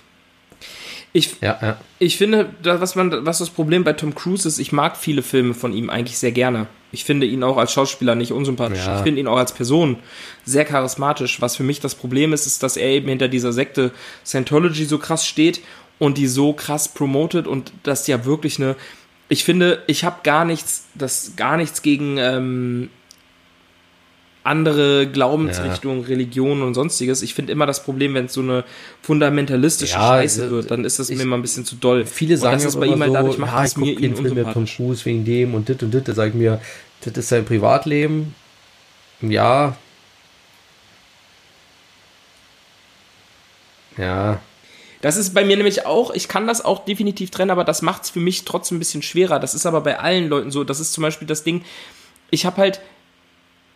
Ich, 1.16 1.36
Ja, 1.40 1.58
ja. 1.62 1.76
ich 2.00 2.18
finde, 2.18 2.50
was, 2.62 2.96
man, 2.96 3.24
was 3.24 3.38
das 3.38 3.48
Problem 3.48 3.84
bei 3.84 3.92
Tom 3.92 4.16
Cruise 4.16 4.48
ist, 4.48 4.58
ich 4.58 4.72
mag 4.72 4.96
viele 4.96 5.22
Filme 5.22 5.54
von 5.54 5.72
ihm 5.72 5.88
eigentlich 5.88 6.18
sehr 6.18 6.32
gerne. 6.32 6.66
Ich 6.90 7.04
finde 7.04 7.26
ihn 7.26 7.44
auch 7.44 7.56
als 7.56 7.72
Schauspieler 7.72 8.16
nicht 8.16 8.32
unsympathisch. 8.32 8.84
Ja. 8.84 8.96
Ich 8.96 9.02
finde 9.04 9.20
ihn 9.20 9.28
auch 9.28 9.36
als 9.36 9.52
Person 9.52 9.98
sehr 10.44 10.64
charismatisch. 10.64 11.40
Was 11.40 11.54
für 11.54 11.62
mich 11.62 11.78
das 11.78 11.94
Problem 11.94 12.32
ist, 12.32 12.46
ist, 12.46 12.64
dass 12.64 12.76
er 12.76 12.88
eben 12.88 13.08
hinter 13.08 13.28
dieser 13.28 13.52
Sekte 13.52 13.92
Scientology 14.26 14.86
so 14.86 14.98
krass 14.98 15.24
steht 15.24 15.60
und 16.00 16.18
die 16.18 16.26
so 16.26 16.52
krass 16.52 16.88
promotet 16.88 17.46
und 17.46 17.72
das 17.84 18.08
ja 18.08 18.24
wirklich 18.24 18.58
eine. 18.58 18.74
Ich 19.28 19.44
finde, 19.44 19.84
ich 19.86 20.04
habe 20.04 20.16
gar 20.24 20.44
nichts, 20.44 20.86
das 20.94 21.34
gar 21.36 21.56
nichts 21.56 21.82
gegen 21.82 22.18
ähm, 22.18 22.90
andere 24.45 25.07
Glaubensrichtungen, 25.09 26.05
Religionen 26.05 26.62
und 26.62 26.74
sonstiges. 26.74 27.22
Ich 27.22 27.34
finde 27.34 27.51
immer 27.53 27.66
das 27.66 27.82
Problem, 27.82 28.12
wenn 28.14 28.26
es 28.26 28.34
so 28.34 28.42
eine 28.42 28.64
fundamentalistische 29.03 29.95
Ja, 29.95 30.09
Scheiße 30.09 30.47
äh, 30.47 30.51
wird, 30.51 30.70
dann 30.70 30.84
ist 30.84 30.99
das 30.99 31.09
ich- 31.11 31.16
mir 31.16 31.22
immer 31.24 31.36
ein 31.36 31.42
bisschen 31.42 31.64
zu 31.64 31.76
doll. 31.76 32.05
Viele 32.07 32.36
sagen 32.36 32.55
das 32.57 32.62
ja 32.64 32.68
ist 32.68 32.78
bei 32.78 32.86
ihm 32.86 33.01
halt 33.01 33.09
so, 33.11 33.14
dadurch 33.14 33.38
macht 33.38 33.53
ja, 33.55 33.64
ich 33.64 33.76
mir 33.76 33.99
ihn 33.99 34.14
Film 34.14 34.34
mehr 34.34 34.53
Tom. 34.53 34.66
Cruise 34.66 35.05
wegen 35.07 35.24
dem 35.24 35.55
und 35.55 35.68
dit 35.68 35.82
und 35.82 35.92
dit. 35.92 36.07
Da 36.07 36.12
sage 36.12 36.28
ich 36.30 36.34
mir, 36.36 36.61
das 37.01 37.14
ist 37.16 37.28
sein 37.30 37.45
Privatleben. 37.45 38.34
Ja. 39.22 39.76
Ja. 43.97 44.40
Das 45.01 45.16
ist 45.16 45.34
bei 45.34 45.45
mir 45.45 45.57
nämlich 45.57 45.86
auch, 45.86 46.12
ich 46.14 46.28
kann 46.28 46.47
das 46.47 46.64
auch 46.64 46.84
definitiv 46.84 47.30
trennen, 47.30 47.51
aber 47.51 47.64
das 47.64 47.82
macht 47.82 48.05
es 48.05 48.11
für 48.11 48.20
mich 48.20 48.45
trotzdem 48.45 48.76
ein 48.76 48.78
bisschen 48.78 49.03
schwerer. 49.03 49.38
Das 49.38 49.55
ist 49.55 49.66
aber 49.66 49.80
bei 49.82 49.99
allen 49.99 50.28
Leuten 50.28 50.51
so. 50.51 50.64
Das 50.64 50.80
ist 50.80 50.92
zum 50.92 51.03
Beispiel 51.03 51.28
das 51.28 51.45
Ding, 51.45 51.62
ich 52.30 52.47
habe 52.47 52.57
halt, 52.57 52.80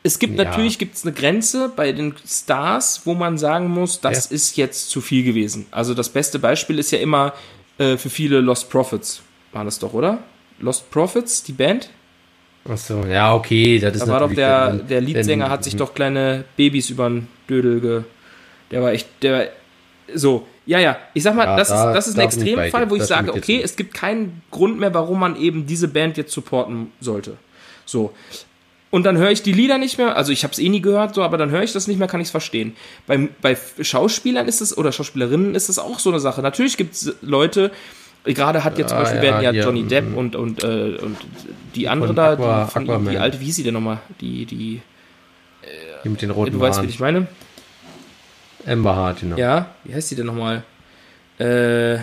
es 0.03 0.19
gibt 0.19 0.39
Ja. 0.39 0.45
natürlich 0.45 0.79
gibt's 0.79 1.05
eine 1.05 1.13
Grenze 1.13 1.71
bei 1.75 1.93
den 1.93 2.15
Stars, 2.27 3.03
wo 3.05 3.15
man 3.15 3.37
sagen 3.39 3.69
muss, 3.69 4.01
das 4.01 4.31
Ja. 4.31 4.35
ist 4.37 4.57
jetzt 4.57 4.91
zu 4.91 5.01
viel 5.01 5.25
gewesen. 5.25 5.67
Also 5.71 5.95
das 5.95 6.09
beste 6.09 6.39
Beispiel 6.39 6.79
ist 6.79 6.91
ja 6.91 6.99
immer 6.99 7.33
äh, 7.79 7.97
für 7.97 8.11
viele 8.11 8.41
Lost 8.41 8.71
Prophets. 8.71 9.23
War 9.53 9.65
das 9.65 9.79
doch, 9.79 9.93
oder? 9.93 10.19
Lost 10.61 10.91
Prophets, 10.91 11.43
die 11.45 11.53
Band? 11.53 11.91
Achso, 12.69 13.05
ja, 13.07 13.35
okay. 13.35 13.79
Das 13.79 13.95
ist 13.95 14.03
Da 14.03 14.09
war 14.09 14.21
doch 14.21 14.33
der, 14.35 14.73
der 14.73 15.01
Leadsänger 15.01 15.49
hat 15.49 15.63
sich 15.65 15.77
doch 15.77 15.95
kleine 15.95 16.45
Babys 16.57 16.91
über 16.91 17.09
den 17.09 17.29
Dödel 17.49 17.81
ge. 17.81 18.03
Der 18.71 18.83
war 18.83 18.93
echt, 18.93 19.07
der 19.23 19.33
war, 19.33 19.45
so. 20.15 20.47
Ja, 20.67 20.79
ja, 20.81 20.99
ich 21.15 21.23
sag 21.23 21.35
mal, 21.35 21.47
Ja, 21.47 21.57
das, 21.57 21.69
da- 21.69 21.91
ist, 21.91 21.97
das 21.97 22.09
ist 22.09 22.19
ein 22.19 22.25
Extremfall, 22.27 22.91
wo 22.91 22.97
ich 22.97 23.05
sage, 23.05 23.33
okay, 23.33 23.61
es 23.63 23.75
gibt 23.77 23.95
keinen 23.95 24.43
Grund 24.51 24.79
mehr, 24.79 24.93
warum 24.93 25.21
man 25.21 25.37
eben 25.37 25.65
diese 25.67 25.89
Band 25.89 26.17
jetzt 26.19 26.33
supporten 26.33 26.93
sollte. 27.01 27.37
So. 27.87 28.13
Und 28.91 29.05
dann 29.05 29.19
höre 29.19 29.31
ich 29.31 29.43
die 29.43 29.53
Lieder 29.53 29.77
nicht 29.77 29.99
mehr, 29.99 30.17
also 30.17 30.33
ich 30.33 30.45
habe 30.45 30.53
es 30.53 30.59
eh 30.59 30.69
nie 30.71 30.81
gehört, 30.81 31.15
so, 31.15 31.23
aber 31.23 31.37
dann 31.37 31.51
höre 31.51 31.63
ich 31.63 31.73
das 31.75 31.89
nicht 31.89 31.99
mehr, 31.99 32.09
kann 32.09 32.21
ich 32.23 32.29
es 32.29 32.31
verstehen. 32.31 32.75
Bei, 33.07 33.29
bei 33.43 33.57
Schauspielern 33.81 34.49
ist 34.49 34.63
es, 34.63 34.77
oder 34.79 34.93
Schauspielerinnen 34.93 35.55
ist 35.55 35.69
es 35.69 35.79
auch 35.79 35.99
so 35.99 36.09
eine 36.09 36.21
Sache. 36.21 36.41
Natürlich 36.41 36.79
gibt 36.79 36.95
es 36.95 37.15
Leute, 37.21 37.71
gerade 38.25 38.65
hat 38.65 38.79
jetzt 38.79 38.89
zum 38.89 38.99
Ah, 38.99 39.03
Beispiel 39.03 39.19
ja, 39.19 39.23
werden 39.41 39.55
ja 39.55 39.65
Johnny 39.65 39.83
mm, 39.83 39.89
Depp 39.89 40.17
und, 40.17 40.37
und, 40.37 40.65
äh, 40.65 40.97
und 41.03 41.17
die 41.75 41.87
andere 41.89 42.15
da, 42.15 42.33
Aqua- 42.33 42.65
die, 42.65 42.71
von, 42.71 42.83
Aquaman. 42.85 43.13
die 43.13 43.19
alte, 43.19 43.41
wie 43.41 43.45
hieß 43.45 43.57
sie 43.57 43.63
denn 43.63 43.75
nochmal? 43.75 43.99
Die, 44.23 44.47
die, 44.47 44.81
Die 46.03 46.09
mit 46.09 46.23
den 46.23 46.31
roten 46.31 46.53
du 46.53 46.61
weißt, 46.61 46.83
wie 46.83 46.87
ich 46.87 46.99
meine? 46.99 47.27
Amber 48.67 48.97
Hart, 48.97 49.21
genau. 49.21 49.37
Ja, 49.37 49.67
wie 49.85 49.95
heißt 49.95 50.11
die 50.11 50.15
denn 50.17 50.27
nochmal? 50.27 50.63
Äh, 51.39 51.97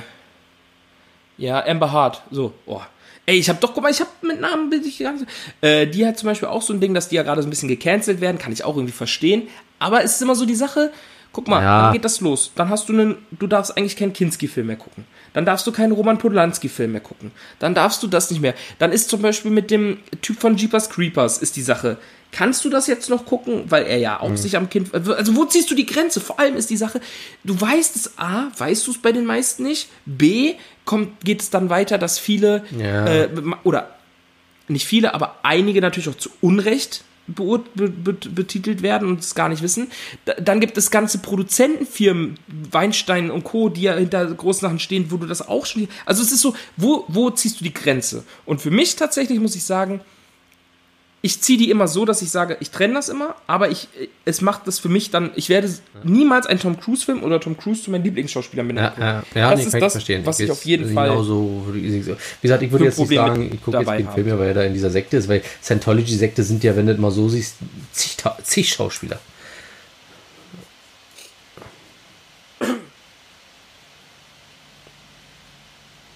ja, 1.37 1.65
Amber 1.65 1.91
Hart. 1.91 2.21
So, 2.31 2.53
oh. 2.67 2.81
Ey, 3.27 3.37
ich 3.37 3.49
hab 3.49 3.59
doch, 3.61 3.73
guck 3.73 3.81
mal, 3.83 3.91
ich 3.91 4.01
hab 4.01 4.21
mit 4.23 4.39
Namen 4.39 4.69
bin 4.69 4.83
ich 4.85 4.97
so- 4.97 5.25
Äh, 5.67 5.87
die 5.87 6.05
hat 6.05 6.17
zum 6.19 6.27
Beispiel 6.27 6.47
auch 6.47 6.61
so 6.61 6.73
ein 6.73 6.79
Ding, 6.79 6.93
dass 6.93 7.09
die 7.09 7.15
ja 7.15 7.23
gerade 7.23 7.41
so 7.41 7.47
ein 7.47 7.49
bisschen 7.49 7.69
gecancelt 7.69 8.21
werden, 8.21 8.37
kann 8.37 8.51
ich 8.53 8.63
auch 8.63 8.75
irgendwie 8.75 8.93
verstehen. 8.93 9.47
Aber 9.79 10.03
es 10.03 10.15
ist 10.15 10.21
immer 10.21 10.35
so 10.35 10.45
die 10.45 10.55
Sache, 10.55 10.91
guck 11.31 11.47
mal, 11.47 11.61
Ja. 11.61 11.81
dann 11.83 11.93
geht 11.93 12.05
das 12.05 12.21
los. 12.21 12.51
Dann 12.55 12.69
hast 12.69 12.87
du 12.87 12.93
einen, 12.93 13.15
du 13.31 13.47
darfst 13.47 13.75
eigentlich 13.77 13.95
keinen 13.97 14.13
Kinski-Film 14.13 14.67
mehr 14.67 14.75
gucken. 14.75 15.05
Dann 15.33 15.43
darfst 15.45 15.65
du 15.67 15.71
keinen 15.71 15.91
Roman 15.91 16.17
Polanski-Film 16.17 16.91
mehr 16.93 17.01
gucken. 17.01 17.31
Dann 17.59 17.73
darfst 17.75 18.01
du 18.03 18.07
das 18.07 18.29
nicht 18.31 18.41
mehr. 18.41 18.53
Dann 18.79 18.91
ist 18.91 19.09
zum 19.09 19.21
Beispiel 19.21 19.51
mit 19.51 19.69
dem 19.71 19.97
Typ 20.21 20.39
von 20.39 20.55
Jeepers 20.55 20.89
Creepers 20.89 21.39
ist 21.39 21.55
die 21.57 21.61
Sache. 21.61 21.97
Kannst 22.37 22.65
du 22.65 22.69
das 22.69 22.85
jetzt 22.87 23.09
noch 23.09 23.25
gucken, 23.25 23.63
weil 23.69 23.85
er 23.85 23.97
ja 23.97 24.19
auch 24.19 24.27
Mhm. 24.29 24.35
sich 24.37 24.57
am 24.57 24.69
Kind. 24.69 24.93
Also 24.93 25.35
wo 25.37 25.45
ziehst 25.45 25.71
du 25.71 25.75
die 25.75 25.85
Grenze? 25.85 26.19
Vor 26.19 26.37
allem 26.37 26.57
ist 26.57 26.69
die 26.69 26.75
Sache, 26.75 26.99
du 27.45 27.59
weißt 27.59 27.95
es 27.95 28.17
A, 28.17 28.47
weißt 28.57 28.85
du 28.87 28.91
es 28.91 28.97
bei 28.97 29.13
den 29.13 29.25
meisten 29.25 29.63
nicht. 29.63 29.87
B, 30.05 30.55
kommt, 30.83 31.23
geht 31.23 31.41
es 31.41 31.49
dann 31.49 31.69
weiter, 31.69 31.97
dass 31.97 32.19
viele 32.19 32.65
Ja. 32.77 33.05
äh, 33.07 33.29
oder 33.63 33.95
nicht 34.67 34.85
viele, 34.85 35.13
aber 35.13 35.37
einige 35.43 35.79
natürlich 35.79 36.09
auch 36.09 36.17
zu 36.17 36.29
Unrecht 36.41 37.03
beurt- 37.27 37.73
be, 37.73 37.87
be, 37.89 38.13
betitelt 38.13 38.81
werden 38.81 39.07
und 39.07 39.21
es 39.21 39.33
gar 39.33 39.47
nicht 39.47 39.61
wissen. 39.61 39.87
Da, 40.25 40.33
dann 40.33 40.59
gibt 40.59 40.77
es 40.77 40.91
ganze 40.91 41.19
Produzentenfirmen, 41.19 42.37
Weinstein 42.71 43.31
und 43.31 43.43
Co., 43.45 43.69
die 43.69 43.83
ja 43.83 43.95
hinter 43.95 44.25
großen 44.25 44.61
Sachen 44.61 44.79
stehen, 44.79 45.09
wo 45.09 45.17
du 45.17 45.25
das 45.25 45.47
auch 45.47 45.65
schon. 45.65 45.87
Also 46.05 46.21
es 46.21 46.31
ist 46.31 46.41
so, 46.41 46.53
wo, 46.77 47.05
wo 47.07 47.29
ziehst 47.31 47.59
du 47.59 47.63
die 47.63 47.73
Grenze? 47.73 48.23
Und 48.45 48.61
für 48.61 48.71
mich 48.71 48.95
tatsächlich 48.95 49.39
muss 49.39 49.55
ich 49.55 49.63
sagen, 49.63 50.01
ich 51.25 51.41
ziehe 51.41 51.57
die 51.57 51.71
immer 51.71 51.87
so, 51.87 52.05
dass 52.05 52.21
ich 52.21 52.29
sage, 52.29 52.55
ich 52.59 52.69
trenne 52.69 52.93
das 52.93 53.09
immer, 53.09 53.33
aber 53.47 53.71
ich, 53.71 53.87
es 54.25 54.41
macht 54.41 54.67
das 54.67 54.77
für 54.77 54.89
mich 54.89 55.09
dann, 55.09 55.31
ich 55.35 55.49
werde 55.49 55.67
niemals 56.03 56.45
einen 56.45 56.59
Tom 56.59 56.79
Cruise-Film 56.79 57.23
oder 57.23 57.39
Tom 57.39 57.57
Cruise 57.57 57.81
zu 57.81 57.89
meinen 57.89 58.03
Lieblingsschauspielern 58.03 58.67
benennen. 58.67 58.91
Ja, 58.95 59.03
ja, 59.03 59.23
ja 59.33 59.49
Das 59.49 59.59
nee, 59.59 59.65
ist 59.65 59.71
kann 59.71 59.81
das, 59.81 59.87
ich 59.87 59.91
verstehen. 59.93 60.21
was 60.23 60.39
ich 60.39 60.49
weiß 60.49 60.57
auf 60.57 60.65
jeden 60.65 60.93
Fall- 60.93 61.09
Genauso, 61.09 61.65
wie 61.71 61.99
gesagt, 62.43 62.61
ich 62.61 62.71
würde 62.71 62.85
jetzt 62.85 62.99
nicht 62.99 63.11
sagen, 63.15 63.49
ich 63.51 63.63
gucke 63.63 63.79
jetzt 63.79 63.89
den 63.89 64.07
Film, 64.11 64.37
weil 64.37 64.49
er 64.49 64.53
da 64.53 64.63
in 64.65 64.73
dieser 64.73 64.91
Sekte 64.91 65.17
ist, 65.17 65.27
weil 65.27 65.41
Scientology-Sekte 65.63 66.43
sind 66.43 66.63
ja, 66.63 66.75
wenn 66.75 66.85
du 66.85 66.91
das 66.93 67.01
mal 67.01 67.09
so 67.09 67.27
siehst, 67.27 67.55
zig, 67.91 68.17
zig 68.43 68.69
Schauspieler. 68.69 69.17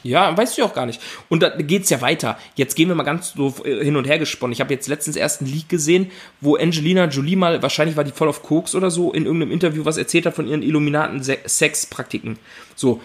Ja, 0.10 0.36
weißt 0.36 0.58
du 0.58 0.62
ja 0.62 0.68
auch 0.68 0.74
gar 0.74 0.86
nicht. 0.86 1.00
Und 1.30 1.44
da 1.44 1.50
geht's 1.50 1.90
ja 1.90 2.02
weiter. 2.02 2.38
Jetzt 2.56 2.76
gehen 2.76 2.90
wir 2.90 2.96
mal 2.96 3.04
ganz 3.04 3.34
so 3.34 3.54
äh, 3.64 3.84
hin 3.84 3.96
und 3.96 4.08
her 4.08 4.20
gesponnen. 4.20 4.54
Ich 4.54 4.62
habe 4.62 4.74
jetzt 4.74 4.88
letztens 4.88 5.16
erst 5.16 5.42
einen 5.42 5.52
Leak 5.52 5.70
gesehen, 5.70 6.12
wo 6.42 6.56
Angelina 6.56 7.06
Jolie 7.06 7.36
mal, 7.36 7.62
wahrscheinlich 7.62 7.96
war 7.96 8.04
die 8.04 8.12
voll 8.12 8.28
auf 8.28 8.44
Koks 8.44 8.76
oder 8.76 8.92
so, 8.92 9.12
in 9.12 9.26
irgendeinem 9.26 9.52
Interview 9.52 9.86
was 9.86 9.98
erzählt 9.98 10.26
hat 10.26 10.36
von 10.36 10.48
ihren 10.48 10.64
Illuminaten 10.64 11.22
Se 11.22 11.38
Sexpraktiken. 11.46 12.40
So, 12.76 13.02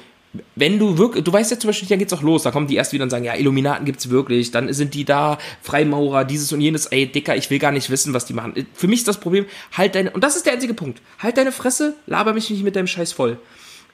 wenn 0.57 0.79
du 0.79 0.99
wirklich, 0.99 1.25
du 1.25 1.33
weißt 1.33 1.51
ja 1.51 1.59
zum 1.59 1.69
Beispiel, 1.69 1.89
da 1.89 1.97
geht's 1.97 2.13
auch 2.13 2.23
los, 2.23 2.43
da 2.43 2.51
kommen 2.51 2.67
die 2.67 2.77
erst 2.77 2.93
wieder 2.93 3.05
und 3.05 3.11
sagen, 3.11 3.25
ja, 3.25 3.35
Illuminaten 3.35 3.85
gibt's 3.85 4.11
wirklich, 4.11 4.51
dann 4.51 4.73
sind 4.73 4.95
die 4.95 5.05
da, 5.05 5.39
Freimaurer, 5.63 6.25
dieses 6.25 6.53
und 6.53 6.61
jenes, 6.61 6.87
ey, 6.87 7.07
Dicker, 7.07 7.37
ich 7.37 7.51
will 7.51 7.59
gar 7.59 7.73
nicht 7.73 7.91
wissen, 7.91 8.15
was 8.15 8.27
die 8.27 8.33
machen. 8.33 8.67
Für 8.75 8.89
mich 8.89 9.01
ist 9.01 9.09
das 9.09 9.21
Problem, 9.21 9.47
halt 9.73 9.95
deine, 9.95 10.11
und 10.11 10.25
das 10.25 10.37
ist 10.37 10.47
der 10.47 10.55
einzige 10.55 10.75
Punkt, 10.75 11.01
halt 11.19 11.37
deine 11.37 11.53
Fresse, 11.53 11.95
laber 12.07 12.33
mich 12.33 12.51
nicht 12.51 12.65
mit 12.65 12.77
deinem 12.77 12.87
Scheiß 12.87 13.13
voll. 13.13 13.39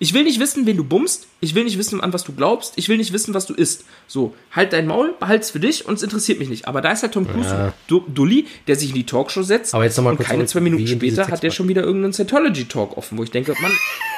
Ich 0.02 0.14
will 0.14 0.24
nicht 0.24 0.40
wissen, 0.40 0.64
wen 0.64 0.78
du 0.78 0.82
bummst. 0.82 1.26
Ich 1.40 1.54
will 1.54 1.62
nicht 1.64 1.76
wissen, 1.76 2.00
an 2.00 2.12
was 2.14 2.24
du 2.24 2.32
glaubst. 2.32 2.72
Ich 2.76 2.88
will 2.88 2.96
nicht 2.96 3.12
wissen, 3.12 3.34
was 3.34 3.44
du 3.44 3.52
isst. 3.52 3.84
So, 4.08 4.34
halt 4.50 4.72
dein 4.72 4.86
Maul, 4.86 5.14
behalt's 5.20 5.50
für 5.50 5.60
dich 5.60 5.84
und 5.86 5.94
es 5.94 6.02
interessiert 6.02 6.38
mich 6.38 6.48
nicht. 6.48 6.66
Aber 6.66 6.80
da 6.80 6.90
ist 6.92 7.02
halt 7.02 7.12
Tom 7.12 7.28
Cruise, 7.28 7.50
Ja. 7.50 7.74
Du- 7.86 8.04
Dulli, 8.08 8.46
der 8.66 8.76
sich 8.76 8.88
in 8.88 8.94
die 8.94 9.04
Talkshow 9.04 9.42
setzt. 9.42 9.74
Aber 9.74 9.84
jetzt 9.84 9.96
noch 9.98 10.04
mal 10.04 10.10
und 10.10 10.16
kurz 10.16 10.28
keine 10.30 10.46
zwei 10.46 10.60
Minuten 10.60 10.86
später 10.86 11.28
hat 11.28 11.42
der 11.42 11.50
schon 11.50 11.68
wieder 11.68 11.82
irgendeinen 11.82 12.14
Scientology-Talk 12.14 12.96
offen, 12.96 13.18
wo 13.18 13.22
ich 13.24 13.30
denke, 13.30 13.54
Mann, 13.60 13.72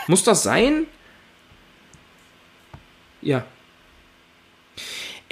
muss 0.06 0.22
das 0.22 0.44
sein? 0.44 0.86
Ja. 3.20 3.44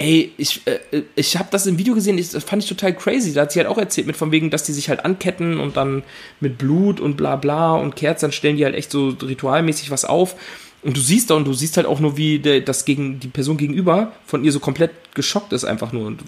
Ey, 0.01 0.31
ich, 0.37 0.61
äh, 0.65 1.03
ich 1.15 1.37
habe 1.37 1.49
das 1.51 1.67
im 1.67 1.77
Video 1.77 1.93
gesehen, 1.93 2.17
ich, 2.17 2.31
das 2.31 2.43
fand 2.43 2.63
ich 2.63 2.69
total 2.69 2.95
crazy. 2.95 3.33
Da 3.33 3.41
hat 3.41 3.51
sie 3.51 3.59
halt 3.59 3.69
auch 3.69 3.77
erzählt, 3.77 4.07
mit 4.07 4.17
von 4.17 4.31
wegen, 4.31 4.49
dass 4.49 4.63
die 4.63 4.73
sich 4.73 4.89
halt 4.89 5.05
anketten 5.05 5.59
und 5.59 5.77
dann 5.77 6.01
mit 6.39 6.57
Blut 6.57 6.99
und 6.99 7.17
bla 7.17 7.35
bla 7.35 7.75
und 7.75 7.95
Kerzen, 7.95 8.25
dann 8.25 8.31
stellen 8.31 8.57
die 8.57 8.65
halt 8.65 8.73
echt 8.73 8.89
so 8.89 9.09
ritualmäßig 9.09 9.91
was 9.91 10.03
auf. 10.03 10.35
Und 10.81 10.97
du 10.97 11.01
siehst 11.01 11.29
da 11.29 11.35
und 11.35 11.45
du 11.45 11.53
siehst 11.53 11.77
halt 11.77 11.85
auch 11.85 11.99
nur, 11.99 12.17
wie 12.17 12.39
der, 12.39 12.61
das 12.61 12.85
gegen 12.85 13.19
die 13.19 13.27
Person 13.27 13.57
gegenüber 13.57 14.11
von 14.25 14.43
ihr 14.43 14.51
so 14.51 14.59
komplett 14.59 14.91
geschockt 15.13 15.53
ist, 15.53 15.65
einfach 15.65 15.91
nur. 15.91 16.07
Und 16.07 16.23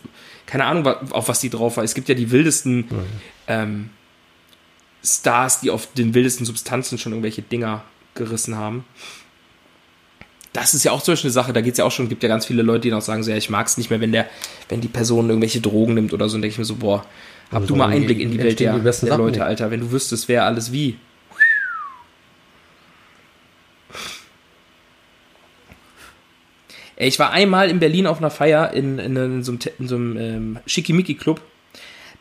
keine 0.46 0.66
Ahnung, 0.66 0.86
auf 0.86 1.28
was 1.28 1.40
die 1.40 1.50
drauf 1.50 1.78
war. 1.78 1.84
Es 1.84 1.96
gibt 1.96 2.10
ja 2.10 2.14
die 2.14 2.30
wildesten 2.30 2.76
mhm. 2.78 3.06
ähm, 3.48 3.90
Stars, 5.04 5.62
die 5.62 5.72
auf 5.72 5.92
den 5.94 6.14
wildesten 6.14 6.46
Substanzen 6.46 7.00
schon 7.00 7.14
irgendwelche 7.14 7.42
Dinger 7.42 7.84
gerissen 8.14 8.56
haben 8.56 8.86
das 10.54 10.76
ist 10.76 10.84
ja 10.84 10.92
auch 10.92 11.02
zum 11.02 11.14
Beispiel 11.14 11.30
eine 11.30 11.34
Sache, 11.34 11.52
da 11.52 11.62
geht 11.62 11.74
es 11.74 11.80
ja 11.80 11.86
auch 11.86 11.92
schon, 11.92 12.08
gibt 12.10 12.22
ja 12.22 12.30
ganz 12.30 12.46
viele 12.46 12.62
Leute, 12.62 12.82
die 12.82 12.92
noch 12.92 13.02
sagen, 13.02 13.24
so, 13.24 13.32
ja, 13.32 13.38
ich 13.38 13.50
mag 13.50 13.66
es 13.66 13.78
nicht 13.78 13.90
mehr, 13.90 14.00
wenn 14.00 14.12
der, 14.12 14.28
wenn 14.70 14.82
die 14.82 14.88
Person 14.88 15.28
irgendwelche 15.28 15.60
Drogen 15.60 15.96
nimmt 15.96 16.14
oder 16.14 16.30
so, 16.30 16.36
und 16.36 16.44
denke 16.44 16.54
ich 16.54 16.60
mir 16.60 16.66
so, 16.66 16.76
boah, 16.76 17.06
hab 17.52 17.62
also 17.62 17.68
du 17.68 17.76
mal 17.76 17.90
Einblick 17.90 18.20
in 18.20 18.32
die 18.32 18.38
Welt 18.38 18.60
der, 18.60 18.78
der 18.78 19.18
Leute, 19.18 19.44
Alter, 19.44 19.72
wenn 19.72 19.80
du 19.80 19.92
wüsstest, 19.92 20.28
wer 20.28 20.46
alles 20.46 20.72
wie. 20.72 20.98
Ich 26.96 27.18
war 27.18 27.32
einmal 27.32 27.70
in 27.70 27.80
Berlin 27.80 28.06
auf 28.06 28.20
einer 28.20 28.30
Feier 28.30 28.72
in, 28.72 29.00
in, 29.00 29.16
in 29.16 29.44
so 29.44 29.52
einem, 29.52 29.60
in 29.80 29.88
so 29.88 29.96
einem 29.96 30.18
ähm, 30.18 30.60
Schickimicki-Club. 30.68 31.42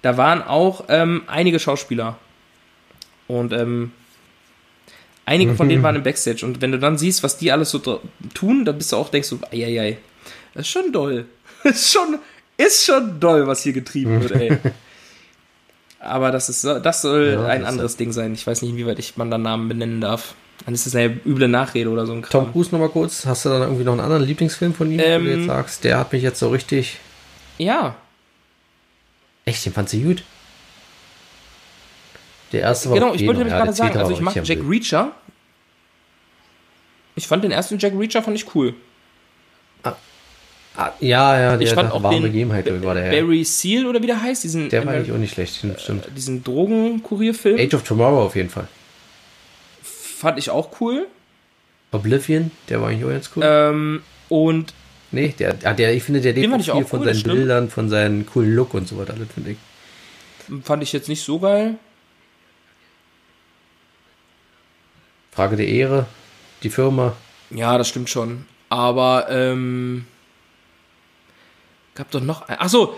Da 0.01 0.17
waren 0.17 0.43
auch 0.43 0.87
ähm, 0.89 1.23
einige 1.27 1.61
Schauspieler. 1.61 2.19
Und 3.29 3.53
ähm, 3.53 3.93
Einige 5.33 5.55
von 5.55 5.69
denen 5.69 5.81
mhm. 5.81 5.85
waren 5.85 5.97
im 5.97 6.03
Backstage 6.03 6.45
und 6.45 6.61
wenn 6.61 6.73
du 6.73 6.79
dann 6.79 6.99
siehst, 6.99 7.23
was 7.23 7.39
die 7.39 7.53
alles 7.53 7.71
so 7.71 7.79
tun, 7.79 8.65
dann 8.67 8.77
bist 8.77 8.93
du 8.93 8.97
auch, 8.97 9.09
denkst 9.09 9.31
du, 9.31 9.39
ei, 9.51 9.97
das 10.53 10.67
ist 10.67 10.69
schon 10.69 10.93
doll. 10.93 11.25
Das 11.65 11.77
ist 11.77 11.93
schon, 11.93 12.19
ist 12.59 12.85
schon 12.85 13.19
doll, 13.19 13.47
was 13.47 13.63
hier 13.63 13.73
getrieben 13.73 14.21
wird, 14.21 14.33
ey. 14.33 14.59
Aber 16.01 16.33
das 16.33 16.51
ist, 16.51 16.65
das 16.65 17.01
soll 17.01 17.39
ja, 17.41 17.47
ein 17.47 17.65
anderes 17.65 17.97
Ding 17.97 18.13
sein. 18.13 18.35
Ich 18.35 18.47
weiß 18.47 18.61
nicht, 18.61 18.73
inwieweit 18.73 18.99
ich 18.99 19.17
man 19.17 19.31
da 19.31 19.39
Namen 19.39 19.69
benennen 19.69 20.01
darf. 20.01 20.35
Dann 20.67 20.75
ist 20.75 20.85
das 20.85 20.95
eine 20.95 21.19
üble 21.25 21.49
Nachrede 21.49 21.89
oder 21.89 22.07
so 22.07 22.13
ein 22.13 22.23
Kram. 22.23 22.45
Tom 22.45 22.53
Cruise 22.53 22.71
nochmal 22.73 22.89
kurz. 22.89 23.25
Hast 23.25 23.45
du 23.45 23.49
dann 23.49 23.63
irgendwie 23.63 23.85
noch 23.85 23.93
einen 23.93 24.01
anderen 24.01 24.25
Lieblingsfilm 24.25 24.75
von 24.75 24.91
ihm, 24.91 25.01
ähm, 25.03 25.23
wo 25.23 25.25
du 25.27 25.31
jetzt 25.31 25.41
ähm, 25.41 25.47
sagst, 25.47 25.85
der 25.85 25.99
hat 25.99 26.13
mich 26.13 26.23
jetzt 26.23 26.41
so 26.41 26.51
richtig. 26.51 26.99
Ja. 27.57 27.95
Echt, 29.45 29.65
den 29.65 29.73
fand 29.73 29.89
sie 29.89 30.03
gut. 30.03 30.25
Der 32.53 32.61
erste 32.61 32.91
war 32.91 32.99
Genau, 32.99 33.15
ich 33.15 33.27
wollte 33.27 33.39
nämlich 33.39 33.53
ja, 33.53 33.61
gerade 33.61 33.73
sagen, 33.73 33.97
also 33.97 34.13
ich 34.13 34.21
mag 34.21 34.35
Jack 34.45 34.59
Reacher. 34.69 35.13
Ich 37.15 37.27
fand 37.27 37.45
den 37.45 37.51
ersten 37.51 37.79
Jack 37.79 37.93
Reacher 37.99 38.23
fand 38.23 38.37
ich 38.37 38.55
cool. 38.55 38.75
Ah, 39.83 39.97
ah, 40.77 40.93
ja, 41.01 41.39
ja, 41.39 41.57
der 41.57 41.67
ich 41.67 41.75
fand 41.75 41.93
auch 41.93 42.09
den 42.11 42.23
Begebenheit 42.23 42.67
war 42.83 42.95
der. 42.95 43.11
Barry 43.11 43.45
Seal 43.45 43.87
oder 43.87 44.01
wie 44.03 44.07
der 44.07 44.23
heißt, 44.23 44.45
diesen 44.45 44.69
Der 44.69 44.87
war 44.87 44.95
eigentlich 44.95 45.13
auch 45.13 45.19
nicht 45.19 45.35
schlecht, 45.35 45.57
stimmt. 45.57 46.07
Äh, 46.07 46.11
diesen 46.17 46.43
Drogenkurierfilm. 46.43 47.59
Age 47.59 47.75
of 47.75 47.83
Tomorrow 47.83 48.25
auf 48.25 48.37
jeden 48.37 48.51
Fall. 48.51 48.69
Fand 49.83 50.39
ich 50.39 50.51
auch 50.51 50.81
cool. 50.81 51.07
Oblivion, 51.91 52.51
der 52.69 52.81
war 52.81 52.89
eigentlich 52.89 53.05
auch 53.05 53.11
ganz 53.11 53.31
cool. 53.37 53.43
Ähm, 53.45 54.03
und 54.29 54.73
Nee, 55.13 55.35
der, 55.39 55.57
ah, 55.65 55.75
der, 55.75 55.95
ich 55.95 56.03
finde, 56.03 56.23
der 56.23 56.33
lebt 56.33 56.71
auch 56.71 56.77
viel 56.77 56.85
von 56.87 57.05
seinen 57.05 57.23
Bildern, 57.23 57.69
von 57.69 57.91
seinem 57.91 58.25
coolen 58.25 58.55
Look 58.55 58.73
und 58.73 58.89
so 58.89 58.97
weiter, 58.97 59.13
alles 59.13 59.29
finde 59.33 59.51
ich. 59.51 59.59
Fand 60.65 60.83
ich 60.83 60.93
jetzt 60.95 61.09
nicht 61.09 61.23
so 61.23 61.39
geil. 61.39 61.75
Frage 65.31 65.57
der 65.57 65.69
Ehre, 65.69 66.07
die 66.63 66.71
Firma. 66.71 67.15
Ja, 67.51 67.77
das 67.79 67.89
stimmt 67.89 68.11
schon. 68.11 68.47
Aber, 68.69 69.27
ähm, 69.31 70.07
gab 71.95 72.11
doch 72.11 72.21
noch. 72.21 72.49
Achso. 72.49 72.95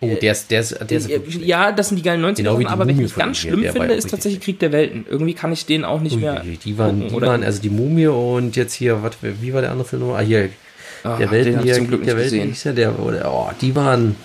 Oh, 0.00 0.16
der 0.20 0.32
ist, 0.32 0.50
der 0.50 0.60
ist, 0.60 0.76
der 0.80 0.98
ist 0.98 1.08
äh, 1.08 1.20
Ja, 1.44 1.70
das 1.70 1.88
sind 1.88 1.96
die 1.96 2.02
geilen 2.02 2.24
90er, 2.24 2.34
genau 2.34 2.68
aber 2.68 2.88
wenn 2.88 2.98
ich 2.98 3.14
ganz 3.14 3.38
schlimm 3.38 3.62
finde, 3.62 3.94
ist 3.94 4.10
tatsächlich 4.10 4.40
Krieg 4.40 4.58
der 4.58 4.72
Welten. 4.72 5.06
Irgendwie 5.08 5.34
kann 5.34 5.52
ich 5.52 5.64
den 5.64 5.84
auch 5.84 6.00
nicht 6.00 6.16
mehr. 6.16 6.42
Die 6.42 6.76
waren, 6.76 7.06
die 7.06 7.20
waren, 7.20 7.44
also 7.44 7.62
die 7.62 7.70
Mumie 7.70 8.08
und 8.08 8.56
jetzt 8.56 8.74
hier, 8.74 9.04
wat, 9.04 9.18
wie 9.22 9.54
war 9.54 9.60
der 9.60 9.70
andere 9.70 9.86
Film? 9.86 10.10
Ah, 10.10 10.18
hier, 10.18 10.50
ah, 11.04 11.18
der 11.18 11.30
Welten 11.30 11.62
hier, 11.62 11.86
Krieg 11.86 12.04
der 12.04 12.16
Welten, 12.16 12.56
ja, 12.64 12.72
der, 12.72 12.98
oh, 12.98 13.50
die 13.60 13.76
waren, 13.76 14.16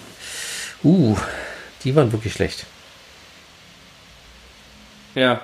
uh, 0.84 1.16
die 1.84 1.96
waren 1.96 2.12
wirklich 2.12 2.34
schlecht. 2.34 2.66
Ja. 5.14 5.42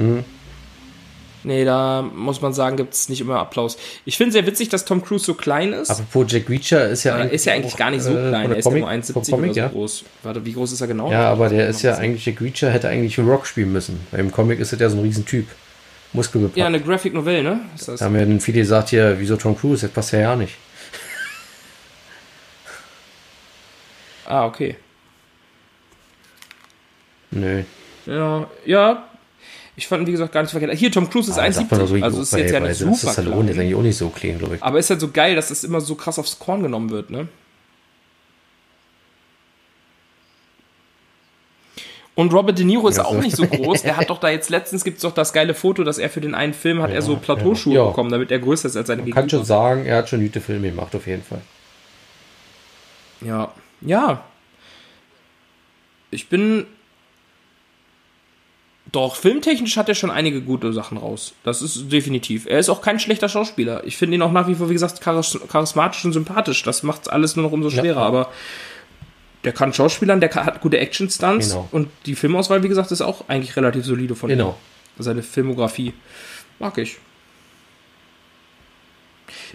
Mhm. 0.00 0.24
Nee, 1.42 1.64
da 1.64 2.02
muss 2.02 2.42
man 2.42 2.52
sagen, 2.52 2.76
gibt 2.76 2.92
es 2.92 3.08
nicht 3.08 3.22
immer 3.22 3.38
Applaus. 3.38 3.78
Ich 4.04 4.18
finde 4.18 4.32
sehr 4.32 4.46
witzig, 4.46 4.68
dass 4.68 4.84
Tom 4.84 5.02
Cruise 5.02 5.24
so 5.24 5.32
klein 5.34 5.72
ist. 5.72 5.90
Apropos 5.90 6.30
Jack 6.30 6.50
Reacher 6.50 6.88
ist 6.88 7.04
ja 7.04 7.14
eigentlich. 7.14 7.32
ist 7.32 7.46
ja 7.46 7.54
eigentlich 7.54 7.72
auch, 7.72 7.78
gar 7.78 7.90
nicht 7.90 8.02
so 8.02 8.10
äh, 8.10 8.28
klein. 8.28 8.50
er 8.50 8.58
ist 8.58 8.64
Comic, 8.64 8.82
ja 8.82 8.94
nur 8.94 9.02
1,70 9.02 9.32
oder 9.32 9.54
so 9.54 9.60
ja. 9.60 9.68
groß. 9.68 10.04
Warte, 10.22 10.44
wie 10.44 10.52
groß 10.52 10.72
ist 10.72 10.80
er 10.82 10.86
genau? 10.86 11.10
Ja, 11.10 11.30
aber 11.30 11.48
der 11.48 11.68
ist 11.68 11.80
ja 11.80 11.94
eigentlich, 11.94 12.26
Jack 12.26 12.42
Reacher 12.42 12.70
hätte 12.70 12.88
eigentlich 12.88 13.18
einen 13.18 13.28
Rock 13.28 13.46
spielen 13.46 13.72
müssen. 13.72 14.00
Weil 14.10 14.20
im 14.20 14.30
Comic 14.30 14.60
ist 14.60 14.72
er 14.72 14.78
ja 14.80 14.90
so 14.90 14.98
ein 14.98 15.02
Riesentyp. 15.02 15.46
Muskelbepackt. 16.12 16.56
Ja, 16.58 16.66
eine 16.66 16.80
Graphic 16.80 17.14
Novelle, 17.14 17.42
ne? 17.42 17.60
Ist 17.74 17.88
das? 17.88 18.00
Da 18.00 18.06
haben 18.06 18.16
ja 18.16 18.24
dann 18.24 18.40
viele 18.40 18.58
gesagt, 18.58 18.90
hier, 18.90 19.14
wieso 19.18 19.36
Tom 19.36 19.56
Cruise? 19.56 19.86
Das 19.86 19.92
passt 19.92 20.12
ja 20.12 20.20
ja 20.20 20.36
nicht. 20.36 20.54
Ah, 24.26 24.44
okay. 24.44 24.76
Nö. 27.30 27.62
Ja, 28.06 28.48
ja, 28.64 29.09
ich 29.80 29.88
fand, 29.88 30.06
wie 30.06 30.12
gesagt, 30.12 30.32
gar 30.32 30.42
nicht 30.42 30.50
verkehrt. 30.50 30.76
Hier, 30.76 30.92
Tom 30.92 31.08
Cruise 31.08 31.30
ist 31.30 31.38
ah, 31.38 31.44
1,70. 31.44 31.86
So 31.86 32.04
also 32.04 32.20
ist 32.20 32.36
jetzt 32.36 32.52
ja 32.52 32.60
nicht 32.60 32.76
super 32.76 32.90
das 32.90 33.12
Stallone 33.14 33.50
ist 33.50 33.58
eigentlich 33.58 33.74
auch 33.74 33.82
nicht 33.82 33.96
so 33.96 34.10
clean, 34.10 34.38
glaube 34.38 34.56
ich. 34.56 34.62
Aber 34.62 34.78
ist 34.78 34.90
halt 34.90 35.00
so 35.00 35.10
geil, 35.10 35.34
dass 35.34 35.48
das 35.48 35.64
immer 35.64 35.80
so 35.80 35.94
krass 35.94 36.18
aufs 36.18 36.38
Korn 36.38 36.62
genommen 36.62 36.90
wird, 36.90 37.08
ne? 37.08 37.28
Und 42.14 42.34
Robert 42.34 42.58
De 42.58 42.66
Niro 42.66 42.88
ist 42.88 42.98
ja, 42.98 43.06
auch 43.06 43.14
nicht 43.14 43.34
so 43.34 43.46
groß. 43.46 43.80
Der 43.80 43.96
hat 43.96 44.10
doch 44.10 44.20
da 44.20 44.28
jetzt 44.28 44.50
letztens 44.50 44.84
gibt 44.84 44.98
es 44.98 45.02
doch 45.02 45.14
das 45.14 45.32
geile 45.32 45.54
Foto, 45.54 45.82
dass 45.82 45.96
er 45.96 46.10
für 46.10 46.20
den 46.20 46.34
einen 46.34 46.52
Film 46.52 46.82
hat 46.82 46.90
ja, 46.90 46.96
er 46.96 47.02
so 47.02 47.16
Plateauschuhe 47.16 47.76
ja. 47.76 47.84
bekommen, 47.84 48.10
damit 48.10 48.30
er 48.30 48.38
größer 48.38 48.68
ist 48.68 48.76
als 48.76 48.88
seine 48.88 49.00
Man 49.00 49.12
kann 49.12 49.30
schon 49.30 49.46
sagen, 49.46 49.86
er 49.86 49.96
hat 49.96 50.10
schon 50.10 50.20
gute 50.20 50.42
Filme 50.42 50.68
gemacht, 50.68 50.94
auf 50.94 51.06
jeden 51.06 51.22
Fall. 51.22 51.40
Ja. 53.22 53.50
Ja. 53.80 54.24
Ich 56.10 56.28
bin 56.28 56.66
doch, 58.92 59.14
filmtechnisch 59.14 59.76
hat 59.76 59.88
er 59.88 59.94
schon 59.94 60.10
einige 60.10 60.40
gute 60.40 60.72
Sachen 60.72 60.98
raus. 60.98 61.34
Das 61.44 61.62
ist 61.62 61.92
definitiv. 61.92 62.46
Er 62.46 62.58
ist 62.58 62.68
auch 62.68 62.82
kein 62.82 62.98
schlechter 62.98 63.28
Schauspieler. 63.28 63.84
Ich 63.84 63.96
finde 63.96 64.16
ihn 64.16 64.22
auch 64.22 64.32
nach 64.32 64.48
wie 64.48 64.54
vor, 64.54 64.68
wie 64.68 64.72
gesagt, 64.72 65.00
charismatisch 65.00 66.04
und 66.04 66.12
sympathisch. 66.12 66.62
Das 66.64 66.82
macht 66.82 67.10
alles 67.12 67.36
nur 67.36 67.44
noch 67.44 67.52
umso 67.52 67.70
schwerer. 67.70 68.00
Ja. 68.00 68.06
Aber 68.06 68.32
der 69.44 69.52
kann 69.52 69.72
Schauspielern, 69.72 70.20
der 70.20 70.34
hat 70.34 70.60
gute 70.60 70.78
Action-Stunts. 70.78 71.50
Genau. 71.50 71.68
Und 71.70 71.88
die 72.06 72.16
Filmauswahl, 72.16 72.62
wie 72.62 72.68
gesagt, 72.68 72.90
ist 72.90 73.00
auch 73.00 73.28
eigentlich 73.28 73.56
relativ 73.56 73.84
solide 73.84 74.16
von 74.16 74.28
genau. 74.28 74.56
ihm. 74.98 75.02
Seine 75.02 75.22
Filmografie. 75.22 75.94
Mag 76.58 76.76
ich. 76.78 76.98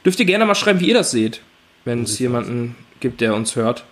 Dürft 0.05 0.19
ihr 0.19 0.25
gerne 0.25 0.45
mal 0.45 0.55
schreiben, 0.55 0.79
wie 0.79 0.88
ihr 0.88 0.93
das 0.95 1.11
seht. 1.11 1.41
Wenn 1.83 2.03
es 2.03 2.17
jemanden 2.19 2.75
gibt, 2.99 3.21
der 3.21 3.36
uns 3.36 3.55
hört. 3.55 3.83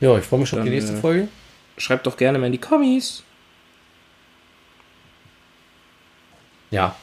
Ja, 0.00 0.16
ich 0.16 0.24
freue 0.24 0.40
mich 0.40 0.48
schon 0.48 0.60
auf 0.60 0.64
die 0.64 0.70
nächste 0.70 0.94
äh, 0.94 1.00
Folge. 1.00 1.28
Schreibt 1.76 2.06
doch 2.06 2.16
gerne 2.16 2.38
mal 2.38 2.46
in 2.46 2.52
die 2.52 2.58
Kommis. 2.58 3.24
Ja. 6.74 6.96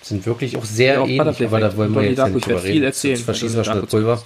Sind 0.00 0.24
wirklich 0.24 0.56
auch 0.56 0.64
sehr 0.64 0.94
ja, 0.94 1.00
auch 1.00 1.06
ähnlich, 1.06 1.44
aber 1.44 1.60
da 1.60 1.76
wollen 1.76 1.94
wir 1.94 2.02
jetzt 2.02 2.26
nicht 2.26 2.46
drüber 2.46 2.62
reden. 2.62 2.72
Viel 2.72 2.84
erzählen. 2.84 3.16
Jetzt 3.16 3.24
verschießen 3.24 3.56
wir 3.56 3.64
schnell 3.64 3.82
Pulver. 3.82 4.22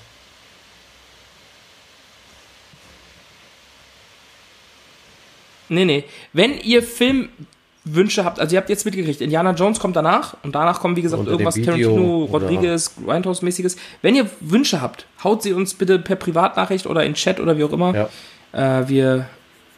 Nee, 5.68 5.84
nee. 5.84 6.04
Wenn 6.32 6.60
ihr 6.60 6.80
Filmwünsche 6.80 8.24
habt, 8.24 8.38
also 8.38 8.54
ihr 8.54 8.60
habt 8.60 8.70
jetzt 8.70 8.84
mitgekriegt, 8.84 9.20
Indiana 9.20 9.50
Jones 9.50 9.80
kommt 9.80 9.96
danach 9.96 10.36
und 10.44 10.54
danach 10.54 10.78
kommt, 10.80 10.96
wie 10.96 11.02
gesagt, 11.02 11.18
Unter 11.18 11.32
irgendwas 11.32 11.56
Tarantino, 11.56 12.24
Rodriguez, 12.26 12.94
Grindhouse-mäßiges. 13.04 13.76
Wenn 14.00 14.14
ihr 14.14 14.30
Wünsche 14.38 14.80
habt, 14.80 15.06
haut 15.24 15.42
sie 15.42 15.52
uns 15.52 15.74
bitte 15.74 15.98
per 15.98 16.14
Privatnachricht 16.14 16.86
oder 16.86 17.04
in 17.04 17.14
Chat 17.14 17.40
oder 17.40 17.58
wie 17.58 17.64
auch 17.64 17.72
immer. 17.72 18.08
Ja. 18.52 18.80
Äh, 18.80 18.88
wir 18.88 19.28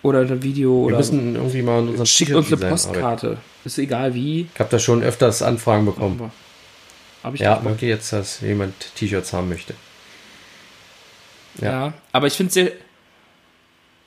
oder 0.02 0.20
ein 0.20 0.42
Video 0.42 0.70
wir 0.70 0.86
oder. 0.86 0.96
müssen 0.98 1.34
irgendwie 1.34 1.62
mal 1.62 1.80
unseren 1.80 2.06
Schickt 2.06 2.32
uns 2.32 2.52
eine 2.52 2.68
Postkarte. 2.68 3.26
Arbeiten. 3.26 3.40
Ist 3.64 3.78
egal 3.78 4.14
wie. 4.14 4.48
Ich 4.52 4.60
habe 4.60 4.70
da 4.70 4.78
schon 4.78 5.02
öfters 5.02 5.42
Anfragen 5.42 5.84
bekommen. 5.84 6.30
Hab 7.22 7.34
ich 7.34 7.40
ja, 7.40 7.60
möchte 7.62 7.86
jetzt, 7.86 8.12
dass 8.12 8.40
jemand 8.40 8.74
T-Shirts 8.94 9.32
haben 9.32 9.48
möchte. 9.48 9.74
Ja, 11.60 11.70
ja 11.70 11.92
aber 12.12 12.28
ich 12.28 12.34
finde 12.34 12.52
sehr. 12.52 12.72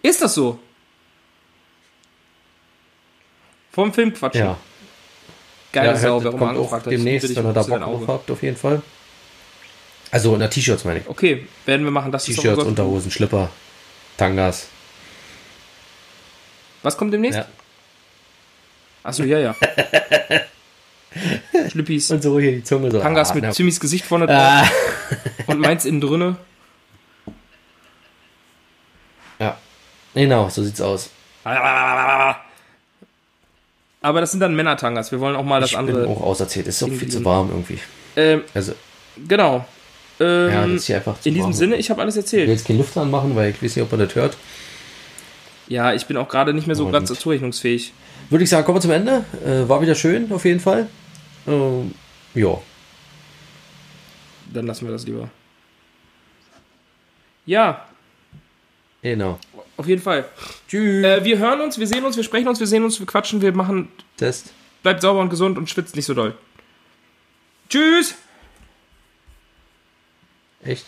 Ist 0.01 0.21
das 0.21 0.33
so? 0.33 0.57
Vom 3.71 3.93
Film 3.93 4.13
quatschen. 4.13 4.45
Ja. 4.45 4.57
Geile 5.71 5.87
ja, 5.89 5.95
Sau, 5.97 6.23
warum 6.23 6.39
kommt 6.39 6.57
auch 6.57 6.81
demnächst, 6.83 7.35
wenn 7.35 7.45
ihr 7.45 7.53
da 7.53 7.63
Bock 7.63 7.79
drauf 7.79 8.03
habt, 8.07 8.31
auf 8.31 8.43
jeden 8.43 8.57
Fall. 8.57 8.81
Also, 10.11 10.35
na, 10.35 10.47
T-Shirts 10.47 10.83
meine 10.83 10.99
ich. 10.99 11.07
Okay, 11.07 11.47
werden 11.65 11.85
wir 11.85 11.91
machen. 11.91 12.11
T-Shirts, 12.11 12.63
Unterhosen, 12.63 13.11
Schlipper, 13.11 13.49
Tangas. 14.17 14.67
Was 16.83 16.97
kommt 16.97 17.13
demnächst? 17.13 17.39
Ja. 17.39 17.45
Achso, 19.03 19.23
ja, 19.23 19.39
ja. 19.39 19.55
Schlüppis, 21.69 22.09
Und 22.11 22.23
so 22.23 22.39
hier 22.39 22.53
die 22.53 22.63
Zunge 22.63 22.89
so. 22.91 23.01
Tangas 23.01 23.31
ah, 23.31 23.35
mit 23.35 23.43
na, 23.43 23.51
Zimis 23.51 23.79
Gesicht 23.79 24.05
vorne 24.05 24.27
drauf 24.27 24.37
ah, 24.37 24.65
und 25.47 25.59
meins 25.59 25.85
innen 25.85 26.01
drinne. 26.01 26.37
ja. 29.39 29.57
Genau, 30.13 30.49
so 30.49 30.63
sieht's 30.63 30.81
aus. 30.81 31.09
Aber 31.43 32.37
das 34.21 34.31
sind 34.31 34.39
dann 34.39 34.55
Männer-Tangas. 34.55 35.11
Wir 35.11 35.19
wollen 35.19 35.35
auch 35.35 35.43
mal 35.43 35.61
das 35.61 35.71
ich 35.71 35.77
andere. 35.77 36.01
bin 36.01 36.09
auch 36.15 36.21
auserzählt. 36.21 36.67
Ist 36.67 36.81
doch 36.81 36.89
viel 36.89 37.09
zu 37.09 37.23
warm 37.23 37.49
irgendwie. 37.49 37.79
Ähm, 38.15 38.43
Also, 38.53 38.73
genau. 39.27 39.65
Ähm, 40.19 40.49
ja, 40.51 40.61
das 40.67 40.71
ist 40.71 40.85
hier 40.87 40.95
einfach 40.97 41.19
zu 41.19 41.29
in 41.29 41.35
diesem 41.35 41.49
warm. 41.49 41.53
Sinne, 41.53 41.75
ich 41.77 41.89
habe 41.89 42.01
alles 42.01 42.15
Ich 42.15 42.17
will 42.17 42.23
erzählt. 42.23 42.49
jetzt 42.49 42.67
keinen 42.67 42.79
Lüfter 42.79 43.01
anmachen, 43.01 43.35
weil 43.35 43.51
ich 43.51 43.63
weiß 43.63 43.75
nicht, 43.75 43.83
ob 43.83 43.91
man 43.91 44.01
das 44.01 44.15
hört. 44.15 44.37
Ja, 45.71 45.93
ich 45.93 46.05
bin 46.05 46.17
auch 46.17 46.27
gerade 46.27 46.53
nicht 46.53 46.67
mehr 46.67 46.75
so 46.75 46.91
so 47.05 47.15
zurechnungsfähig. 47.15 47.93
Würde 48.29 48.43
ich 48.43 48.49
sagen, 48.49 48.65
kommen 48.65 48.75
wir 48.75 48.81
zum 48.81 48.91
Ende. 48.91 49.23
Äh, 49.45 49.69
war 49.69 49.81
wieder 49.81 49.95
schön, 49.95 50.29
auf 50.33 50.43
jeden 50.43 50.59
Fall. 50.59 50.89
Ähm, 51.47 51.93
ja. 52.33 52.61
Dann 54.53 54.67
lassen 54.67 54.85
wir 54.85 54.91
das 54.91 55.05
lieber. 55.05 55.29
Ja, 57.45 57.85
Genau. 59.01 59.39
auf 59.77 59.87
jeden 59.87 60.01
Fall. 60.01 60.25
Tschüss. 60.67 61.05
Äh, 61.05 61.23
wir 61.23 61.37
hören 61.39 61.61
uns, 61.61 61.79
wir 61.79 61.87
sehen 61.87 62.03
uns, 62.03 62.17
wir 62.17 62.23
sprechen 62.25 62.49
uns, 62.49 62.59
wir 62.59 62.67
sehen 62.67 62.83
uns, 62.83 62.99
wir 62.99 63.07
quatschen, 63.07 63.41
wir 63.41 63.53
machen. 63.53 63.87
Test. 64.17 64.51
Bleibt 64.83 65.01
sauber 65.01 65.21
und 65.21 65.29
gesund 65.29 65.57
und 65.57 65.69
schwitzt 65.69 65.95
nicht 65.95 66.05
so 66.05 66.13
doll. 66.13 66.35
Tschüss! 67.69 68.15
Echt? 70.63 70.85